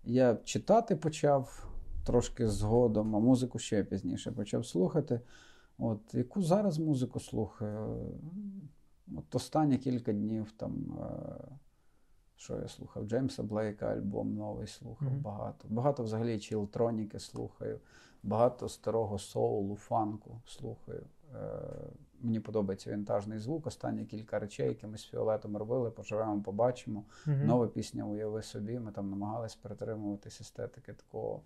[0.04, 1.68] Я читати почав
[2.06, 5.22] трошки згодом, а музику ще пізніше почав слухати.
[5.78, 7.98] От, Яку зараз музику слухаю?
[9.18, 11.00] От Останні кілька днів там.
[11.02, 11.58] Е,
[12.42, 13.06] що я слухав?
[13.06, 15.22] Джеймса Блейка альбом новий слухав mm-hmm.
[15.22, 15.68] багато.
[15.70, 17.80] Багато взагалі чілтроніки слухаю,
[18.24, 21.06] багато старого соулу, фанку слухаю.
[22.24, 23.68] Мені подобається вінтажний звук.
[23.68, 27.04] Останні кілька речей, які ми з Фіолетом робили, поживемо, побачимо.
[27.28, 27.46] Mm-hmm.
[27.46, 28.80] Нова пісня Уяви собі.
[28.80, 31.42] Ми там намагалися притримуватись естетики такого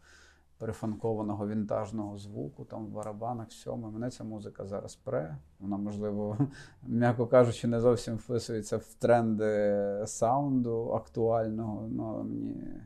[0.58, 3.92] перефанкованого вінтажного звуку, там в барабанах, всьому.
[3.92, 5.38] Мене ця музика зараз пре.
[5.60, 6.38] Вона, можливо,
[6.84, 11.90] м'яко кажучи, не зовсім вписується в тренди саунду актуального.
[12.00, 12.82] Але мені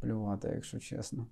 [0.00, 1.26] плювати, якщо чесно.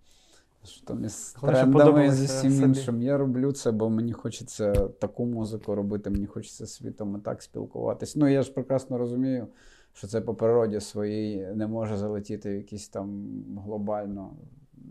[0.65, 3.03] Що там із трендами з усім іншим.
[3.03, 8.17] Я роблю це, бо мені хочеться таку музику робити, мені хочеться світом і так спілкуватись.
[8.17, 9.47] Ну, я ж прекрасно розумію,
[9.93, 13.29] що це по природі своїй не може залетіти в якісь там
[13.65, 14.31] глобально,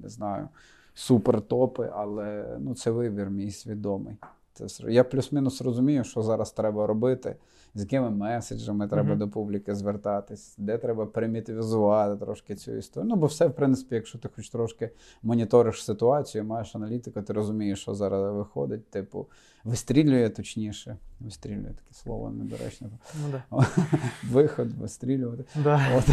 [0.03, 0.49] не знаю,
[0.93, 4.15] супертопи, але ну, це вибір мій свідомий.
[4.53, 7.35] Це, Я плюс-мінус розумію, що зараз треба робити
[7.75, 9.17] з якими меседжами треба mm-hmm.
[9.17, 13.09] до публіки звертатись, де треба примітивізувати трошки цю історію.
[13.09, 14.89] Ну, бо все, в принципі, якщо ти хоч трошки
[15.23, 19.27] моніториш ситуацію, маєш аналітику, ти розумієш, що зараз виходить, типу,
[19.63, 20.97] вистрілює точніше.
[21.19, 22.89] Вистрілює таке слово недоречне.
[23.21, 23.65] Ну, да.
[24.31, 25.43] Виход, вистрілювати.
[25.63, 25.81] Да.
[25.97, 26.05] От.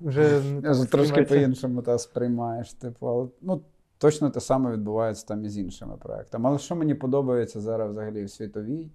[0.00, 0.42] Вже
[0.90, 2.72] Трошки по-іншому та сприймаєш.
[2.72, 3.62] Типу, але ну,
[3.98, 6.48] точно те саме відбувається там і з іншими проектами.
[6.48, 8.90] Але що мені подобається зараз взагалі в світовій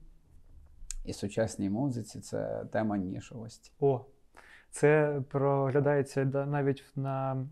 [1.06, 3.72] і сучасній музиці це тема нішовості.
[3.80, 4.06] О,
[4.70, 7.46] це проглядається навіть на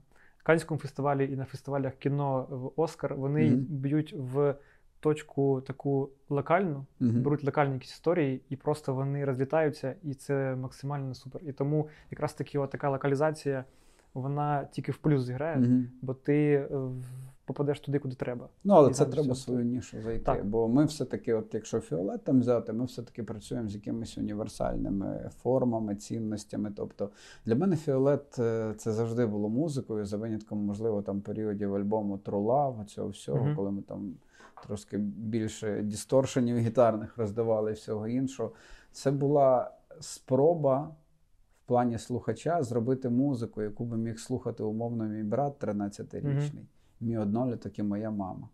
[0.43, 3.15] Канському фестивалі і на фестивалях кіно в Оскар.
[3.15, 3.57] Вони mm-hmm.
[3.57, 4.55] б'ють в
[4.99, 7.21] точку таку локальну, mm-hmm.
[7.21, 11.41] беруть локальні якісь історії, і просто вони розлітаються, і це максимально супер.
[11.45, 13.65] І тому якраз таки така локалізація
[14.13, 15.85] вона тільки в плюс зіграє, mm-hmm.
[16.01, 16.67] бо ти
[17.49, 18.49] попадеш туди, куди треба.
[18.63, 19.43] Ну, але це треба все.
[19.43, 20.23] свою нішу зайти.
[20.23, 20.45] Так.
[20.45, 25.95] Бо ми все-таки, от якщо фіолет там взяти, ми все-таки працюємо з якимись універсальними формами,
[25.95, 26.71] цінностями.
[26.76, 27.09] Тобто
[27.45, 32.85] для мене фіолет е, це завжди було музикою, за винятком, можливо, там періодів альбому Трулав,
[32.88, 34.13] цього всього, mm коли ми там
[34.63, 38.51] трошки більше дісторшенів гітарних роздавали і всього іншого.
[38.91, 40.95] Це була спроба.
[41.65, 46.23] В плані слухача зробити музику, яку би міг слухати умовно мій брат 13-річний.
[46.23, 48.49] Mm-hmm мій одноліток і моя мама.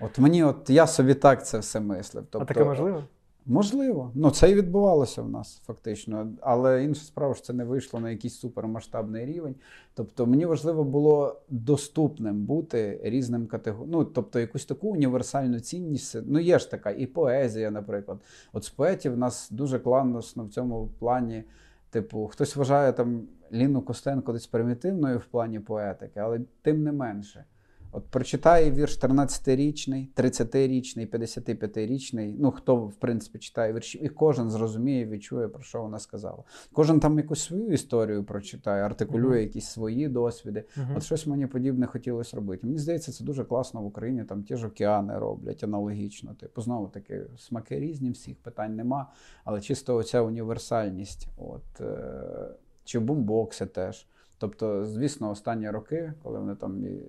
[0.00, 2.24] От мені, от я собі так це все мислив.
[2.30, 3.04] Тобто, а таке можливо?
[3.46, 4.12] Можливо.
[4.14, 6.32] Ну, це і відбувалося в нас фактично.
[6.40, 9.54] Але інша справа, що це не вийшло на якийсь супермасштабний рівень.
[9.94, 13.90] Тобто, мені важливо було доступним бути різним категоріям.
[13.90, 16.16] Ну, тобто, якусь таку універсальну цінність.
[16.26, 18.18] Ну, є ж така, і поезія, наприклад.
[18.52, 21.44] От з поетів в нас дуже класно в цьому плані.
[21.90, 27.44] Типу, хтось вважає там Ліну Костенко десь примітивною в плані поетики, але тим не менше.
[27.92, 32.36] От прочитає вірш 13-річний, 30-річний, 55-річний.
[32.38, 36.44] Ну, хто, в принципі, читає вірші, і кожен зрозуміє, відчує, про що вона сказала.
[36.72, 39.40] Кожен там якусь свою історію прочитає, артикулює Мгм.
[39.40, 40.64] якісь свої досвіди.
[40.76, 40.96] Мгм.
[40.96, 42.66] От щось мені подібне хотілося робити.
[42.66, 44.24] Мені здається, це дуже класно в Україні.
[44.24, 46.34] Там ті ж океани роблять аналогічно.
[46.34, 49.10] Типу, знову таки, смаки різні, всіх питань нема,
[49.44, 51.28] але чисто оця універсальність.
[51.36, 52.48] От, е,
[52.84, 54.06] чи бумбокси теж.
[54.38, 57.02] Тобто, звісно, останні роки, коли вони там і, е,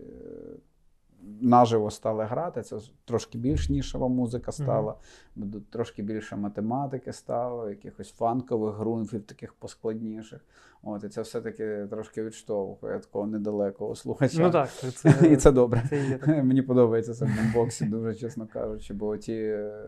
[1.41, 4.96] наживо стали грати, це трошки більш нішева музика стала,
[5.36, 10.41] бо трошки більше математики стало, якихось фанкових грунфів, таких поскладніших.
[10.84, 14.41] От, і це все-таки трошки відштовхує такого недалекого слухача.
[14.41, 15.84] Ну так, це, І це добре.
[15.90, 16.44] це є.
[16.44, 19.84] Мені подобається це в бомбоксі, дуже чесно кажучи, бо ті е,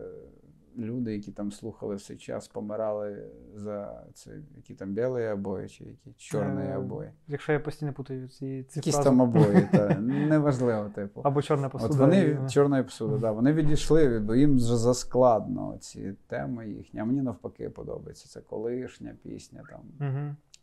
[0.78, 5.84] люди, які там слухали в цей час, помирали за це, які там білі обої чи
[5.84, 7.10] які чорні Е, обої.
[7.28, 9.08] Якщо я постійно путаю ці, ці Якісь фрази.
[9.08, 11.20] там обої, та неважливо, типу.
[11.24, 11.94] Або чорна посуда.
[11.94, 16.68] От вони і- від чорної посуди, да, вони відійшли, бо їм вже заскладно ці теми
[16.68, 17.00] їхні.
[17.00, 18.28] А мені навпаки подобається.
[18.28, 19.80] Це колишня пісня, там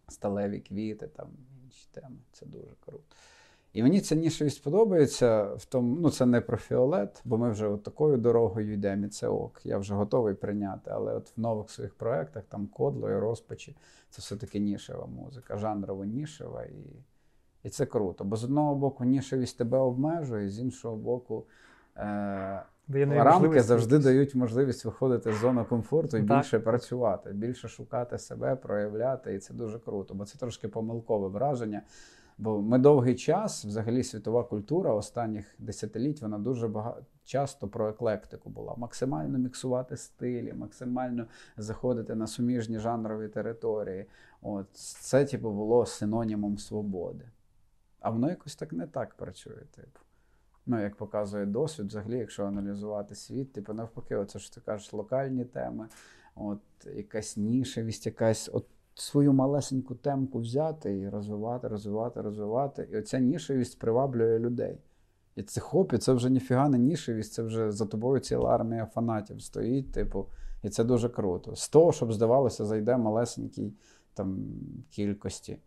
[0.08, 1.28] сталеві квіти, там
[1.66, 2.16] інші теми.
[2.32, 3.04] Це дуже круто.
[3.74, 7.68] І мені ця нішевість подобається в тому, ну це не про фіолет, бо ми вже
[7.68, 9.62] от такою дорогою йдемо, і це ок.
[9.64, 10.92] Я вже готовий прийняти.
[10.94, 13.76] Але от в нових своїх проєктах, там кодло і розпачі,
[14.10, 16.64] це все-таки нішева музика, жанрово нішева.
[16.64, 17.04] І,
[17.64, 18.24] і це круто.
[18.24, 21.46] Бо з одного боку, нішевість тебе обмежує, з іншого боку.
[21.98, 22.64] Е-
[22.94, 24.06] Рамки завжди якісь.
[24.06, 26.38] дають можливість виходити з зони комфорту і Так.
[26.38, 31.82] більше працювати, більше шукати себе, проявляти, і це дуже круто, бо це трошки помилкове враження.
[32.40, 38.50] Бо ми довгий час, взагалі, світова культура останніх десятиліть, вона дуже багато часто про еклектику
[38.50, 38.76] була.
[38.78, 41.26] Максимально міксувати стилі, максимально
[41.58, 44.06] заходити на суміжні жанрові території.
[44.42, 47.26] От це, типу, було синонімом свободи.
[48.00, 50.00] А воно якось так не так працює, типу.
[50.66, 55.46] Ну, як показує досвід, взагалі, якщо аналізувати світ, типу, навпаки, оце ж ти кажеш, локальні
[55.46, 55.88] теми,
[56.36, 56.62] от
[56.96, 58.66] якась нішевість, якась от
[59.02, 62.88] свою малесеньку темку взяти і розвивати, розвивати, розвивати.
[62.92, 64.78] І оця нішевість приваблює людей.
[65.36, 69.42] І це хопі, це вже ніфіга не нішевість, це вже за тобою ціла армія фанатів
[69.42, 70.26] стоїть, типу,
[70.64, 71.56] і це дуже круто.
[71.56, 73.74] З того, щоб здавалося, зайде малесенькій
[74.14, 74.38] там
[74.90, 75.58] кількості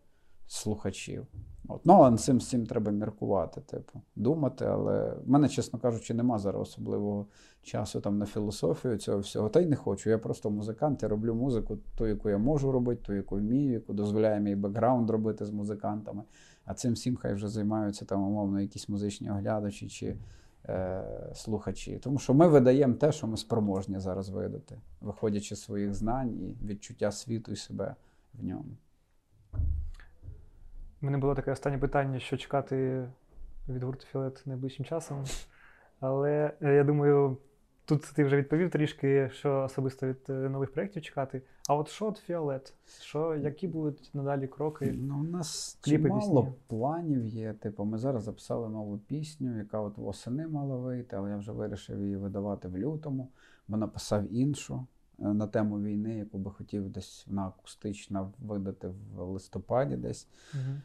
[0.53, 1.27] слухачів.
[1.67, 1.85] От.
[1.85, 4.65] Ну, але цим всім треба міркувати, типу, думати.
[4.65, 7.27] Але в мене, чесно кажучи, нема зараз особливого
[7.61, 9.49] часу там на філософію цього всього.
[9.49, 10.09] Та й не хочу.
[10.09, 13.93] Я просто музикант, я роблю музику, ту, яку я можу робити, ту, яку вмію, яку
[13.93, 16.23] дозволяє мій бекграунд робити з музикантами.
[16.65, 20.17] А цим всім хай вже займаються там, умовно, якісь музичні оглядачі чи
[20.65, 21.03] е,
[21.33, 21.97] слухачі.
[21.97, 26.65] Тому що ми видаємо те, що ми спроможні зараз видати, виходячи з своїх знань і
[26.65, 27.95] відчуття світу і себе
[28.33, 28.77] в ньому.
[31.03, 33.07] У мене було таке останнє питання, що чекати
[33.69, 35.23] від гурту Фіолет найближчим часом.
[35.99, 37.37] Але е, я думаю,
[37.85, 41.41] тут ти вже відповів трішки, що особисто від е, нових проєктів чекати.
[41.69, 42.73] А от що от Фіолет?
[43.01, 44.95] Що, які будуть надалі кроки?
[44.97, 46.59] Ну, у нас Кліпи, чимало пісні.
[46.67, 47.53] планів є.
[47.53, 52.01] Типу, ми зараз записали нову пісню, яка от восени мала вийти, але я вже вирішив
[52.01, 53.29] її видавати в лютому,
[53.67, 54.87] бо написав іншу
[55.19, 60.81] е, на тему війни, яку би хотів десь вона акустична видати в листопаді, десь Мгм.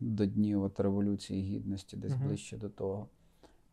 [0.00, 2.26] До днів от Революції Гідності, десь Мгм.
[2.26, 3.08] ближче до того.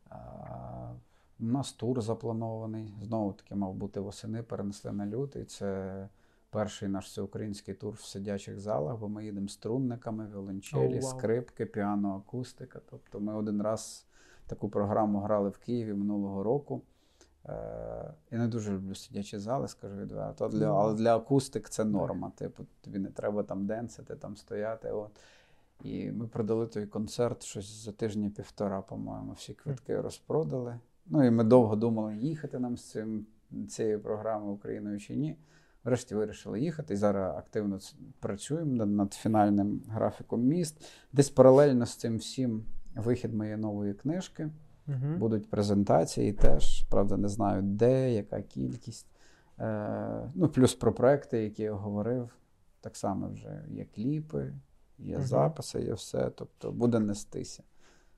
[0.10, 0.94] А,
[1.40, 2.94] у нас тур запланований.
[3.02, 5.46] Знову таки мав бути восени, перенесли на лютий.
[5.46, 6.10] Це
[6.50, 11.18] перший наш всеукраїнський тур в сидячих залах, бо ми їдемо струнниками, віолончелі, О, вау.
[11.20, 12.82] скрипки, піано, акустика.
[12.90, 14.08] Тобто ми один раз
[14.48, 16.82] таку програму грали в Києві минулого року.
[17.50, 20.48] Е, Я не дуже люблю сидячі зали, скажу відверто.
[20.48, 22.32] Для, але для акустик це норма.
[22.36, 24.92] Типу, тобі не треба там денсити, там стояти.
[24.92, 25.12] От.
[25.84, 30.80] І ми продали той концерт щось за тижні півтора, по-моєму, всі квитки розпродали.
[31.06, 33.26] Ну і ми довго думали, їхати нам з цим,
[33.70, 35.38] цією програмою Україною чи ні.
[35.84, 36.94] Врешті вирішили їхати.
[36.94, 37.80] І зараз активно
[38.20, 40.86] працюємо над, над фінальним графіком міст.
[41.14, 42.66] Десь паралельно з цим всім
[42.96, 44.50] вихід моєї нової книжки.
[44.88, 45.18] Мгм.
[45.20, 49.08] Будуть презентації теж, правда, не знаю де, яка кількість.
[49.60, 52.30] Е, ну, плюс про проекти, які я говорив,
[52.82, 54.54] так само вже є кліпи,
[54.98, 55.26] є Мгм.
[55.26, 56.30] записи, є все.
[56.30, 57.64] Тобто буде нестися.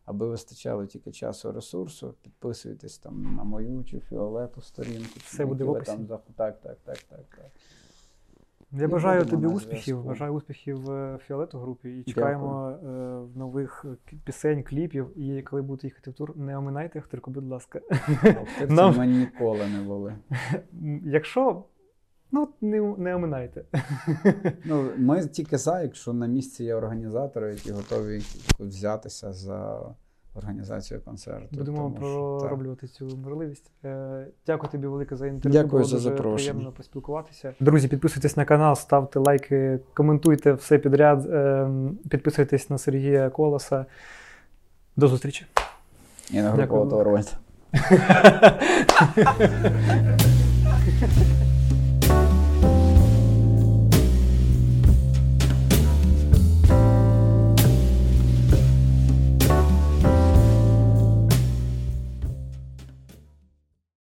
[0.05, 5.19] Аби вистачало тільки часу ресурсу, підписуйтесь там на мою чи фіолету сторінку.
[5.19, 5.85] Все буде в описі.
[5.91, 6.97] там Так, так, так, так,
[7.29, 7.51] так.
[8.71, 9.83] Я І бажаю тобі успіхів.
[9.83, 10.07] зв'язку.
[10.07, 12.87] Бажаю успіхів е, в Фіолету групі і чекаємо е,
[13.39, 15.19] нових е, пісень, кліпів.
[15.19, 17.79] І коли будете їхати в тур, не оминайте Ахтирку, будь ласка.
[18.41, 20.15] Охтирці Нам- ми ніколи не були.
[21.03, 21.63] Якщо,
[22.31, 23.65] ну не, не оминайте.
[24.65, 28.21] Ну, ми тільки за, якщо на місці є організатори, які готові
[28.59, 29.81] взятися за
[30.39, 31.47] організацію концерту.
[31.51, 32.47] Будемо тому що, так.
[32.49, 33.71] пророблювати цю можливість.
[33.85, 35.61] Е, Дякую тобі велике за інтерв'ю.
[35.61, 36.51] Дякую Було за запрошення.
[36.51, 37.53] Приємно поспілкуватися.
[37.59, 41.25] Друзі, підписуйтесь на канал, ставте лайки, коментуйте все підряд.
[41.25, 41.69] е,
[42.09, 43.85] Підписуйтесь на Сергія Колоса.
[44.97, 45.45] До зустрічі.
[46.31, 46.81] І на Дякую.
[46.81, 47.35] групу Торвальд.